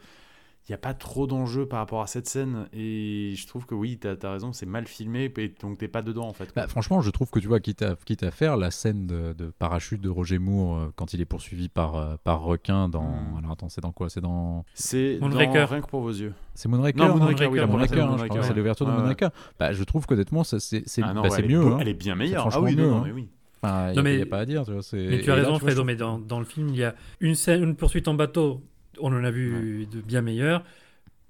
[0.70, 2.67] il n'y a pas trop d'enjeu par rapport à cette scène.
[2.74, 6.03] Et je trouve que oui, t'as as raison, c'est mal filmé, et donc t'es pas
[6.03, 6.53] dedans en fait.
[6.55, 9.34] Bah, franchement, je trouve que tu vois, quitte à, quitte à faire la scène de,
[9.34, 13.01] de parachute de Roger Moore euh, quand il est poursuivi par, euh, par requin dans.
[13.01, 13.38] Hmm.
[13.39, 14.09] Alors attends, c'est dans quoi?
[14.09, 14.63] C'est dans.
[14.76, 16.34] c'est dans rien que pour vos yeux.
[16.53, 18.55] C'est Moonraker Non, Moonraker, hein oui, Moonraker, hein, crois, c'est ouais.
[18.55, 18.91] l'ouverture de.
[18.91, 19.30] Moonraker.
[19.59, 21.61] Bah, je trouve qu'honnêtement, ça, c'est c'est Ah bah, est mieux.
[21.61, 21.78] beau- hein.
[21.82, 22.41] Elle est bien meilleure.
[22.41, 23.03] franchement Ah oui, mieux, non, non, hein.
[23.07, 23.30] mais oui.
[23.61, 24.63] Enfin, il Non, n'y a, mais- pas à dire.
[24.65, 26.70] Tu vois, Mais tu as là, raison, vois, Fredo, je mais dans, dans le film,
[26.70, 28.61] il y a une scène, une poursuite en bateau,
[29.02, 30.64] on en a vu de bien meilleures.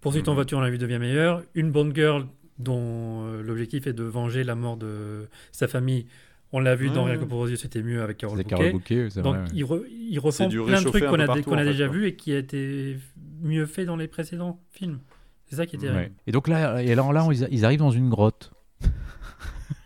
[0.02, 0.36] Poursuite en Mhm.
[0.36, 1.44] voiture, on en a vu de bien meilleures.
[1.56, 2.26] Une Bond Girl,
[2.58, 6.06] dont euh, l'objectif est de venger la mort de sa famille,
[6.52, 7.12] on l'a vu dans Ouais.
[7.12, 8.50] Rien que pour vos yeux, c'était mieux avec Carole Bouquet.
[8.50, 9.44] Carole Bouquet, c'est Donc vrai.
[9.44, 9.50] ouais.
[9.54, 12.16] ils, re- plein de trucs qu'on a, partout, qu'on a en fait, déjà vus et
[12.16, 12.98] qui a été
[13.42, 15.00] mieux fait dans les précédents films.
[15.46, 15.98] C'est ça qui est terrible.
[16.00, 16.12] Ouais.
[16.28, 18.52] Et donc là, et alors là, on- ils ils arrivent dans une grotte.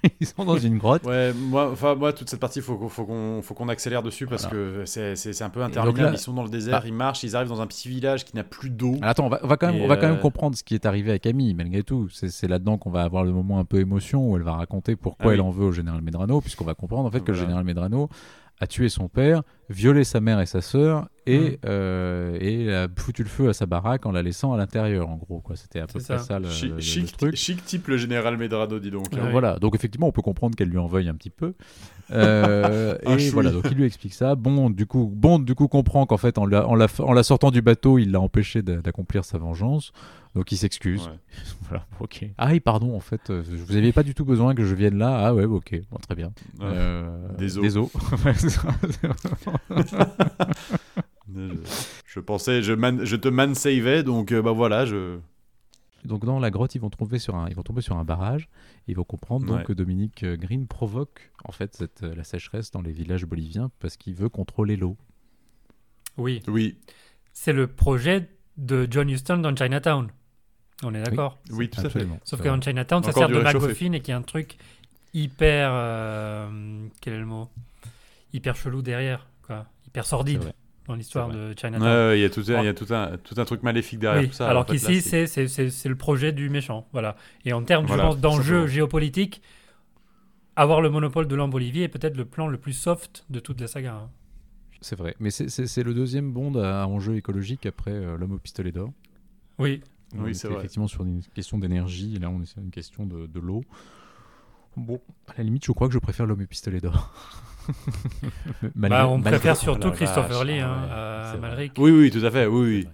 [0.19, 1.03] ils sont dans une grotte.
[1.05, 4.27] Ouais, moi, enfin, moi, toute cette partie, faut, qu'on- faut qu'on, faut qu'on accélère dessus
[4.27, 4.81] parce Voilà.
[4.81, 6.15] que c'est, un peu interminable.
[6.15, 8.35] ils sont dans le désert, bah- ils marchent, ils arrivent dans un petit village qui
[8.35, 8.95] n'a plus d'eau.
[9.01, 10.75] Attends, on va, on va quand même, on va quand même euh, comprendre ce qui
[10.75, 12.09] est arrivé à Camille, malgré tout.
[12.09, 15.25] C'est là-dedans qu'on va avoir le moment un peu émotion où elle va raconter pourquoi
[15.25, 15.33] Ah oui.
[15.35, 18.09] elle en veut au général Medrano, puisqu'on va comprendre en fait que le général Medrano
[18.59, 21.57] a tué son père, violé sa mère et sa sœur, et, Mhm.
[21.65, 25.17] euh, et a foutu le feu à sa baraque en la laissant à l'intérieur, en
[25.17, 25.41] gros.
[25.41, 25.55] quoi.
[25.55, 26.19] C'était à peu près ça.
[26.19, 27.35] ça, le, Chi- le- le chic, truc.
[27.35, 29.07] chic type le général Medrano, dis donc.
[29.11, 29.19] Ouais.
[29.19, 29.29] hein.
[29.31, 31.53] Voilà, donc effectivement, on peut comprendre qu'elle lui en veuille un petit peu.
[32.11, 34.35] Euh, Un et voilà, donc il lui explique ça.
[34.35, 37.23] Bond, du coup, Bond, du coup, comprend qu'en fait, en la, en, la, en la
[37.23, 39.91] sortant du bateau, il l'a empêché d'a- d'accomplir sa vengeance.
[40.35, 41.05] Donc il s'excuse.
[41.07, 41.19] Ouais.
[41.69, 42.25] Voilà, ok.
[42.37, 44.97] Ah oui, pardon, en fait, euh, vous aviez pas du tout besoin que je vienne
[44.97, 45.27] là.
[45.27, 46.27] Ah ouais, ok, bon, très bien.
[46.59, 46.65] Ouais.
[46.65, 47.61] Euh, Des os.
[47.63, 47.89] Des os.
[51.33, 51.55] Je,
[52.05, 55.17] je pensais, je, man- je te man-savais, donc euh, bah voilà, je.
[56.05, 58.49] donc dans la grotte, ils vont tomber sur un, ils vont tomber sur un barrage.
[58.87, 59.63] Ils vont comprendre donc Ouais.
[59.63, 64.13] que Dominique Green provoque en fait cette, la sécheresse dans les villages boliviens parce qu'il
[64.15, 64.97] veut contrôler l'eau.
[66.17, 66.77] Oui, Oui,
[67.31, 70.09] c'est le projet de John Huston dans Chinatown.
[70.81, 72.01] On est d'accord oui, tout à fait.
[72.23, 72.55] Sauf Ça que va.
[72.55, 73.39] dans Chinatown, ça sert de.
[73.39, 74.57] MacGuffin et qui est un truc
[75.13, 75.69] hyper.
[75.73, 77.49] euh, quel est le mot?
[78.33, 79.65] Hyper chelou derrière, quoi.
[79.87, 80.53] Hyper sordide
[80.87, 81.83] dans l'histoire de Chinatown.
[81.83, 83.99] ouais, il y a, tout, un- il y a tout, un, tout un truc maléfique
[83.99, 84.49] derrière Oui, tout ça.
[84.49, 86.87] alors qu'ici, c'est- c'est c'est- c'est- c'est le projet du méchant.
[86.91, 87.15] Voilà.
[87.45, 89.41] Et en termes, Voilà, d'enjeux géopolitiques,
[90.55, 93.67] avoir le monopole de l'Ambolivie est peut-être le plan le plus soft de toute la
[93.67, 93.93] saga.
[93.93, 94.09] hein.
[94.81, 95.15] C'est vrai.
[95.19, 98.71] Mais c'est- c'est c'est le deuxième Bond à enjeu écologique après euh, L'homme au pistolet
[98.73, 98.91] d'or.
[99.59, 99.81] Oui,
[100.17, 100.57] On Oui, c'est vrai.
[100.57, 103.63] Effectivement, sur une question d'énergie, et là, on est sur une question de, de l'eau.
[104.75, 107.13] Bon, à la limite, je crois que je préfère L'homme au pistolet d'or.
[108.75, 111.49] Bah, on malgré- préfère surtout la Christopher vache, Lee ah hein, à vrai.
[111.49, 111.73] Malric.
[111.77, 112.87] Oui, oui, tout à fait, oui, oui.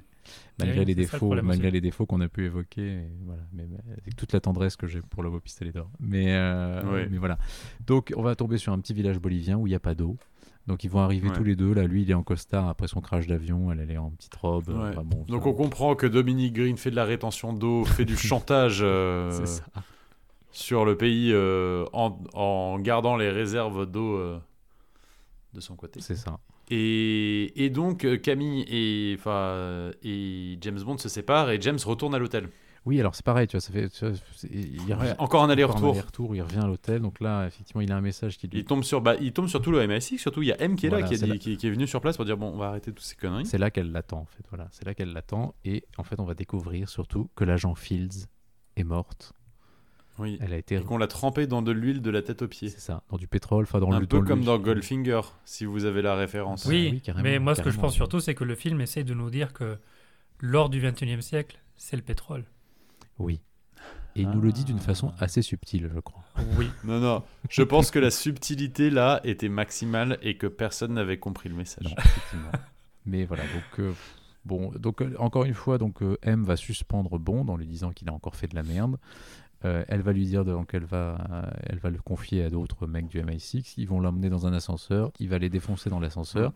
[0.60, 3.66] malgré Oui, les défauts, problème malgré les défauts qu'on a pu évoquer, et voilà, mais,
[3.68, 5.90] mais avec toute la tendresse que j'ai pour l'homme au pistolet d'or.
[6.00, 7.40] Mais, euh, mais voilà.
[7.88, 10.18] Donc, on va tomber sur un petit village bolivien où il n'y a pas d'eau.
[10.70, 11.36] Donc, ils vont arriver Ouais.
[11.36, 11.74] tous les deux.
[11.74, 13.72] Là, lui, il est en costard après son crash d'avion.
[13.72, 14.70] Elle, elle est en petite robe.
[14.70, 14.90] Ouais.
[14.90, 18.16] Enfin, bon, Donc on comprend que Dominique Green fait de la rétention d'eau, fait du
[18.16, 19.32] chantage euh,
[20.52, 24.40] sur le pays euh, en, en gardant les réserves d'eau euh,
[25.54, 26.00] de son côté.
[26.02, 26.40] C'est ça.
[26.72, 29.18] Et, et donc Camille et,
[30.04, 32.48] et James Bond se séparent et James retourne à l'hôtel.
[32.86, 33.90] Oui, alors c'est pareil, tu vois, ça fait.
[33.90, 34.16] tu vois,
[34.52, 35.92] il y a- Ouais, encore un aller-retour.
[35.92, 37.02] aller-retour, il revient à l'hôtel.
[37.02, 39.48] Donc là, effectivement, il a un message qui lui Il tombe sur, bah, il tombe
[39.48, 41.16] sur tout le MI6, surtout il y a M qui est là, qui,
[41.58, 43.46] dit- est venu sur place pour dire bon, on va arrêter toutes ces conneries.
[43.46, 44.44] C'est là qu'elle l'attend, en fait.
[44.50, 45.54] Voilà, c'est là qu'elle l'attend.
[45.66, 48.28] Et en fait, on va découvrir surtout que l'agent Fields
[48.78, 49.34] est morte.
[50.18, 50.38] Oui.
[50.42, 50.76] Elle a été.
[50.76, 52.68] Et qu'on l'a trempé dans de l'huile de la tête aux pieds.
[52.70, 56.02] C'est ça, dans du pétrole, enfin dans Un peu comme dans Goldfinger, si vous avez
[56.02, 56.66] la référence.
[56.66, 58.82] Ah Oui, oui, carrément, mais moi ce que je pense surtout, c'est que le film
[58.82, 59.78] essaie de nous dire que
[60.42, 62.44] lors du 21e siècle, c'est le pétrole.
[63.20, 63.40] Oui.
[64.16, 64.82] Et il nous le dit d'une Ah.
[64.82, 66.24] façon assez subtile, je crois.
[66.58, 66.68] Oui.
[66.84, 71.48] Non, non, je pense que la subtilité là était maximale et que personne n'avait compris
[71.50, 71.86] le message.
[71.86, 72.52] Non, effectivement.
[73.06, 73.94] Mais voilà, donc euh,
[74.46, 77.92] bon, donc euh, encore une fois, donc euh, M va suspendre Bond en lui disant
[77.92, 78.98] qu'il a encore fait de la merde.
[79.66, 83.08] Euh, elle va lui dire donc elle va, elle va le confier à d'autres mecs
[83.08, 83.74] du MI6.
[83.78, 85.12] Ils vont l'emmener dans un ascenseur.
[85.20, 86.54] Il va les défoncer dans l'ascenseur.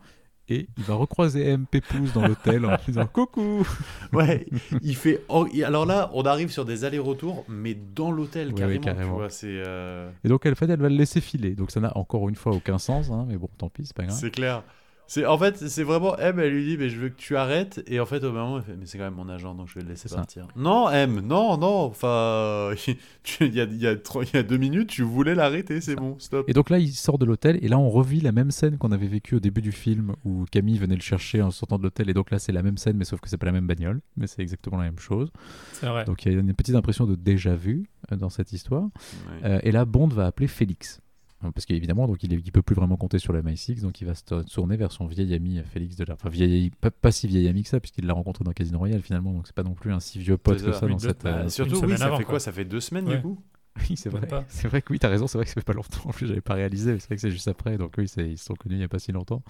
[0.48, 3.66] Et il va recroiser M Pépouze dans l'hôtel en lui disant coucou.
[4.12, 4.46] Ouais,
[4.82, 5.22] il fait.
[5.64, 8.68] alors là, on arrive sur des allers-retours, mais dans l'hôtel Ouais, carrément.
[8.74, 9.14] ouais, Tu carrément.
[9.14, 9.46] vois, c'est.
[9.66, 11.54] euh, Et donc elle fait, elle va le laisser filer.
[11.54, 14.04] Donc ça n'a encore une fois aucun sens, hein, mais bon, tant pis, c'est pas
[14.04, 14.16] grave.
[14.18, 14.62] C'est clair.
[15.06, 16.38] C'est en fait, c'est vraiment M.
[16.38, 17.82] Elle lui dit, mais je veux que tu arrêtes.
[17.86, 19.74] Et en fait, au moment, elle fait, mais c'est quand même mon agent, donc je
[19.74, 20.48] vais le laisser partir.
[20.56, 21.82] Non, M, non, non.
[21.84, 22.70] Enfin,
[23.40, 25.80] il y a, il y, a trois- il y a deux minutes, tu voulais l'arrêter,
[25.80, 26.48] c'est bon, stop.
[26.48, 28.92] Et donc là, il sort de l'hôtel, et là, on revit la même scène qu'on
[28.92, 32.08] avait vécue au début du film, où Camille venait le chercher en sortant de l'hôtel,
[32.08, 34.00] et donc là, c'est la même scène, mais sauf que c'est pas la même bagnole,
[34.16, 35.30] mais c'est exactement la même chose.
[35.72, 36.04] C'est vrai.
[36.06, 38.84] Donc il y a une petite impression de déjà vu euh, dans cette histoire.
[38.84, 39.44] Ouais.
[39.44, 41.00] Euh, et là, Bond va appeler Félix.
[41.44, 44.06] Euh, Parce qu'évidemment, donc il, il peut plus vraiment compter sur le MI6, donc il
[44.06, 46.14] va se tour- tourner vers son vieil ami euh, Félix de la.
[46.14, 49.02] Enfin, vieil, pas, pas si vieil ami que ça, puisqu'il l'a rencontré dans Casino Royale
[49.02, 50.86] finalement, donc c'est pas non plus un si vieux pote que ça.
[50.86, 51.24] dans deux- cette.
[51.24, 52.32] bah, euh, Surtout, une oui, ça avant, fait quoi?
[52.34, 53.16] quoi Ça fait deux semaines Ouais.
[53.16, 53.38] du coup?
[53.90, 54.28] Oui, c'est vrai.
[54.46, 56.08] C'est vrai que oui, t'as raison, c'est vrai que ça fait pas longtemps.
[56.08, 57.76] En plus, j'avais pas réalisé, c'est vrai que c'est juste après.
[57.76, 59.42] Donc oui, ils se sont connus il y a pas si longtemps.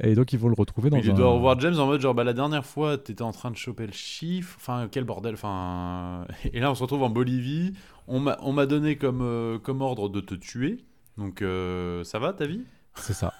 [0.00, 1.14] Et donc ils vont le retrouver dans Il un.
[1.14, 3.86] doit revoir James en mode genre bah la dernière fois t'étais en train de choper
[3.86, 7.72] le chiffre, enfin quel bordel, enfin et là on se retrouve en Bolivie,
[8.06, 10.84] on m'a on m'a donné comme euh, comme ordre de te tuer,
[11.18, 12.64] donc euh, ça va ta vie?
[12.94, 13.32] C'est ça.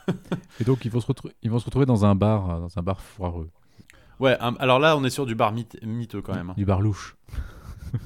[0.61, 2.79] et donc ils vont se retrouver, ils vont se retrouver dans un bar, euh, dans
[2.79, 3.49] un bar foireux,
[4.21, 6.51] Ouais, un- alors là on est sur du bar mythe- miteux quand même.
[6.51, 6.55] hein.
[6.57, 7.17] du bar louche.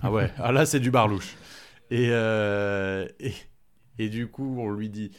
[0.03, 1.37] Ah ouais, ah là c'est du bar louche.
[1.91, 3.33] Et, euh, et
[3.99, 5.11] et du coup on lui dit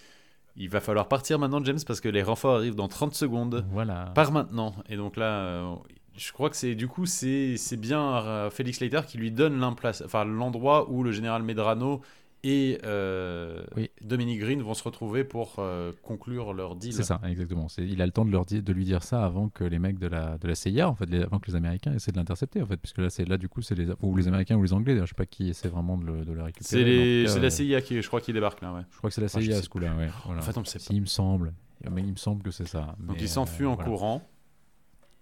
[0.56, 3.66] il va falloir partir maintenant James parce que les renforts arrivent dans 30 secondes.
[3.72, 4.12] Voilà.
[4.16, 4.76] Par maintenant.
[4.89, 5.76] Et donc là, euh,
[6.18, 10.04] je crois que c'est du coup c'est bien euh, Félix Leiter qui lui donne l'emplace,
[10.06, 12.02] enfin l'endroit où le général Medrano
[12.43, 13.91] et euh, Oui.
[14.01, 16.91] Dominique Green vont se retrouver pour euh, conclure leur deal.
[16.93, 17.67] C'est ça, exactement.
[17.77, 19.99] Il a le temps de, leur dire, de lui dire ça avant que les mecs
[19.99, 22.61] de la, de la CIA, en fait, les- avant que les Américains essaient de l'intercepter,
[22.61, 24.73] en fait, puisque là, c'est là du coup, c'est les, ou les Américains ou les
[24.73, 27.25] Anglais, je sais pas qui essaie vraiment de le, de le récupérer.
[27.27, 28.73] C'est la euh, CIA qui, je crois, qui débarque là.
[28.73, 28.81] Ouais.
[28.91, 30.09] Je crois que c'est la Ah, CIA à ce coup-là, ouais.
[30.25, 30.41] Voilà.
[30.41, 31.53] En fait, on ne sait Si, il me semble.
[31.91, 32.95] Mais il me semble que c'est ça.
[32.99, 33.89] Donc Mais, il s'enfuit euh, en voilà.
[33.89, 34.27] courant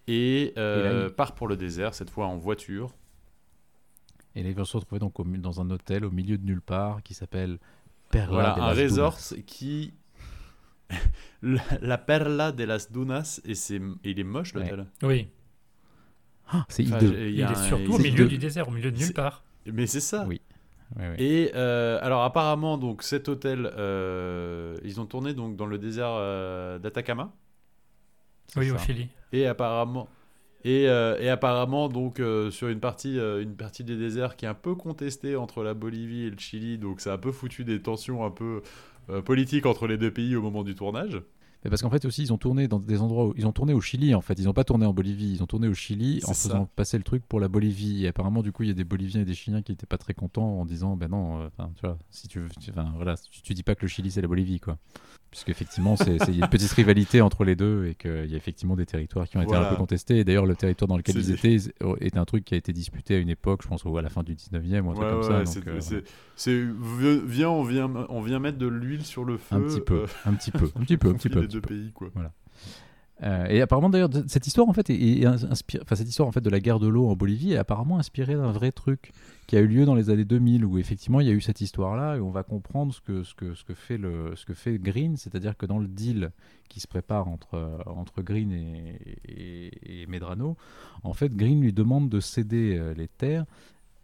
[0.08, 2.94] et, Et là, il- part pour le désert cette fois en voiture.
[4.36, 6.62] Et là, il va se retrouver donc au dans un hôtel au milieu de nulle
[6.62, 7.58] part qui s'appelle
[8.12, 9.44] Perla Voilà de un las resort Dunas.
[9.46, 9.94] qui
[11.42, 14.86] la, la Perla de las Dunas et c'est il est moche l'hôtel.
[15.04, 15.28] Oui.
[16.52, 17.14] Ah, c'est Enfin, hideux.
[17.16, 19.44] j'ai- Il, est un- surtout au milieu du désert, au milieu de nulle part.
[19.72, 20.26] Mais c'est ça.
[20.28, 20.42] Oui.
[20.96, 21.16] Ouais, ouais.
[21.22, 26.10] Et euh, alors apparemment donc cet hôtel, euh, ils ont tourné donc dans le désert
[26.10, 27.32] euh, d'Atacama
[28.56, 28.86] Oui, au ça.
[28.86, 29.10] Chili.
[29.32, 30.08] et apparemment
[30.64, 34.54] et, euh, et apparemment donc euh, sur une partie euh, une partie qui est un
[34.54, 37.82] peu contestée entre la Bolivie et le Chili donc ça a un peu foutu des
[37.82, 38.62] tensions un peu
[39.26, 41.20] politiques entre les deux pays au moment du tournage.
[41.64, 43.74] Mais parce qu'en fait aussi ils ont tourné dans des endroits où ils ont tourné
[43.74, 44.34] au Chili en fait.
[44.40, 46.70] Ils n'ont pas tourné en Bolivie ils ont tourné au Chili en faisant ça.
[46.76, 48.06] passer le truc pour la Bolivie.
[48.06, 49.98] Et apparemment du coup il y a des Boliviens et des Chiliens qui étaient pas
[49.98, 53.42] très contents en disant ben non euh, tu vois si tu veux tu, voilà tu,
[53.42, 54.78] tu dis pas que le Chili c'est la Bolivie quoi.
[55.32, 58.26] Puisque effectivement c'est c'est- il y a une petite rivalité entre les deux et qu'il
[58.32, 59.68] y a effectivement des territoires qui ont été Voilà.
[59.68, 60.20] un peu contestés.
[60.20, 61.58] Et d'ailleurs le territoire dans lequel ils étaient
[62.00, 64.24] est un truc qui a été disputé à une époque je pense à la fin
[64.24, 65.60] du 19e ou un truc Ouais, comme ouais, ça.
[65.60, 65.82] donc,
[66.36, 69.82] c'est- euh, viens on vient on vient mettre de l'huile sur le feu un petit
[69.82, 71.92] peu euh, un petit peu un petit peu un petit peu, un petit deux pays
[71.94, 72.10] quoi.
[73.22, 76.40] Euh, et apparemment d'ailleurs cette histoire en fait est, est enfin cette histoire en fait
[76.40, 79.12] de la guerre de l'eau en Bolivie est apparemment inspirée d'un vrai truc
[79.46, 81.60] qui a eu lieu dans les années 2000 où effectivement il y a eu cette
[81.60, 84.46] histoire là et on va comprendre ce que ce que ce que fait le ce
[84.46, 86.32] que fait Green, c'est-à-dire que dans le deal
[86.70, 88.96] qui se prépare entre entre Green et,
[89.28, 90.56] et, et Medrano,
[91.04, 93.46] en fait Green lui demande de céder euh, les terres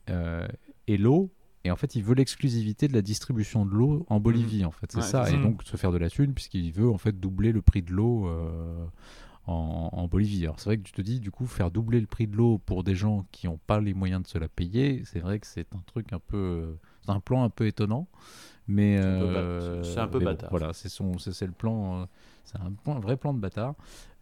[0.10, 0.46] euh,
[0.88, 1.30] et l'eau
[1.66, 4.90] et en fait il veut l'exclusivité de la distribution de l'eau en Bolivie en fait
[4.92, 7.52] c'est Ouais, ça et donc se faire de la thune puisqu'il veut en fait doubler
[7.52, 8.86] le prix de l'eau euh,
[9.48, 10.44] en, en Bolivie.
[10.46, 12.58] Alors c'est vrai que tu te dis, du coup, faire doubler le prix de l'eau
[12.58, 15.46] pour des gens qui n'ont pas les moyens de se la payer, c'est vrai que
[15.46, 18.08] c'est un truc un peu, c'est un plan un peu étonnant.
[18.68, 20.50] Mais C'est un peu euh, ba- c'est un peu mais bon, bâtard.
[20.50, 22.02] voilà, c'est son, c'est c'est le plan.
[22.02, 22.06] euh,
[22.44, 23.76] c'est un vrai plan de bâtard.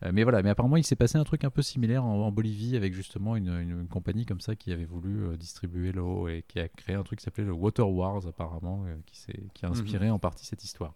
[0.06, 2.32] Euh, mais voilà, mais apparemment il s'est passé un truc un peu similaire en, en
[2.32, 6.28] Bolivie avec justement une, une- une compagnie comme ça qui avait voulu euh, distribuer l'eau
[6.28, 9.66] et qui a créé un truc qui s'appelait le Water Wars apparemment, euh, qui, qui
[9.66, 9.74] a Mhm.
[9.76, 10.94] inspiré en partie cette histoire.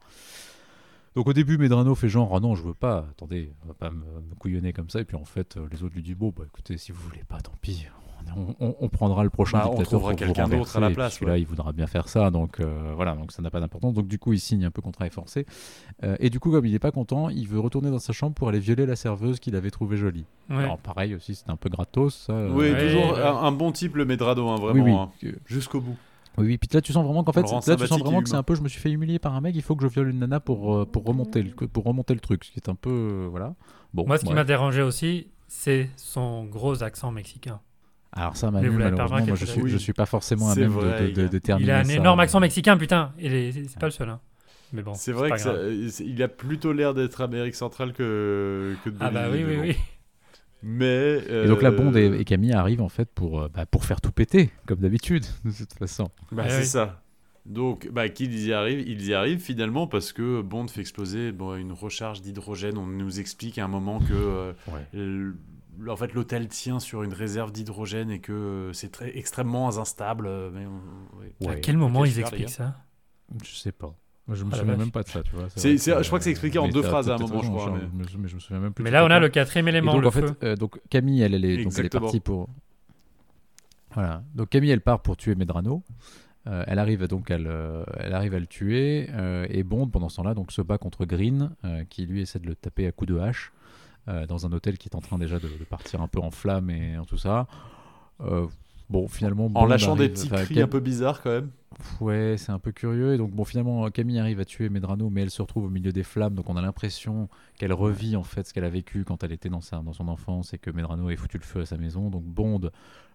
[1.16, 3.90] Donc au début, Medrano fait genre, ah non, je veux pas, attendez, on va pas
[3.90, 5.00] me, me couillonner comme ça.
[5.00, 7.40] Et puis en fait, les autres lui disent, bon, bah écoutez, si vous voulez pas,
[7.42, 7.88] tant pis,
[8.36, 11.34] on, on- on prendra le prochain Bah, on trouvera quelqu'un d'autre à la place, Celui-là,
[11.34, 11.42] ouais.
[11.42, 13.94] il voudra bien faire ça, donc euh, voilà, donc ça n'a pas d'importance.
[13.94, 15.46] Donc du coup, il signe un peu contrat est forcé.
[16.04, 18.34] Euh, et du coup, comme il n'est pas content, il veut retourner dans sa chambre
[18.36, 20.26] pour aller violer la serveuse qu'il avait trouvée jolie.
[20.50, 20.64] Ouais.
[20.64, 22.34] Alors pareil aussi, c'était un peu gratos, ça.
[22.34, 23.22] euh, Oui, Ouais, toujours ouais.
[23.22, 25.12] Un, un bon type, le Medrado, hein, vraiment.
[25.24, 25.30] oui.
[25.30, 25.32] hein.
[25.46, 25.96] Jusqu'au bout.
[26.40, 28.36] Oui, oui, puis là tu sens vraiment qu'en fait, là tu sens vraiment que c'est
[28.36, 30.10] un peu, je me suis fait humilier par un mec, il faut que je viole
[30.10, 33.28] une nana pour, pour, remonter, le, pour remonter le truc, ce qui est un peu,
[33.32, 33.56] voilà.
[33.96, 37.60] Bon, Moi, ce qui m'a dérangé aussi, c'est son gros accent mexicain.
[38.18, 41.28] Alors ça, Manu, malheureusement, moi je suis, je suis pas forcément à même vrai, de,
[41.28, 41.94] de, terminer Il a un ça.
[41.94, 43.14] énorme accent mexicain, putain.
[43.20, 44.10] Il est, c'est pas le seul.
[44.10, 44.20] Hein.
[44.74, 44.94] Mais bon.
[44.96, 45.88] c'est vrai pas que ça- grave.
[45.90, 49.58] c'est- il a plutôt l'air d'être Amérique centrale que, que de Ah bah oui, oui,
[49.62, 49.76] oui.
[50.64, 51.20] Mais.
[51.30, 53.86] Et donc là, euh, Bond et, et Camille arrivent en fait pour, euh, bah, pour
[53.86, 56.10] faire tout péter, comme d'habitude, de toute façon.
[56.32, 56.66] Bah, Ouais, c'est oui.
[56.66, 57.02] ça.
[57.46, 61.56] Donc, bah, qu'ils y arrivent, ils y arrivent finalement parce que Bond fait exploser bon,
[61.56, 62.78] une recharge d'hydrogène.
[62.78, 64.52] On nous explique à un moment que
[64.96, 65.32] euh,
[65.88, 70.26] en fait l'hôtel tient sur une réserve d'hydrogène et que euh, c'est très extrêmement instable.
[70.28, 71.52] euh, Mais on- ouais.
[71.54, 72.76] À quel moment ils expliquent ça?
[73.44, 73.94] Je sais pas.
[74.28, 75.48] Moi, je me Ah, souviens même pas de ça, tu vois.
[75.56, 78.04] Je crois que c'est expliqué en mais deux phrases à un moment, je crois, mais...
[78.10, 78.84] je me souviens même plus.
[78.84, 80.36] Mais là, à on a le quatrième élément, donc, le en fait, feu.
[80.44, 82.02] euh, donc Camille, elle, elle est, donc, elle est Exactement.
[82.04, 82.50] partie pour.
[83.94, 84.24] Voilà.
[84.36, 85.84] Donc Camille, elle part pour tuer Medrano.
[86.48, 89.08] Euh, elle arrive donc, elle, euh, elle arrive à le tuer.
[89.12, 92.40] euh, et Bond, pendant ce temps-là, donc se bat contre Green, euh, qui lui essaie
[92.40, 93.57] de le taper à coups de hache euh,
[94.28, 96.70] dans un hôtel qui est en train déjà de, de partir un peu en flammes
[96.70, 97.48] et en tout ça.
[98.22, 98.48] Euh,
[98.90, 101.50] bon, finalement, En lâchant des petits cris Cam- un peu bizarres quand même.
[102.00, 103.14] Ouais, c'est un peu curieux.
[103.14, 105.92] Et donc, bon, finalement, Camille arrive à tuer Medrano, mais elle se retrouve au milieu
[105.92, 106.34] des flammes.
[106.34, 107.30] Donc, on a l'impression
[107.60, 110.08] qu'elle revit en fait ce qu'elle a vécu quand elle était dans, sa, dans son
[110.08, 112.10] enfance et que Medrano ait foutu le feu à sa maison.
[112.10, 112.72] Donc, Bond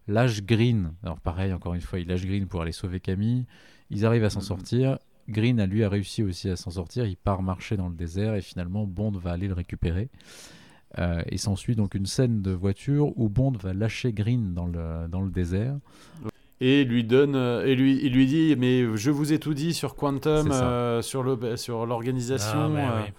[0.06, 0.92] lâche Green.
[1.02, 3.46] Alors, pareil, encore une fois, il lâche Green pour aller sauver Camille.
[3.90, 4.44] Ils arrivent à s'en Mhm.
[4.46, 4.98] sortir.
[5.28, 7.04] Green, a, lui, a réussi aussi à s'en sortir.
[7.06, 10.08] Il part marcher dans le désert et finalement, Bond va aller le récupérer.
[10.98, 15.08] Euh, et s'ensuit donc une scène de voiture où Bond va lâcher Green dans le,
[15.08, 15.76] dans le désert.
[16.60, 19.74] Et lui donne euh, et lui il lui dit mais je vous ai tout dit
[19.74, 23.12] sur Quantum C'est euh, sur le sur l'organisation Ah, euh, oui.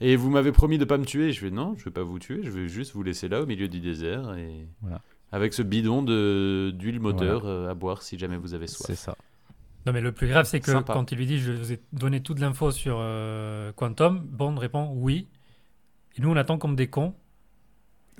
[0.00, 2.18] et vous m'avez promis de pas me tuer je fais non je vais pas vous
[2.20, 5.00] tuer je vais juste vous laisser là au milieu du désert et Voilà.
[5.32, 8.98] avec ce bidon de d'huile moteur euh, à boire si jamais vous avez C'est soif
[8.98, 9.16] ça.
[9.86, 10.94] Non, mais le plus grave, c'est que Sympa.
[10.94, 14.90] quand il lui dit Je vous ai donné toute l'info sur euh, Quantum, Bond répond
[14.94, 15.26] Oui.
[16.16, 17.14] Et nous, on attend comme des cons.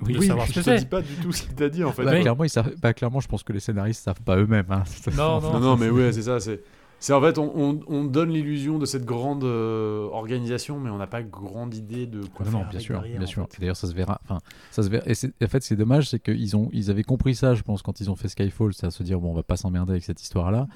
[0.01, 1.69] Oui, de oui, savoir je ce que te dis pas du tout ce qu'il t'a
[1.69, 2.19] dit en fait Bah, Oui.
[2.21, 4.65] clairement, ils savent- bah, clairement, je pense que les scénaristes savent pas eux-mêmes.
[4.69, 4.83] hein.
[5.15, 6.61] Non, non non mais ouais c'est ça c'est
[6.99, 10.97] c'est en fait on, on, on donne l'illusion de cette grande euh, organisation mais on
[10.97, 13.29] n'a pas grande idée de quoi Non, faire non, bien avec sûr, derrière, bien en
[13.29, 13.47] sûr.
[13.49, 13.59] fait.
[13.61, 14.19] D'ailleurs, ça se verra.
[14.25, 14.39] Enfin,
[14.71, 15.05] ça se verra.
[15.07, 17.81] Et c'est- en fait, c'est dommage, c'est qu'ils ont, ils avaient compris ça, je pense,
[17.81, 20.03] quand ils ont fait Skyfall, c'est à se dire bon, on va pas s'emmerder avec
[20.03, 20.67] cette histoire-là.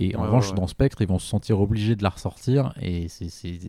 [0.00, 0.60] Et en Ouais, revanche, ouais, ouais.
[0.60, 3.08] dans Spectre, ils vont se sentir obligés de la ressortir et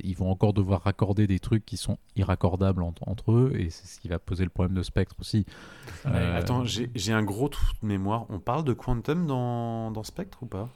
[0.03, 3.88] ils vont encore devoir raccorder des trucs qui sont irraccordables en- entre eux et c'est
[3.88, 5.45] ce qui va poser le problème de Spectre aussi.
[6.06, 8.26] Ouais, Euh, Attends, j'ai un gros trou de mémoire.
[8.30, 10.69] On parle de Quantum dans, dans Spectre ou pas?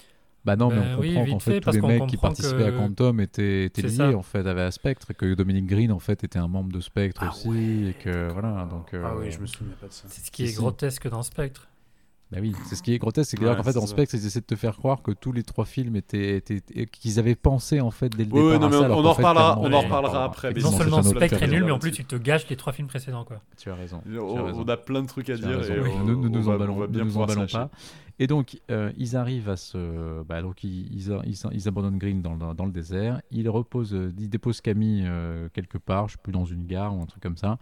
[0.45, 2.71] Bah non, mais Ben on comprend qu'en fait, fait, tous les mecs qui participaient à
[2.71, 4.17] Quantum étaient, étaient liés ça.
[4.17, 7.21] en fait avec Spectre, et que Dominique Green en fait était un membre de Spectre
[7.23, 8.65] Ah aussi, ouais, et que voilà.
[8.65, 10.03] Donc, Ah euh, oui, je me souviens pas de ça.
[10.09, 11.69] C'est ce qui est grotesque dans Spectre.
[12.33, 13.85] Bah oui, c'est ce qui est grotesque, c'est que Ouais, d'ailleurs, en fait ça.
[13.85, 16.41] Spectre ils essaient de te faire croire que tous les trois films étaient,
[16.91, 18.59] qu'ils avaient pensé en fait dès le départ.
[18.59, 21.47] non, mais ça, on- qu'en en reparlera- on en reparlera après, Non seulement Spectre est
[21.47, 23.23] nul, mais en plus, tu te gâches les trois films précédents.
[23.23, 23.39] Quoi.
[23.57, 24.01] Tu as raison.
[24.05, 24.63] tu as On, raison.
[24.65, 25.73] on a plein de trucs à dire raison.
[25.75, 27.57] et Oui, on, nous, nous, emballons, on va bien nous nous pouvoir se emballons lâcher.
[27.57, 27.69] pas.
[28.19, 30.23] Et donc, euh, ils arrivent à se.
[30.23, 33.21] Bah, donc, ils, ils, ils- ils abandonnent Green dans, le- dans le désert.
[33.31, 36.95] Ils, reposent, euh, ils déposent Camille euh, quelque part, je sais plus, dans une gare
[36.95, 37.57] ou un truc comme ça.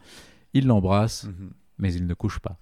[0.53, 1.49] Ils l'embrassent, Mhm.
[1.79, 2.57] mais ils ne couchent pas.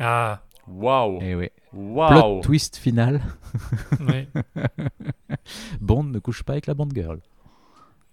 [0.00, 1.52] Ah, Waouh Et ouais.
[1.70, 3.20] Plot Waouh twist final
[4.00, 4.28] oui.
[5.80, 7.20] Bond ne couche pas avec la Bond Girl.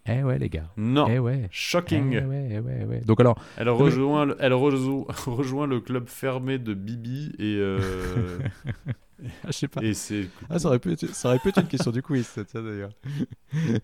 [0.10, 0.72] Eh ouais, les gars.
[0.78, 1.42] Non Eh ouais.
[1.46, 3.02] Eh Shocking ouais, eh ouais, eh ouais.
[3.02, 8.40] Donc, alors, Elle rejoint, le, elle rejoint, rejoint le club fermé de Bibi et, euh,
[9.46, 9.82] je sais pas.
[9.84, 12.26] et c'est Ah, ça aurait, pu être, ça aurait pu être une question du quiz,
[12.26, 12.92] ça, d'ailleurs.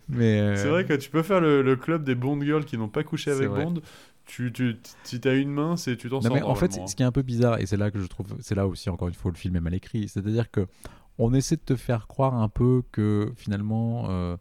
[0.07, 0.39] Mais.
[0.39, 2.87] euh, c'est vrai que tu peux faire le, le club des Bond girls qui n'ont
[2.87, 3.65] pas couché avec vrai.
[3.65, 3.81] Bond.
[4.25, 6.33] Tu, tu, si t'as une main, c'est tu t'en sors.
[6.33, 8.27] mais en fait, ce qui est un peu bizarre, et c'est là que je trouve,
[8.39, 10.67] c'est là aussi encore une fois le film est mal écrit, c'est-à-dire que
[11.19, 14.37] on essaie de te faire croire un peu que finalement, euh,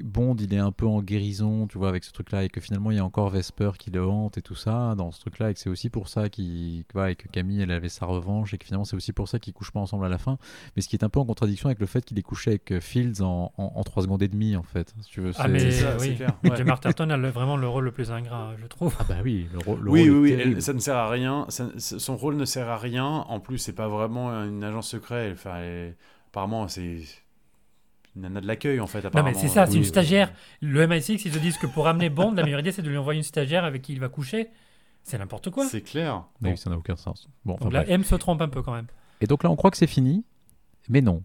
[0.00, 2.90] Bond, il est un peu en guérison, tu vois, avec ce truc-là, et que finalement
[2.90, 5.54] il y a encore Vesper qui le hante et tout ça dans ce truc-là, et
[5.54, 8.58] que c'est aussi pour ça qu'il, voilà, et que Camille, elle avait sa revanche, et
[8.58, 10.38] que finalement c'est aussi pour ça qu'ils couchent pas ensemble à la fin.
[10.76, 12.72] Mais ce qui est un peu en contradiction avec le fait qu'il ait couché avec
[12.72, 14.94] euh, Fields en, en, en 3 secondes et demie, en fait.
[15.02, 16.16] Si tu veux, Ah, c'est- mais c'est oui.
[16.16, 16.36] clair.
[16.56, 18.96] Jim Arterton a le- vraiment le rôle le plus ingrat, je trouve.
[18.98, 20.96] Ah bah oui, le, rô- le oui, rôle oui, est oui, elle- ça ne sert
[20.96, 21.44] à rien.
[21.50, 23.04] ça- son rôle ne sert à rien.
[23.28, 25.34] En plus, c'est pas vraiment une agence secrète.
[25.34, 25.96] Enfin, elle-
[26.30, 26.96] apparemment, c'est
[28.16, 29.00] une nana de l'accueil, en fait.
[29.00, 29.30] Non, Apparemment.
[29.34, 29.88] mais c'est ça, c'est oui, une oui.
[29.88, 30.32] stagiaire.
[30.60, 32.96] Le MI6, ils se disent que pour amener Bond, la meilleure idée, c'est de lui
[32.98, 34.48] envoyer une stagiaire avec qui il va coucher.
[35.02, 35.66] C'est n'importe quoi.
[35.66, 36.24] C'est clair.
[36.42, 36.56] Oui, Bon.
[36.56, 37.28] ça n'a aucun sens.
[37.44, 37.90] Bon, enfin, Donc là, bref.
[37.94, 38.86] M se trompe un peu quand même.
[39.20, 40.24] Et donc là, on croit que c'est fini,
[40.88, 41.22] mais non.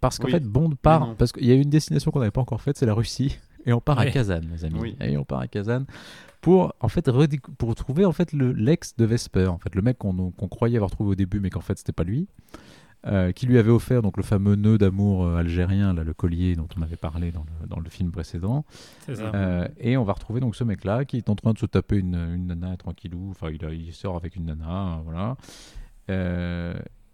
[0.00, 1.14] Parce qu'en Oui, fait, Bond part, non.
[1.14, 3.38] parce qu'il y a une destination qu'on n'avait pas encore faite, c'est la Russie.
[3.66, 4.10] Et on part à Oui.
[4.10, 4.78] Kazan, les amis.
[4.80, 4.96] Oui.
[5.02, 5.84] Et on part à Kazan
[6.40, 7.10] pour, en fait,
[7.58, 9.46] pour trouver en fait, le- l'ex de Vesper.
[9.48, 11.92] En fait, le mec qu'on qu'on croyait avoir trouvé au début, mais qu'en fait, c'était
[11.92, 12.26] pas lui.
[13.06, 16.54] Euh, qui lui avait offert donc le fameux nœud d'amour euh, algérien, là, le collier
[16.56, 18.64] dont on avait parlé dans le, dans le film précédent.
[19.06, 19.12] Ça.
[19.34, 21.96] Euh, et on va retrouver donc ce mec-là qui est en train de se taper
[21.96, 23.30] une, une nana tranquillou.
[23.30, 25.36] Enfin, il, il sort avec une nana, euh, voilà.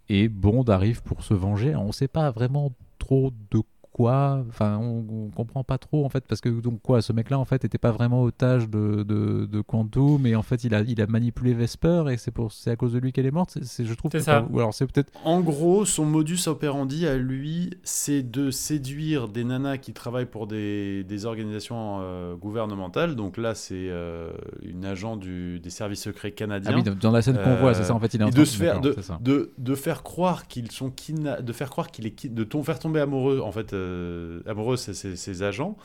[0.09, 1.75] Et Bond arrive pour se venger.
[1.75, 3.61] On ne sait pas vraiment trop de
[3.97, 4.43] quoi.
[4.47, 7.45] Enfin, on, on comprend pas trop en fait parce que donc quoi, ce mec-là en
[7.45, 11.01] fait était pas vraiment otage de, de, de Quantum, mais en fait il a, il
[11.01, 13.57] a manipulé Vesper et c'est pour c'est à cause de lui qu'elle est morte.
[13.61, 14.11] C'est, je trouve.
[14.11, 14.47] C'est ça.
[14.51, 15.11] Ou alors c'est peut-être.
[15.25, 20.47] En gros, son modus operandi à lui, c'est de séduire des nanas qui travaillent pour
[20.47, 23.15] des, des organisations euh, gouvernementales.
[23.15, 26.71] Donc là, c'est euh, une agent du, des services secrets canadiens.
[26.73, 28.13] Ah oui, dans, la scène qu'on voit, c'est ça en fait.
[28.13, 31.41] Il est et train de se faire de, de, de faire croire qu'ils sont kidna-
[31.41, 34.77] de faire croire qu'il est ki- de tom- faire tomber amoureux en fait euh, amoureux
[34.77, 35.77] ces, ces- ces agents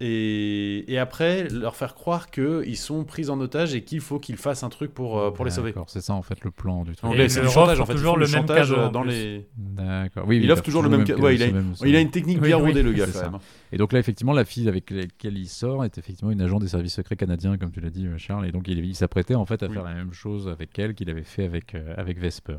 [0.00, 4.36] et, et après leur faire croire qu'ils sont pris en otage et qu'il faut qu'ils
[4.36, 5.72] fassent un truc pour, euh, pour les sauver.
[5.86, 7.12] C'est ça en fait le plan du truc.
[7.28, 7.94] C'est du chantage en fait.
[7.94, 9.46] toujours le même chantage cadeau, dans les.
[9.56, 10.24] D'accord.
[10.26, 11.22] Oui, Il offre toujours le même cadeau.
[11.22, 11.46] Ouais, il a-
[11.86, 13.38] Il une technique Oui, bien oui, rodée le gars quand même.
[13.70, 16.68] Et donc là, effectivement, la fille avec laquelle il sort est effectivement une agent des
[16.68, 18.46] services secrets canadiens, comme tu l'as dit, euh, Charles.
[18.48, 19.74] Et donc il, il s'apprêtait en fait à Oui.
[19.74, 22.56] faire la même chose avec elle qu'il avait fait avec, euh, avec Vesper.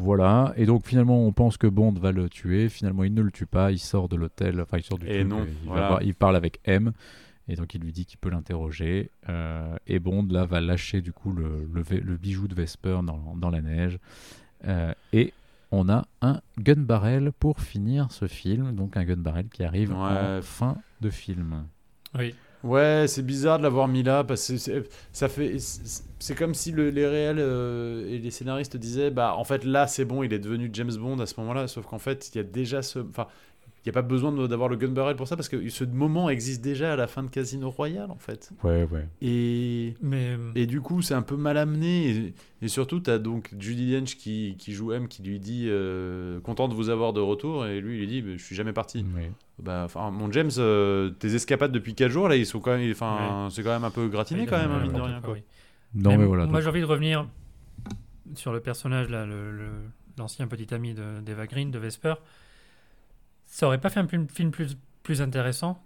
[0.00, 0.52] Voilà.
[0.56, 2.68] Et donc finalement, on pense que Bond va le tuer.
[2.68, 3.70] Finalement, il ne le tue pas.
[3.72, 4.60] Il sort de l'hôtel.
[4.60, 5.88] Enfin, il sort du Et non, Il, va voilà.
[5.88, 6.92] voir- il parle avec M.
[7.48, 9.10] Et donc il lui dit qu'il peut l'interroger.
[9.28, 13.00] Euh, et Bond là va lâcher du coup le, le, ve- le bijou de Vesper
[13.04, 13.98] dans, dans la neige.
[14.66, 15.32] Euh, et
[15.72, 18.72] on a un gun barrel pour finir ce film.
[18.74, 21.64] Donc un gun barrel qui arrive en fin de film.
[22.16, 22.34] Oui.
[22.62, 25.56] Ouais, c'est bizarre de l'avoir mis là parce que ça fait
[26.18, 29.86] c'est comme si le- les réels euh, et les scénaristes disaient bah en fait là
[29.86, 32.40] c'est bon il est devenu James Bond à ce moment-là sauf qu'en fait il y
[32.40, 33.28] a déjà ce enfin
[33.84, 36.28] il n'y a pas besoin d'avoir le gun barrel pour ça parce que ce moment
[36.28, 39.06] existe déjà à la fin de Casino Royale en fait Ouais, ouais.
[39.22, 43.18] et Mais et du coup c'est un peu mal amené et, et surtout tu as
[43.18, 47.12] donc Judy Dench qui, qui joue M qui lui dit euh, content de vous avoir
[47.14, 49.30] de retour et lui il lui dit Mais je suis jamais parti Ouais.
[49.58, 52.90] bah, enfin, mon James, euh, tes escapades depuis 4 jours, là, ils sont quand même,
[52.90, 55.20] enfin, c'est quand même un peu gratiné il a quand même, hein, mine de rien.
[55.20, 55.34] quoi, Quoi.
[55.34, 55.42] oui.
[55.94, 56.44] Non, Mais mais voilà.
[56.46, 57.26] Moi, donc- j'ai envie de revenir
[58.34, 59.68] sur le personnage, là, le- le-
[60.18, 62.14] l'ancien petit ami de- d'Eva Green, de Vesper.
[63.50, 65.82] Ça aurait pas fait un film, plus, plus intéressant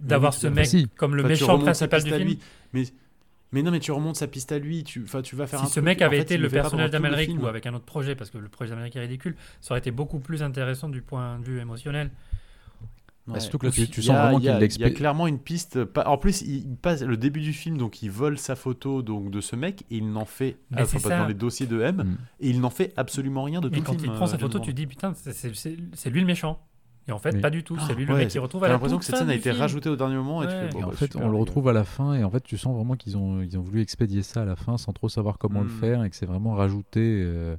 [0.00, 0.66] d'avoir oui, ce à mec.
[0.66, 0.88] Si.
[0.96, 2.38] comme le Enfin, méchant principal du film lui.
[2.72, 2.84] Mais,
[3.52, 5.72] mais non, mais tu remontes sa piste à lui, tu, vas faire un Si ce
[5.74, 8.30] truc, mec en avait fait, été le personnage d'Amalric ou avec un autre projet, parce
[8.30, 11.44] que le projet d'Amalric est ridicule, ça aurait été beaucoup plus intéressant du point de
[11.44, 12.10] vue émotionnel.
[13.26, 13.40] Bah, Ouais.
[13.40, 14.46] surtout que là, tu, tu Il y sens a- vraiment qu'il
[14.76, 15.82] Il y a clairement une piste.
[15.84, 19.30] pas- En plus, il passe le début du film, donc il vole sa photo donc
[19.32, 21.18] de ce mec et il n'en fait Mais ah, c'est enfin, ça.
[21.18, 22.16] dans les dossiers de M Mm.
[22.40, 24.04] et il n'en fait absolument rien de tout Et le quand film.
[24.04, 26.60] il prend sa euh, photo, tu dis putain, c'est- lui le méchant.
[27.08, 27.76] Et en fait, pas du tout.
[27.86, 29.50] C'est lui le Ouais, mec qui retrouve à la l'impression que cette scène a été
[29.50, 29.60] film.
[29.60, 31.36] rajoutée au dernier moment et tu fais, bon, Et en bah, fait, super, on le
[31.36, 33.80] retrouve à la fin et en fait, tu sens vraiment qu'ils ont, ils ont voulu
[33.80, 35.78] expédier ça à la fin sans trop savoir comment le Mm.
[35.80, 37.00] faire et que c'est vraiment rajouté.
[37.24, 37.56] euh,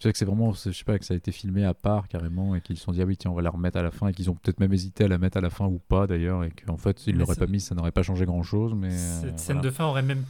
[0.00, 2.08] tu sais que c'est vraiment, je sais pas, que ça a été filmé à part
[2.08, 3.90] carrément et qu'ils se sont dit ah oui tiens on va la remettre à la
[3.90, 6.06] fin et qu'ils ont peut-être même hésité à la mettre à la fin ou pas
[6.06, 8.74] d'ailleurs et qu'en fait s'ils Mais l'auraient pas mis ça n'aurait pas changé grand chose
[8.74, 9.70] mais Cette euh, scène voilà.
[9.70, 10.24] de fin aurait même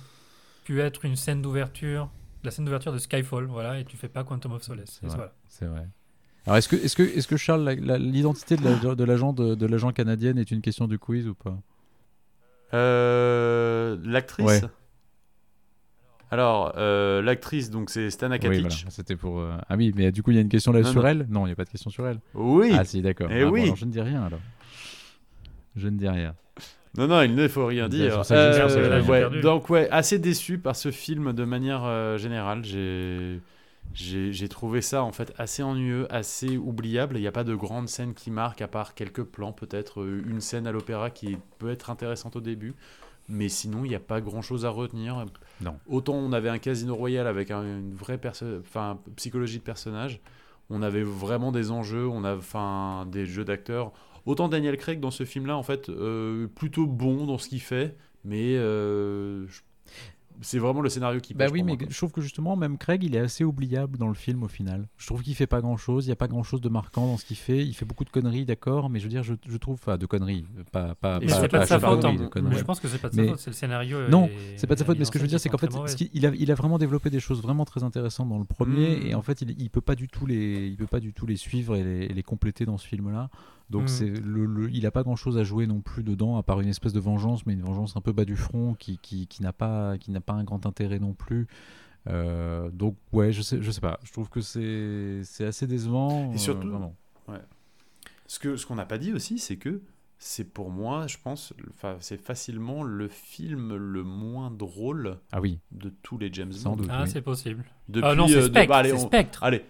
[0.65, 2.11] pu être une scène d'ouverture,
[2.43, 4.99] la scène d'ouverture de Skyfall, voilà, et tu fais pas Quantum of Solace.
[5.01, 5.17] C'est vrai.
[5.17, 5.33] voilà.
[5.49, 5.89] C'est vrai.
[6.47, 9.67] Alors est-ce que, est-ce que, est-ce que Charles, l'identité de la- de l'agent de, de
[9.67, 11.59] l'agent canadienne est une question du quiz ou pas?
[12.75, 14.47] Euh, L'actrice?
[14.47, 14.61] Ouais.
[16.31, 18.61] Alors, euh, l'actrice, donc c'est Stana Oui, Katic.
[18.63, 18.77] voilà.
[18.91, 19.39] C'était pour.
[19.41, 21.09] euh, Ah oui, mais du coup il y a une question là Non, sur non.
[21.09, 21.27] elle?
[21.29, 22.19] Non, il n'y a pas de question sur elle.
[22.35, 22.73] Oui.
[22.77, 23.29] Ah si, d'accord.
[23.31, 23.63] Eh Ah, bon, oui.
[23.65, 24.41] alors, je ne dis rien alors.
[25.77, 26.35] Je ne dis rien.
[26.97, 28.25] Non, non, il ne faut rien Bien dire.
[28.25, 29.41] sûr, Euh, c'est- c'est- j'ai ouais, perdu.
[29.41, 32.65] donc, ouais, assez déçu par ce film de manière euh, générale.
[32.65, 33.41] J'ai.
[33.93, 37.17] J'ai j'ai trouvé ça en fait assez ennuyeux, assez oubliable.
[37.17, 40.23] Il n'y a pas de grande scène qui marque à part quelques plans, peut-être euh,
[40.27, 42.75] une scène à l'opéra qui peut être intéressante au début,
[43.29, 45.25] mais sinon il n'y a pas grand chose à retenir.
[45.61, 45.77] Non.
[45.87, 48.21] Autant on avait un Casino Royal avec un- une vraie
[48.61, 50.21] enfin, psychologie de personnage,
[50.71, 53.93] on avait vraiment des enjeux, on a enfin des jeux d'acteurs.
[54.27, 57.97] Autant Daniel Craig dans ce film-là, en fait, euh, plutôt bon dans ce qu'il fait,
[58.25, 59.61] mais euh, je-
[60.41, 62.77] c'est vraiment le scénario qui Bah oui, pour mais moi, je trouve que justement, même
[62.79, 64.89] Craig, il est assez oubliable dans le film au final.
[64.97, 67.07] Je trouve qu'il fait pas grand chose, il y a pas grand chose de marquant
[67.07, 67.65] dans ce qu'il fait.
[67.65, 70.07] Il fait beaucoup de conneries, d'accord, mais je veux dire, je, je trouve, enfin, de
[70.07, 72.03] conneries, pas, pas, Et Mais pas- c'est pas de sa faute.
[72.03, 72.51] de hein.
[72.57, 74.09] Je pense que c'est pas de sa Mais- faute, c'est le scénario.
[74.09, 75.59] Non, et- C'est pas de sa faute, mais ce que je veux dire, c'est qu'en
[75.59, 75.71] fait,
[76.13, 79.07] il, a, il a vraiment développé des choses vraiment très intéressantes dans le premier, Mm.
[79.07, 81.27] et en fait, il, il peut pas du tout les, il peut pas du tout
[81.27, 83.31] les suivre et les, et les compléter dans ce film-là.
[83.71, 83.89] Donc, Mm.
[83.89, 86.69] c'est le, le- il a pas grand-chose à jouer non plus dedans, à part une
[86.69, 89.53] espèce de vengeance, mais une vengeance un peu bas du front, qui, qui, qui n'a
[89.53, 91.47] pas, qui n'a pas un grand intérêt non plus.
[92.09, 93.99] Euh, donc, ouais, je sais, je sais pas.
[94.05, 96.31] Je trouve que c'est, c'est assez décevant.
[96.33, 96.95] Et euh, surtout- vraiment.
[98.27, 99.83] Ce que ce qu'on n'a pas dit aussi, c'est que
[100.19, 105.59] c'est pour moi, je pense, enfin, c'est facilement le film le moins drôle Ah oui,
[105.73, 106.77] de tous les James Sans Bond.
[106.77, 106.89] doute.
[106.91, 107.11] Ah, oui.
[107.11, 107.65] c'est possible.
[107.89, 108.69] Depuis, Ah non, euh, c'est de- Spectre.
[108.69, 109.43] bah, allez, on- Spectre.
[109.43, 109.63] Allez.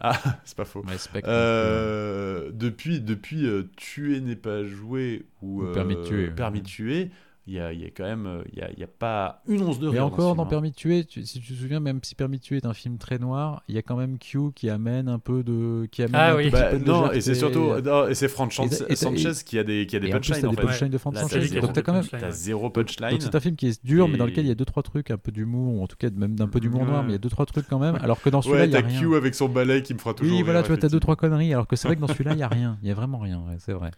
[0.00, 0.84] Ah, c'est pas faux.
[1.24, 6.30] Euh, depuis depuis euh, Tuer n'est pas joué ou, Ou Permis de euh, tuer.
[6.30, 7.10] Permis de tuer,
[7.48, 8.86] il y a, il y a quand même euh, il y a, il y a
[8.86, 10.50] pas une once de Mais rire encore, ce dans film, hein.
[10.50, 12.72] Permis de tuer, tu- si tu te souviens, même si Permis de tuer est un
[12.72, 16.02] film très noir, il y a quand même Q qui amène un peu de, qui
[16.02, 16.50] amène Ah un oui.
[16.50, 19.32] Bah, peu de non, et c'est surtout non, et c'est Franck Chan- Et et Sanchez
[19.44, 20.66] qui a des qui a des Et en plus, punchlines t'as en des fait.
[20.68, 21.40] punchlines de Franck Là, Sanchez.
[21.46, 22.04] zéro Donc t'as quand même.
[22.08, 23.20] T'as zéro donc punchline.
[23.20, 24.82] c'est un film qui est dur, mais dans Et- lequel il y a deux trois
[24.84, 27.12] trucs un peu d'humour, ou en tout cas même d'un peu d'humour noir, mais il
[27.12, 27.96] y a deux trois trucs quand même.
[28.02, 29.00] Alors que dans celui-là, Ouais, il y a t'as rien.
[29.00, 31.00] Q avec son balai qui me fera toujours Oui, voilà, tu vois, t'as deux effectivement.
[31.00, 31.52] trois conneries.
[31.52, 32.78] Alors que c'est vrai que dans celui-là, il y a rien.
[32.82, 33.42] Il y a vraiment rien.
[33.58, 33.90] c'est vrai.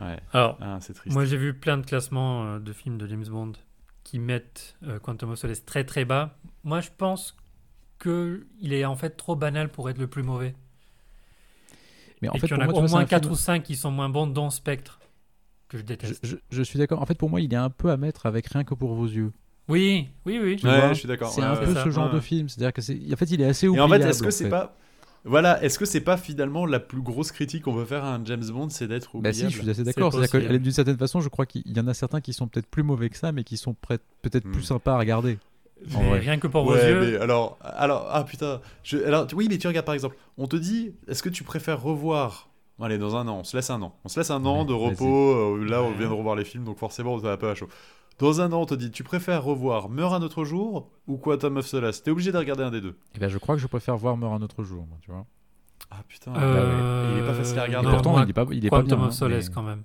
[0.00, 0.18] Ouais.
[0.32, 1.14] Alors, Ah, c'est triste.
[1.14, 3.52] moi j'ai vu plein de classements euh, de films de James Bond
[4.04, 6.36] qui mettent euh, Quantum of Solace très très bas.
[6.64, 7.36] Moi je pense
[7.98, 10.54] que il est en fait trop banal pour être le plus mauvais.
[12.22, 13.32] Mais en Et fait, qu'il y pour en a moi, au moins un 4 film-
[13.32, 15.00] ou 5 qui sont moins bons, dont Spectre,
[15.68, 16.24] que je déteste.
[16.24, 17.02] je- je suis d'accord.
[17.02, 19.06] En fait, pour moi, il est un peu à mettre avec rien que pour vos
[19.06, 19.32] yeux.
[19.68, 20.58] Oui, oui, oui.
[20.62, 21.30] Ouais, je suis d'accord.
[21.30, 21.84] C'est Ouais, un ouais, peu ça.
[21.84, 22.14] ce genre Ouais.
[22.14, 22.48] de film.
[22.48, 24.04] C'est-à-dire que c'est, en fait, il est assez Et en oubliable.
[24.04, 24.50] fait, est-ce que c'est fait.
[24.50, 24.76] pas
[25.26, 28.24] voilà, est-ce que c'est pas finalement la plus grosse critique qu'on peut faire à un
[28.24, 30.12] James Bond, c'est d'être Bah oubliable si, je suis assez d'accord.
[30.12, 32.82] C'est-à-dire d'une certaine façon, je crois qu'il y en a certains qui sont peut-être plus
[32.82, 34.52] mauvais que ça, mais qui sont peut-être Hmm.
[34.52, 35.38] plus sympas à regarder.
[35.94, 36.18] en Mais vrai.
[36.20, 37.00] rien que pour vos Ouais, yeux.
[37.12, 40.56] mais alors, alors, ah putain, je, alors, oui, mais tu regardes par exemple, on te
[40.56, 42.48] dit, est-ce que tu préfères revoir
[42.80, 43.94] Allez, dans un an, on se laisse un an.
[44.04, 45.32] On se laisse un an Ouais, de repos.
[45.56, 47.54] euh, là, on vient de revoir les films, donc forcément, on est un peu à
[47.54, 47.68] chaud.
[48.18, 51.58] Dans un an, on te dit, tu préfères revoir Meurt un autre jour ou Quantum
[51.58, 52.96] of Solace T'es obligé de regarder un des deux.
[53.14, 55.26] Et ben, je crois que je préfère voir Meurt un autre jour, moi, tu vois.
[55.90, 56.32] Ah putain.
[56.34, 57.88] Euh, Il est pas facile à regarder.
[57.90, 59.06] pourtant, moi, il est pas, il est pas Quantum bien.
[59.08, 59.54] of hein, Solace mais...
[59.54, 59.82] quand même.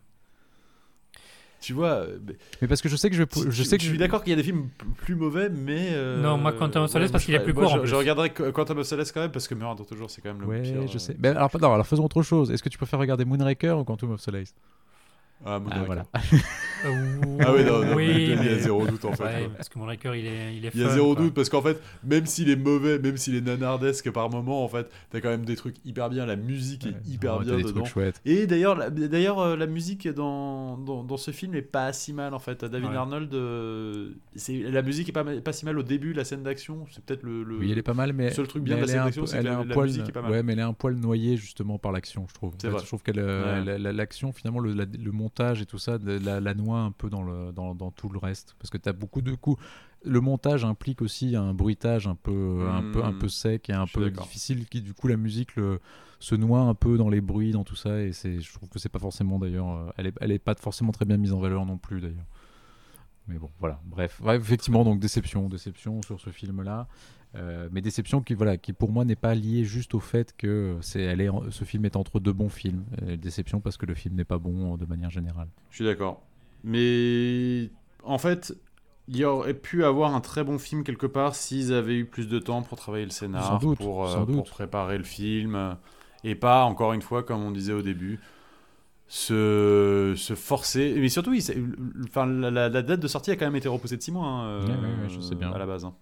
[1.59, 3.77] Tu vois, euh, mais- mais parce que je sais que je vais, je, je sais
[3.77, 5.89] que je suis d'accord qu'il y a des films plus mauvais, mais.
[5.91, 7.89] euh, Non, moi, Quantum of Solace, parce qu'il est plus moi, court, en je, plus.
[7.89, 10.21] je regarderais Qu- Quantum of Solace quand même, parce que Meurt un autre jour, c'est
[10.21, 10.87] quand même le Ouais, pire.
[10.87, 11.13] je euh, sais.
[11.19, 12.49] Ben, alors, non, alors faisons autre chose.
[12.49, 14.55] Est-ce que tu préfères regarder Moonraker ou Quantum of Solace
[15.45, 15.81] Ah, Moonraker.
[15.81, 16.03] Ah, voilà.
[16.83, 19.23] Ah oui, non, non, oui, il y a mais- zéro doute en fait.
[19.23, 19.49] Ouais, ouais.
[19.55, 21.23] parce que mon record, il est, il est Il y a fun, zéro quoi.
[21.25, 24.67] doute parce qu'en fait, même s'il est mauvais, même s'il est nanardesque par moment, en
[24.67, 26.25] fait, t'as quand même des trucs hyper bien.
[26.25, 27.81] La musique Ouais, est hyper bien des dedans.
[27.81, 28.19] trucs chouettes.
[28.25, 32.13] Et d'ailleurs, la, d'ailleurs, euh, la musique dans, dans, dans ce film est pas si
[32.13, 32.65] mal en fait.
[32.65, 32.95] David Ouais.
[32.95, 36.85] Arnold, euh, c'est la musique est pas, pas si mal au début, la scène d'action,
[36.91, 38.87] c'est peut-être le, le- Oui, elle est pas mal, mais seul truc bien mais de
[38.87, 40.31] la scène d'action, c'est que la, un la poil- musique est pas mal.
[40.31, 42.53] Ouais, mais elle est un poil noyée justement par l'action, je trouve.
[42.55, 42.79] En fait.
[42.79, 46.53] Je trouve euh, la- l'action, finalement, le, le montage et tout ça, de- la, la
[46.53, 48.55] noie un peu dans, le, dans, dans tout le reste.
[48.59, 49.61] Parce que tu as beaucoup de coups.
[50.03, 53.19] Le montage implique aussi un bruitage un peu, un peu, un Hmm.
[53.19, 54.65] peu sec et un peu difficile.
[54.67, 55.79] Qui, du coup, la musique le,
[56.19, 57.99] se noie un peu dans les bruits, dans tout ça.
[58.01, 59.69] Et je trouve que c'est pas forcément d'ailleurs.
[59.69, 62.25] euh, elle, est, elle est pas forcément très bien mise en valeur non plus d'ailleurs.
[63.27, 63.79] Mais bon, voilà.
[63.85, 66.87] Bref, Ouais, effectivement, donc déception, déception sur ce film-là.
[67.35, 70.75] Euh, mais déception qui, voilà, qui pour moi n'est pas liée juste au fait que
[70.81, 72.83] c'est, elle est, en- ce film est entre deux bons films.
[73.03, 75.47] Euh, déception parce que le film n'est pas bon de manière générale.
[75.69, 76.21] Je suis d'accord.
[76.63, 77.69] Mais
[78.03, 78.53] en fait,
[79.07, 82.27] il y aurait pu avoir un très bon film quelque part s'ils avaient eu plus
[82.27, 85.77] de temps pour travailler le scénar, Sans doute, pour, euh, pour préparer le film,
[86.23, 88.19] et pas, encore une fois, comme on disait au début,
[89.07, 90.95] se, se forcer.
[90.97, 91.41] Mais surtout, il
[92.05, 94.67] enfin, la, date de sortie a quand même été repoussée de 6 mois hein, Ouais,
[94.67, 95.51] ouais, ouais, je sais bien.
[95.51, 95.85] à la base.
[95.85, 95.93] hein.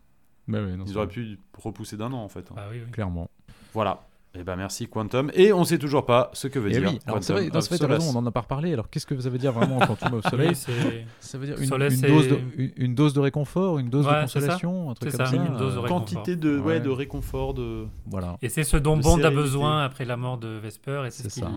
[0.49, 2.51] Bah ouais, non, Ils auraient pu repousser d'un an en fait.
[2.51, 2.55] hein.
[2.57, 2.91] Ah oui, oui.
[2.91, 3.29] clairement.
[3.73, 4.01] Voilà.
[4.35, 5.31] Et ben merci Quantum.
[5.33, 6.83] Et on sait toujours pas ce que veut Et dire.
[6.85, 8.41] Eh oui, alors c'est vrai, Quantum dans of ce fait, raison, on en a pas
[8.41, 8.73] reparlé.
[8.73, 10.71] Alors qu'est-ce que ça veut dire vraiment Quantum of Oui, c'est
[11.19, 13.89] Ça veut dire une, Solace, une c'est- dose de, une, une dose de réconfort, une
[13.89, 15.35] dose Ouais, de consolation, un truc comme ça, ça.
[15.35, 15.87] une dose de réconfort.
[16.05, 16.63] Quantité de, ouais.
[16.73, 16.79] Ouais.
[16.79, 17.87] de réconfort, de.
[18.05, 18.37] Voilà.
[18.43, 21.39] Et c'est ce dont Bond a besoin après la mort de Vesper, et c'est ce
[21.41, 21.49] ça.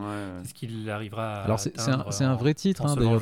[0.54, 1.74] qu'il arrivera à Alors c'est
[2.24, 3.20] un, vrai titre hein, d'ailleurs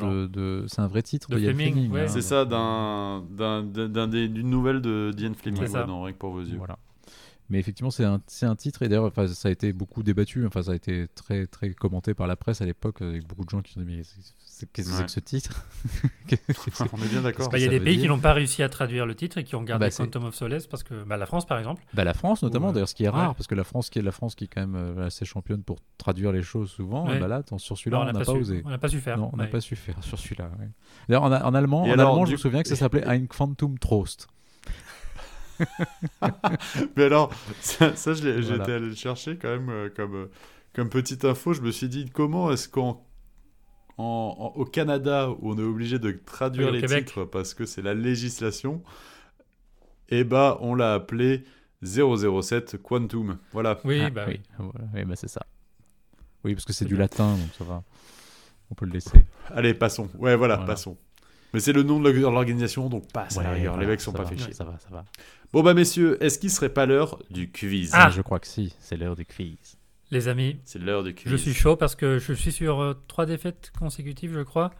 [0.68, 2.05] c'est un vrai titre De Ian Fleming, hein.
[2.06, 6.56] C'est ça d'un d'un d'un des- d'une nouvelle de Diane Fleming que pour vos yeux.
[6.56, 6.77] Voilà.
[7.51, 10.47] Mais effectivement, c'est un, c'est un titre, et d'ailleurs, enfin, ça a été beaucoup débattu,
[10.47, 13.51] enfin, ça a été très, très commenté par la presse à l'époque, avec beaucoup de
[13.51, 15.05] gens qui se sont dit, mais qu'est-ce que c'est Ouais.
[15.05, 15.64] que ce titre
[16.93, 17.48] On est bien d'accord.
[17.48, 19.39] Bah, Il y a des pays dire qui n'ont pas réussi à traduire le titre
[19.39, 21.82] et qui ont gardé Bah, Quantum of Solace parce que bah, la France, par exemple.
[21.94, 22.72] Bah, la France notamment, Ouais.
[22.74, 23.35] d'ailleurs, ce qui est rare, Ouais.
[23.35, 25.62] parce que la France, qui est la France qui est quand même euh, assez championne
[25.62, 27.18] pour traduire les choses souvent, Ouais.
[27.18, 28.62] bah là, sur celui-là, on n'a pas, su, osé.
[28.64, 29.18] On n'a pas su faire.
[29.18, 29.51] Non, on n'a Ouais.
[29.51, 30.51] pas su faire sur celui-là.
[30.60, 30.68] ouais.
[31.09, 33.27] D'ailleurs, en, allemand, Et en alors, allemand du- je me souviens que ça s'appelait Ein
[33.27, 34.28] Quantum Trost.
[36.97, 38.59] Mais alors, ça, ça, je l'ai- Voilà.
[38.59, 40.31] j'étais allé le chercher quand même euh, comme, euh,
[40.74, 41.53] comme petite info.
[41.53, 43.07] Je me suis dit, comment est-ce qu'en
[43.99, 47.07] en- en- au Canada, où on est obligé de traduire Oui, les Québec.
[47.07, 48.82] titres parce que c'est la législation,
[50.09, 51.45] eh bah, on l'a appelé
[51.82, 53.39] 007 Quantum.
[53.53, 53.78] Voilà.
[53.85, 54.41] Oui, Ah, bah oui.
[54.59, 54.89] oui, voilà.
[54.95, 55.45] Oui, bah, c'est ça.
[56.45, 57.03] Oui, parce que c'est C'est du bien.
[57.05, 57.82] latin, donc ça va.
[58.70, 59.24] On peut le laisser.
[59.49, 60.09] Allez, passons.
[60.19, 60.65] Ouais, voilà, Voilà.
[60.73, 60.97] passons.
[61.52, 63.72] Mais c'est le nom de l'org- l'organisation, donc passe à la Ouais, rigueur.
[63.74, 64.52] voilà, les mecs sont pas va, fait chier.
[64.52, 65.05] Ça va, ça va.
[65.52, 67.90] Bon, bah, messieurs, est-ce qu'il serait pas l'heure du quiz?
[67.93, 69.56] Ah Je crois que si, c'est l'heure du quiz.
[70.12, 71.31] Les amis, C'est l'heure du quiz.
[71.31, 74.70] je suis chaud parce que je suis sur euh, trois défaites consécutives, je crois.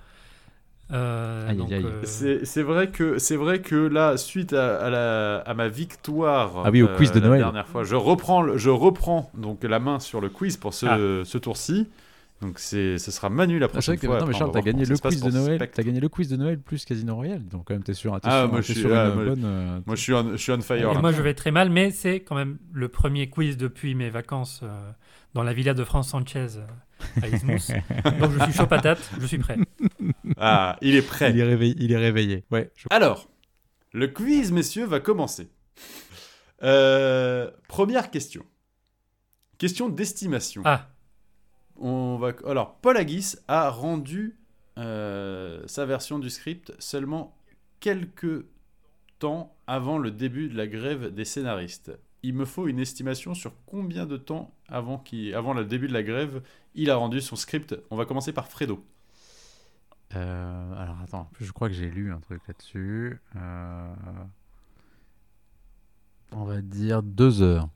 [0.93, 5.69] Euh, euh, C'est vrai que c'est vrai que là, suite à, à la, à ma
[5.69, 7.41] victoire euh, Ah oui, au quiz de la Noël.
[7.43, 11.25] dernière fois, je reprends je reprends donc la main sur le quiz pour ce, Ah.
[11.25, 11.87] ce tour-ci.
[12.41, 14.19] Donc c'est ce sera Manu la Ah, prochaine vrai que fois.
[14.21, 15.71] non, mais Après, Charles, t'as gagné le quiz de Noël.
[15.73, 17.47] T'as gagné le quiz de Noël plus Casino Royale.
[17.47, 19.43] Donc quand même, t'es sur, t'es Ah, sur, moi, je suis- sur une moi, bonne.
[19.45, 21.01] euh, Moi je suis on, je suis on fire.
[21.01, 24.61] Moi, je vais très mal, mais c'est quand même le premier quiz depuis mes vacances
[24.63, 24.91] euh,
[25.35, 27.75] dans la villa de France Sanchez euh, à Ismous.
[28.21, 29.59] Donc, je suis chaud patate, je suis prêt.
[30.39, 31.31] Ah, il est prêt.
[31.33, 31.77] il est réveillé.
[31.79, 32.45] Il est réveillé.
[32.51, 32.71] Ouais.
[32.75, 33.29] je- Alors,
[33.93, 35.51] le quiz, messieurs, va commencer.
[36.63, 38.43] Euh, première question.
[39.59, 40.63] Question d'estimation.
[40.65, 40.89] Ah,
[41.81, 42.33] On va...
[42.47, 44.37] Alors, Paul Haggis a rendu
[44.79, 47.35] euh, sa version du script seulement
[47.81, 48.45] quelques
[49.19, 51.93] temps avant le début de la grève des scénaristes.
[52.23, 55.03] Il me faut une estimation sur combien de temps avant,
[55.35, 56.43] avant le début de la grève
[56.75, 57.75] il a rendu son script.
[57.91, 58.85] On va commencer par Fredo.
[60.15, 63.21] Euh, alors attends, je crois que j'ai lu un truc là-dessus.
[63.37, 63.95] Euh,
[66.33, 67.69] On va dire deux heures.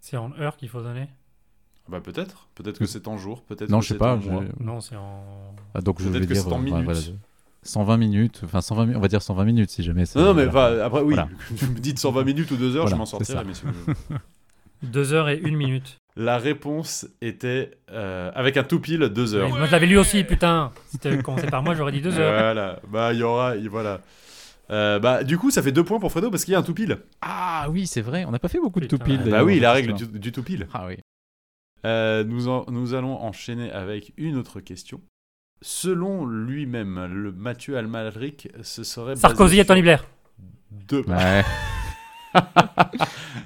[0.00, 1.08] c'est en heure qu'il faut donner?
[1.88, 2.48] Bah peut-être.
[2.54, 3.42] Peut-être que c'est en jours.
[3.42, 4.14] Peut-être Non, que je sais pas.
[4.14, 4.44] en mois.
[4.60, 5.22] Non, c'est en.
[5.74, 6.84] Ah, donc je vais que dire c'est en euh, minutes.
[6.84, 7.00] voilà,
[7.62, 8.40] 120 minutes.
[8.44, 10.06] Enfin 120 mi- On va dire 120 minutes si jamais.
[10.06, 10.86] c'est- Non, non, mais voilà.
[10.86, 11.28] après, oui, Voilà.
[11.58, 13.44] tu me dites 120 minutes ou 2 heures, je m'en sortirai, ça.
[13.44, 13.68] messieurs.
[14.82, 15.96] Deux heures et une minute.
[16.16, 19.50] La réponse était euh, avec un tout pile 2 heures.
[19.50, 20.72] Oui, Moi, je l'avais lu aussi, putain.
[20.90, 22.38] C'était commencé par moi, j'aurais dit deux heures.
[22.38, 24.00] Voilà, bah il y aura, il- voilà.
[24.70, 26.62] Euh, bah du coup, ça fait 2 points pour Fredo parce qu'il y a un
[26.62, 26.98] tout pile.
[27.20, 28.24] Ah oui, c'est vrai.
[28.26, 29.20] On n'a pas fait beaucoup de tout pile.
[29.30, 30.68] Bah oui, la règle du, du tout pile.
[30.72, 30.96] Ah oui.
[31.84, 35.00] Euh, nous, en- nous allons enchaîner avec une autre question.
[35.62, 40.04] Selon lui-même, le Mathieu Almalric, ce serait Sarkozy et Tony Blair.
[40.70, 41.42] deux- Ouais.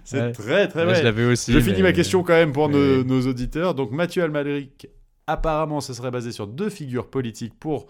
[0.04, 0.32] C'est Ouais.
[0.32, 0.94] très très Ouais, vrai.
[0.96, 1.52] Je l'avais aussi.
[1.52, 3.74] Je finis ma question quand même pour nos, mais- nos auditeurs.
[3.74, 4.88] Donc Mathieu Almalric,
[5.26, 7.86] apparemment, ce serait basé sur deux figures politiques pour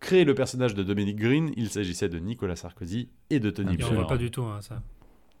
[0.00, 1.52] créer le personnage de Dominic Green.
[1.56, 3.94] Il s'agissait de Nicolas Sarkozy et de Tony on Blair.
[3.94, 4.82] voit pas du tout hein, ça.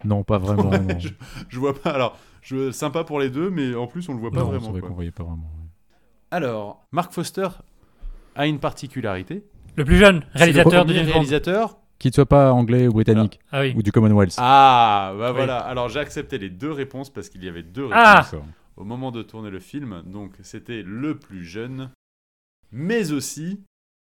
[0.04, 0.70] Non, pas vraiment.
[0.70, 0.98] Ouais, non.
[0.98, 1.08] je,
[1.48, 1.90] je vois pas.
[1.90, 4.70] Alors, je, sympa pour les deux, mais en plus, on le voit pas Non, vraiment.
[4.70, 4.88] vrai quoi.
[4.90, 5.42] qu'on voyait pas vraiment.
[5.58, 5.68] ouais.
[6.30, 7.48] Alors, Mark Foster
[8.34, 9.44] a une particularité.
[9.76, 11.78] Le plus jeune réalisateur le de réalisateur.
[11.98, 13.72] Qu'il ne soit pas anglais ou britannique Ah oui.
[13.76, 14.34] ou du Commonwealth.
[14.38, 15.36] Ah, bah Oui.
[15.36, 15.58] voilà.
[15.58, 18.02] Alors, j'ai accepté les deux réponses parce qu'il y avait deux réponses.
[18.04, 18.44] Ah D'accord.
[18.76, 20.02] au moment de tourner le film.
[20.04, 21.90] Donc c'était le plus jeune,
[22.70, 23.62] mais aussi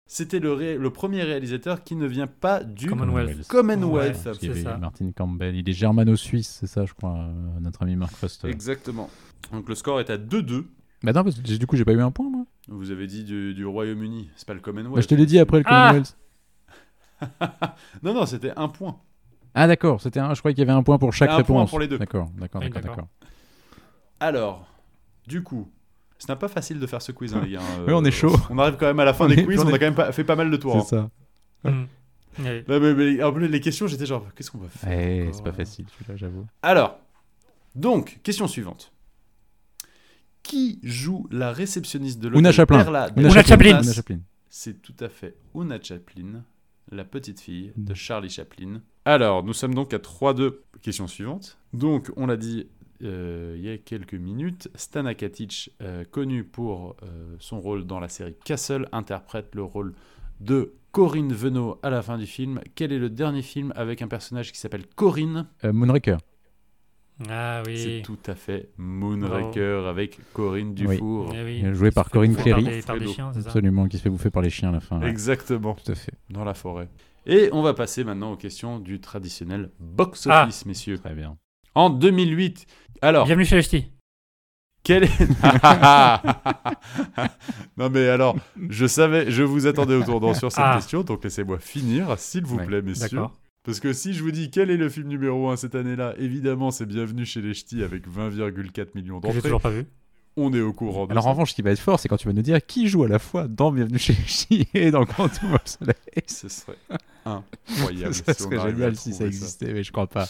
[0.07, 3.47] c'était le, ré- le premier réalisateur qui ne vient pas du Commonwealth.
[3.47, 4.25] Commonwealth.
[4.25, 4.34] Ouais.
[4.39, 4.77] C'est ça.
[4.77, 5.55] Martin Campbell.
[5.55, 8.47] Il est germano-suisse, c'est ça, je crois, euh, notre ami Mark Foster.
[8.49, 9.09] Exactement.
[9.51, 10.65] Donc le score est à 2-2.
[11.03, 12.45] Bah non, parce que du coup, j'ai pas eu un point, moi.
[12.69, 14.95] Vous avez dit du, du Royaume-Uni, c'est pas le Commonwealth.
[14.95, 16.17] Bah, je te l'ai dit après le Ah Commonwealth.
[18.03, 18.97] Non, non, c'était un point.
[19.53, 20.34] Ah, d'accord, c'était un.
[20.34, 21.69] Je croyais qu'il y avait un point pour chaque Un point réponse.
[21.69, 21.97] pour les deux.
[21.97, 22.61] D'accord, d'accord.
[22.61, 23.07] d'accord.
[24.19, 24.67] Alors,
[25.27, 25.67] du coup,
[26.19, 27.60] ce n'est pas facile de faire ce quiz, hein, les gars.
[27.61, 27.84] hein.
[27.88, 28.35] Oui, on est chaud.
[28.49, 29.95] On arrive quand même à la fin On des quiz, on on, a quand même
[29.95, 30.85] pas- fait pas mal de tours.
[30.88, 31.10] C'est hein.
[31.64, 31.72] ça.
[32.39, 35.44] Mais, mais en plus, les questions, j'étais genre, qu'est-ce qu'on va faire Eh, encore c'est
[35.44, 36.45] pas facile, celui-là, j'avoue.
[36.61, 36.99] Alors,
[37.76, 38.91] donc, question suivante.
[40.44, 42.77] Qui joue la réceptionniste de l'hôtel Una Chaplin.
[42.77, 43.81] Perla Una Chaplin.
[44.49, 46.44] C'est tout à fait Una Chaplin,
[46.91, 47.84] la petite fille Mm.
[47.85, 48.81] de Charlie Chaplin.
[49.03, 50.61] Alors, nous sommes donc à 3-2.
[50.81, 51.57] Question suivante.
[51.73, 52.68] Donc, on l'a dit
[53.03, 57.99] euh, il y a quelques minutes, Stan Akatic, euh, connu pour euh, son rôle dans
[57.99, 59.93] la série Castle, interprète le rôle
[60.39, 62.59] de Corinne Venot à la fin du film.
[62.75, 65.47] Quel est le dernier film avec un personnage qui s'appelle Corinne?
[65.63, 66.17] Euh, Moonraker.
[67.29, 68.01] Ah C'est oui.
[68.03, 71.33] tout à fait Moonraker avec Corinne Dufour.
[71.35, 71.63] Eh oui.
[71.73, 72.75] Joué par Qui se fait Corinne bouffer par Cléry.
[72.77, 74.73] des- Par des chiens, c'est ça Absolument, qui se fait bouffer par les chiens à
[74.73, 74.99] la fin.
[75.01, 75.09] ouais.
[75.09, 76.13] Exactement, Tout à fait.
[76.29, 76.87] dans la forêt.
[77.25, 79.83] Et on va passer maintenant aux questions du traditionnel Ah.
[79.83, 80.99] box-office, messieurs.
[80.99, 81.37] Très bien.
[81.77, 82.65] En 2008.
[83.03, 83.85] Alors, Bienvenue chez les ch'tis.
[84.81, 85.19] quel est.
[87.77, 88.35] non, mais alors,
[88.69, 90.75] je savais, je vous attendais au tournant sur cette Ah.
[90.77, 93.21] question, donc laissez-moi finir, s'il vous Ouais, plaît, messieurs.
[93.63, 96.71] Parce que si je vous dis quel est le film numéro 1 cette année-là, évidemment,
[96.71, 99.41] c'est Bienvenue chez les Ch'tis avec 20,4 millions Que j'ai d'entrées.
[99.41, 99.85] toujours pas vu.
[100.35, 101.29] On est au courant de Alors ça.
[101.29, 103.03] en revanche, ce qui va être fort, c'est quand tu vas nous dire qui joue
[103.03, 105.95] à la fois dans Bienvenue chez les Ch'tis et dans Quantum of Solace.
[106.25, 106.77] Ce serait
[107.25, 108.15] incroyable.
[108.15, 110.27] ça si serait génial si ça existait, mais je crois pas.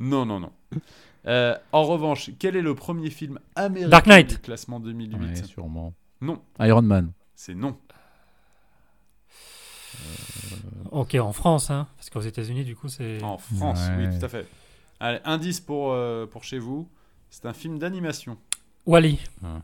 [0.00, 0.52] Non, non, non.
[1.26, 4.28] Euh, en revanche, quel est le premier film américain Dark Knight.
[4.30, 5.92] du classement 2008 Ouais, sûrement.
[6.22, 7.12] Non, Iron Man.
[7.34, 7.76] c'est non.
[10.90, 13.22] Ok, en France, hein, parce qu'aux États-Unis, du coup, c'est.
[13.22, 14.06] En France, Ouais.
[14.08, 14.46] oui, tout à fait.
[14.98, 16.88] Allez, indice pour, euh, pour chez vous.
[17.28, 18.38] C'est un film d'animation.
[18.86, 19.20] Wally.
[19.44, 19.60] Ah.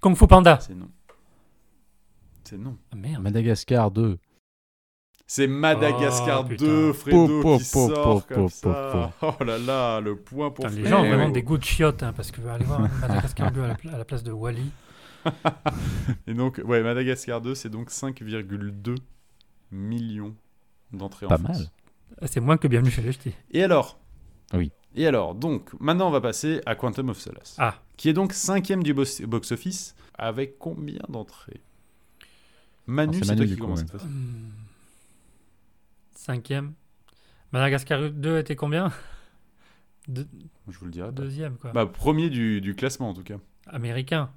[0.00, 0.60] Kung Fu Panda.
[0.60, 0.88] C'est non.
[2.44, 2.76] C'est non.
[2.92, 3.22] Ah, merde.
[3.24, 4.18] Madagascar 2.
[5.26, 6.64] C'est Madagascar Oh, putain.
[6.64, 9.12] 2, Fredo, Po, po, qui po, sort po, comme po, ça.
[9.22, 12.02] Oh là là, le point pour Putain, les gens ont vraiment des goûts de chiottes,
[12.04, 14.70] hein, parce que aller voir Madagascar 2 à la, à la place de Wally.
[16.28, 18.96] Et donc, ouais, Madagascar 2, c'est donc 5,2
[19.72, 20.34] millions
[20.92, 21.58] d'entrées en Pas France.
[21.58, 22.28] mal.
[22.28, 23.34] C'est moins que Bienvenue chez les ch'tis.
[23.50, 23.98] Et alors?
[24.54, 24.70] Oui.
[24.94, 28.32] Et alors, donc, maintenant on va passer à Quantum of Solace, Ah, qui est donc
[28.32, 31.60] cinquième du box- box-office, avec combien d'entrées?
[32.86, 34.06] Manu, c'est toi qui commence cette fois-ci.
[36.26, 36.74] Cinquième.
[37.52, 38.92] Madagascar 2 était combien?
[40.08, 40.28] Deux-
[40.68, 41.12] Je vous le dirai pas.
[41.22, 41.72] Deuxième, quoi.
[41.72, 43.36] Bah, premier du, du classement, en tout cas.
[43.68, 44.30] Américain.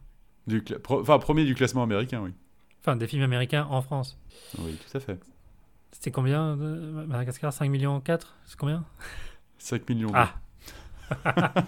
[0.48, 2.32] Du cla- pro- Enfin, premier du classement américain, oui.
[2.82, 4.18] Enfin, des films américains en France.
[4.60, 5.20] Oui, tout à fait.
[5.92, 7.52] C'était combien euh, Madagascar?
[7.52, 8.86] 5 millions 4 C'est combien?
[9.58, 10.12] 5 millions.
[10.14, 10.36] Ah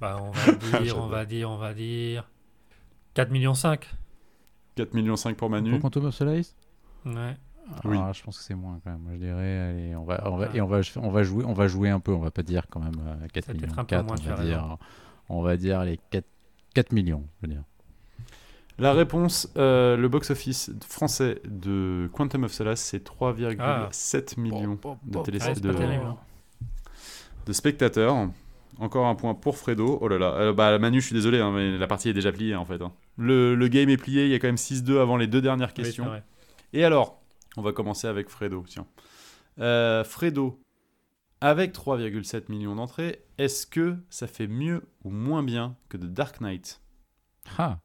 [0.00, 1.04] Bah, on va dire, J'adore.
[1.04, 2.26] on va dire, on va dire.
[3.14, 3.86] 4 millions 5.
[4.76, 5.72] 4 millions 5 pour Manu.
[5.72, 6.56] Pour Quantum of Solace?
[7.04, 7.36] Ouais.
[7.84, 7.96] Oui.
[8.00, 9.06] Ah, je pense que c'est moins quand même.
[9.12, 10.56] Je dirais, allez, on va, on va, Ah.
[10.56, 12.12] et on va, on va jouer, on va jouer un peu.
[12.12, 13.72] On va pas dire quand même euh, 4 Ça va être millions.
[13.78, 14.76] un peu 4, moins, on va dire,
[15.28, 16.24] on va dire les 4,
[16.74, 17.24] 4 millions.
[17.42, 17.62] Je veux dire.
[18.78, 25.38] La réponse, euh, le box-office français de Quantum of Solace, c'est 3,7 millions de, télé-
[25.42, 26.04] Ah, de- pas terrible.
[26.06, 26.16] hein.
[27.46, 28.28] de spectateurs.
[28.78, 29.98] Encore un point pour Fredo.
[30.00, 30.32] Oh là là.
[30.36, 32.80] Euh, bah, Manu, je suis désolé, hein, mais la partie est déjà pliée en fait.
[32.80, 32.92] hein.
[33.18, 35.74] Le, le game est plié, il y a quand même 6-2 avant les deux dernières
[35.74, 36.06] questions.
[36.72, 37.19] Et alors,
[37.56, 38.64] on va commencer avec Fredo.
[38.68, 38.86] Tiens.
[39.58, 40.60] Euh, Fredo,
[41.40, 46.40] avec 3,7 millions d'entrées, est-ce que ça fait mieux ou moins bien que The Dark
[46.40, 46.80] Knight?
[47.58, 47.78] Ah.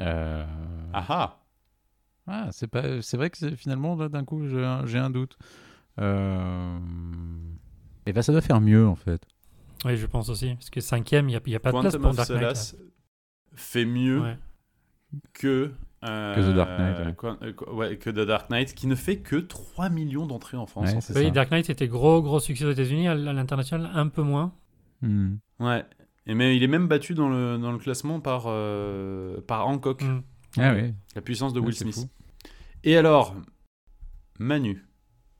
[0.00, 0.44] Euh,
[0.92, 1.42] Ah ah
[2.28, 5.10] ah, c'est pas, c'est vrai que c'est- finalement là, d'un coup j'ai un, j'ai un
[5.10, 5.38] doute.
[6.00, 6.78] Euh...
[8.04, 9.22] Et ben ça doit faire mieux en fait.
[9.84, 10.54] Oui, je pense aussi.
[10.54, 12.76] Parce que cinquième, il n'y a, a pas de place pour Dark Knight.
[13.54, 14.38] fait mieux Ouais.
[15.34, 15.74] que, euh,
[16.06, 17.14] Que The Dark Knight, ouais.
[17.14, 20.66] quoi- euh, ouais, que The Dark Knight, qui ne fait que 3 millions d'entrées en
[20.66, 20.90] France.
[20.94, 21.30] Oui, ça.
[21.30, 23.08] Dark Knight c'était gros, gros succès aux États-Unis.
[23.08, 24.52] À l'international, un peu moins.
[25.02, 25.34] Hmm.
[25.60, 25.84] Ouais.
[26.26, 30.02] Et mais il est même battu dans le, dans le classement par, euh, par Hancock,
[30.02, 30.22] Mm.
[30.58, 30.94] Ah oui.
[31.14, 31.94] la puissance de Ouais, Will Smith.
[31.94, 32.08] fou.
[32.82, 33.34] Et alors,
[34.38, 34.84] Manu,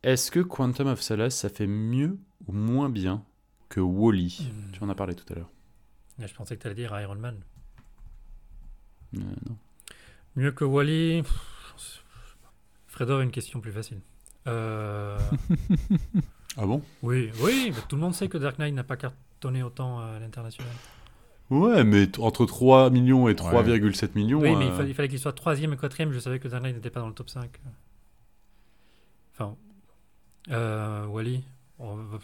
[0.02, 3.24] est-ce que Quantum of Solace, ça fait mieux ou moins bien
[3.68, 4.72] que Wally Mm.
[4.72, 5.51] Tu en as parlé tout à l'heure.
[6.18, 7.36] Je pensais que tu allais dire Iron Man.
[9.16, 9.56] Euh, non.
[10.36, 11.22] Mieux que Wally.
[12.86, 14.00] Fredo a une question plus facile.
[14.46, 15.18] Euh,
[16.58, 16.82] Ah bon?
[17.02, 20.18] Oui, oui, mais tout le monde sait que Dark Knight n'a pas cartonné autant à
[20.18, 20.72] l'international.
[21.50, 24.40] Ouais, mais entre 3 millions et 3,7 millions.
[24.40, 26.12] Oui, mais il euh, fallait, il fallait qu'il soit troisième et quatrième.
[26.12, 27.50] Je savais que Dark Knight n'était pas dans le top 5.
[29.34, 29.54] Enfin,
[30.50, 31.44] euh, Wally,
[31.78, 32.18] on va,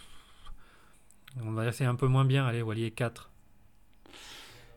[1.44, 2.46] on va dire que c'est un peu moins bien.
[2.46, 3.30] Allez, Wally est 4.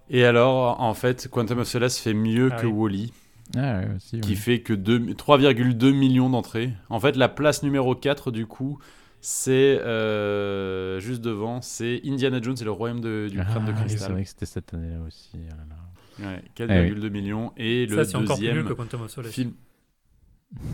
[0.09, 2.73] Et alors, en fait, Quantum of Solace fait mieux Ah que oui.
[2.73, 3.13] Wally,
[3.55, 4.35] Ah ouais, aussi, qui ouais.
[4.35, 6.71] fait que deux- 3,2 millions d'entrées.
[6.89, 8.79] En fait, la place numéro 4, du coup,
[9.21, 13.75] c'est euh, juste devant, c'est Indiana Jones et le royaume de- du crâne de Ah,
[13.75, 14.11] oui, C'est cristal.
[14.13, 15.31] vrai que c'était cette année-là aussi.
[15.35, 16.23] oh.
[16.23, 17.51] Ouais, 4,2 millions.
[17.57, 19.31] Et le Ça, c'est encore plus deuxième nul que Quantum of Solace.
[19.33, 19.53] film.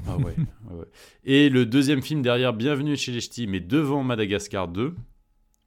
[0.08, 0.36] Ah ouais.
[1.26, 4.96] Et le deuxième film derrière, Bienvenue chez les Ch'tis, mais devant Madagascar 2,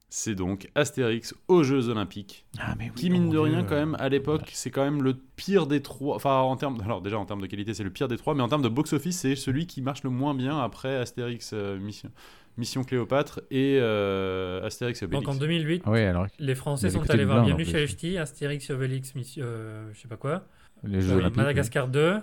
[0.09, 2.45] c'est donc Astérix aux Jeux Olympiques.
[2.59, 3.69] Ah mais oui, Qui, mine mon de rien, Dieu.
[3.69, 6.15] quand même, à l'époque, c'est quand même le pire des trois.
[6.15, 6.79] Enfin, en termes.
[6.81, 8.69] Alors, déjà, en termes de qualité, c'est le pire des trois, mais en termes de
[8.69, 12.11] box-office, c'est celui qui marche le moins bien après Astérix euh, Mission,
[12.57, 15.35] Mission Cléopâtre et euh, Astérix et Donc Obélix.
[15.35, 18.69] en 2008, Ah ouais, alors les Français sont allés voir Bienvenue en chez Ch'tis, Astérix,
[18.69, 20.45] Obélix, Miss- euh, je sais pas quoi.
[20.83, 21.37] les Jeux Oui, Olympiques.
[21.37, 22.19] Madagascar 2,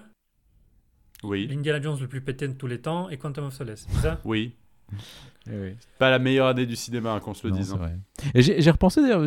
[1.25, 3.87] Oui, l'Indiana Jones le plus pété de tous les temps et Quantum of Solace.
[3.91, 4.21] C'est ça?
[4.25, 4.55] Oui.
[5.49, 5.55] oui.
[5.61, 5.71] Oui.
[5.99, 7.75] Pas la meilleure année du cinéma, hein, qu'on se le Non, dise.
[7.77, 8.31] c'est hein.
[8.35, 9.25] Et j'ai repensé d'ailleurs,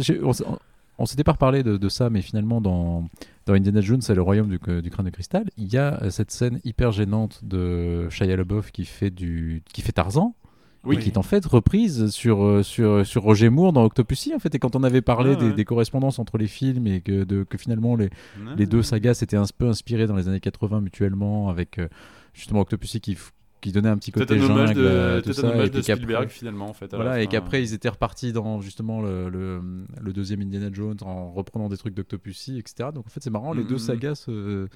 [0.97, 3.09] on, s'était pas reparlé de, de ça, mais finalement dans,
[3.45, 6.09] dans Indiana Jones et le royaume du, du crâne de cristal, il y a euh,
[6.09, 10.33] cette scène hyper gênante de Shia LaBeouf qui fait du qui fait Tarzan
[10.85, 14.39] Oui, qui est en fait reprise sur, euh, sur, sur Roger Moore dans Octopussy en
[14.39, 15.53] fait et quand on avait parlé Ah, des, ouais.
[15.53, 18.09] des correspondances entre les films et que, de, que finalement les,
[18.55, 21.89] les deux sagas s'étaient un peu inspirés dans les années 80 mutuellement avec euh,
[22.33, 23.17] justement Octopussy qui,
[23.65, 26.73] qui donnait un petit côté jungle de, à tout ça et de Spielberg finalement en
[26.73, 26.93] fait.
[26.93, 29.59] voilà, et qu'après ils étaient repartis dans justement le, le,
[30.01, 32.89] le deuxième Indiana Jones en reprenant des trucs d'Octopussy, etc.
[32.93, 33.67] Donc en fait c'est marrant, les Mhm.
[33.69, 34.67] deux sagas se,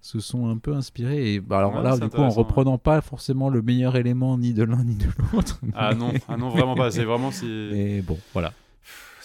[0.00, 1.34] se sont un peu inspirés.
[1.34, 4.52] Et bah, alors Ouais, là, du coup, en reprenant pas forcément le meilleur élément ni
[4.52, 5.60] de l'un ni de l'autre.
[5.74, 6.90] Ah non, ah non vraiment pas.
[6.90, 8.52] C'est vraiment c'est Mais bon, voilà,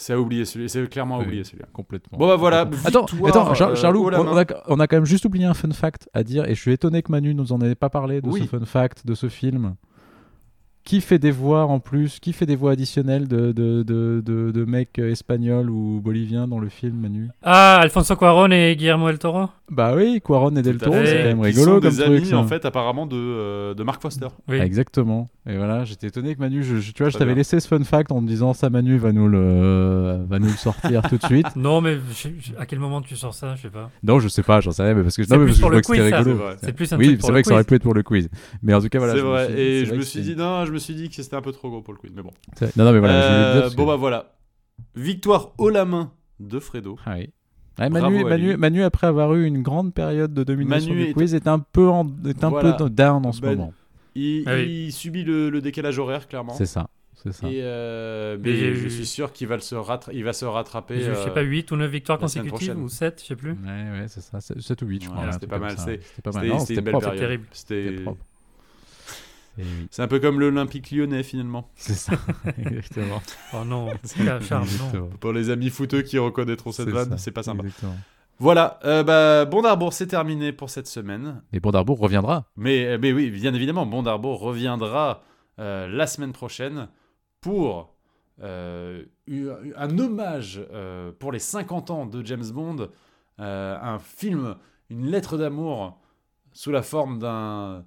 [0.07, 1.25] c'est à oublier celui, c'est clairement à Oui.
[1.25, 1.65] oublier celui-là.
[1.73, 2.17] complètement.
[2.17, 2.61] Bon bah voilà.
[2.85, 5.53] Attends, attends, Char- euh, Charlot, la on, a, on a quand même juste oublié un
[5.53, 8.21] fun fact à dire, et je suis étonné que Manu nous en ait pas parlé
[8.21, 8.41] de Oui.
[8.43, 9.75] ce fun fact, de ce film.
[10.87, 14.51] Qui fait des voix en plus Qui fait des voix additionnelles de, de, de, de,
[14.51, 17.27] de mecs euh, espagnols ou boliviens dans le film, Manu?
[17.43, 21.23] Ah, Alfonso Cuarón et Guillermo del Toro Bah oui, Quaron et Del Toro, c'est quand
[21.25, 22.17] même rigolo sont comme des truc.
[22.19, 22.37] amis ça.
[22.37, 24.27] en fait apparemment de, euh, de Mark Foster.
[24.47, 24.59] Oui.
[24.59, 25.27] Exactement.
[25.49, 27.83] Et voilà, j'étais étonné que Manu, je, je- tu vois, je t'avais laissé ce fun
[27.83, 31.23] fact en me disant ça, Manu va nous le, va nous le sortir tout de
[31.25, 31.47] suite.
[31.57, 33.89] Non, mais je- je- à quel moment tu sors ça Je sais pas.
[34.03, 35.61] Non, je sais pas, j'en sais rien, mais parce que, C'est non, mais parce que
[35.63, 36.39] pour je le vois que c'était rigolo.
[36.61, 38.29] C'est plus un Oui, c'est vrai que ça aurait pu être pour le quiz.
[38.63, 39.13] Mais en tout cas, voilà.
[39.15, 39.45] c'est je me vrai.
[39.47, 41.41] suis dit- Et je me suis dit non, je me suis dit que c'était un
[41.41, 42.31] peu trop gros pour le quiz, mais bon.
[42.75, 44.33] Non, non, mais voilà, je Euh, bon que- bah voilà.
[44.95, 46.97] Victoire haut la main de Fredo.
[47.05, 47.29] Ah oui.
[47.79, 48.57] Ouais, Bravo Manu, Manu.
[48.57, 51.59] Manu, après avoir eu une grande période de domination Manu du est- quiz, est un
[51.59, 52.73] peu, en, est un Voilà.
[52.73, 53.73] peu down en ce Ben, moment.
[54.15, 54.85] Il, Ah oui.
[54.87, 56.53] il subit le, le décalage horaire clairement.
[56.53, 57.47] C'est ça, c'est ça.
[57.47, 59.75] Et euh, Mais je suis sûr qu'il va, se,
[60.11, 61.01] il va se rattraper.
[61.01, 62.77] Je, je sais euh, pas, 8 ou 9 victoires consécutives prochaine.
[62.79, 63.51] ou 7, je sais plus.
[63.51, 63.57] Ouais,
[63.99, 64.39] ouais, c'est ça.
[64.41, 65.31] 7 ou 8, je crois.
[65.33, 66.59] c'était pas mal, c'était- pas mal.
[66.61, 66.81] C'était
[67.15, 67.45] terrible.
[67.51, 68.23] C'était propre.
[69.91, 71.69] C'est un peu comme l'Olympique lyonnais finalement.
[71.75, 72.13] c'est ça,
[72.57, 73.21] exactement.
[73.53, 73.89] Oh non,
[74.41, 75.09] Charles, non.
[75.19, 77.63] Pour les amis footeux qui reconnaîtront cette C'est vanne, c'est pas sympa.
[77.63, 77.95] Exactement.
[78.39, 81.41] Voilà, euh, bah, Bon d'Arbour, c'est terminé pour cette semaine.
[81.53, 82.45] Et Bondarbourg reviendra.
[82.55, 85.23] Mais, mais oui, bien évidemment, Bon d'Arbour reviendra
[85.57, 86.87] euh, la semaine prochaine
[87.41, 87.97] pour
[88.43, 89.03] euh,
[89.75, 92.89] un hommage euh, pour les 50 ans de James Bond,
[93.39, 94.55] euh, un film,
[94.89, 95.99] une lettre d'amour
[96.53, 97.85] sous la forme d'un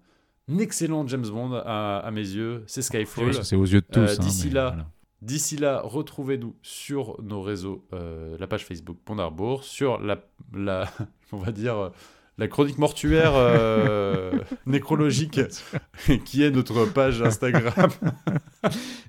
[0.59, 3.45] excellent James Bond à, à mes yeux, c'est Skyfall.
[3.45, 4.01] C'est aux yeux de tous.
[4.01, 4.87] Euh, hein, d'ici là, voilà.
[5.23, 10.17] D'ici là, retrouvez-nous sur nos réseaux, euh, la page Facebook Pont d'Arbour, sur la,
[10.55, 10.89] la,
[11.33, 11.89] on va dire, euh,
[12.39, 14.33] la chronique mortuaire euh,
[14.67, 15.39] nécrologique,
[16.25, 17.91] qui est notre page Instagram,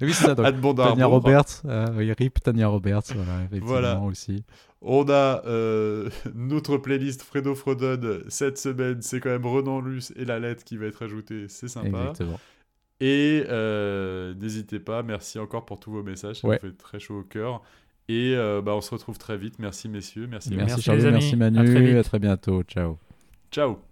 [0.02, 0.36] oui, c'est ça.
[0.36, 1.06] donc, Tania.
[1.06, 4.00] Roberts, euh, oui, RIP Tania Roberts, voilà, effectivement Voilà.
[4.02, 4.44] aussi.
[4.82, 7.99] On a euh, notre playlist Fredo Frodon
[8.30, 11.68] cette semaine, c'est quand même Renan Luce et la lettre qui va être ajoutée, c'est
[11.68, 11.88] sympa.
[11.88, 12.40] Exactement.
[12.99, 16.60] Et euh, n'hésitez pas, merci encore pour tous vos messages, ça Ouais.
[16.64, 17.62] me fait très chaud au cœur.
[18.10, 19.58] Et euh, bah, on se retrouve très vite.
[19.60, 20.49] Merci messieurs, merci.
[20.49, 21.14] Merci, Merci, Charles, les amis.
[21.14, 22.64] merci À Manu, très à très bientôt.
[22.64, 22.98] Ciao.
[23.52, 23.91] Ciao.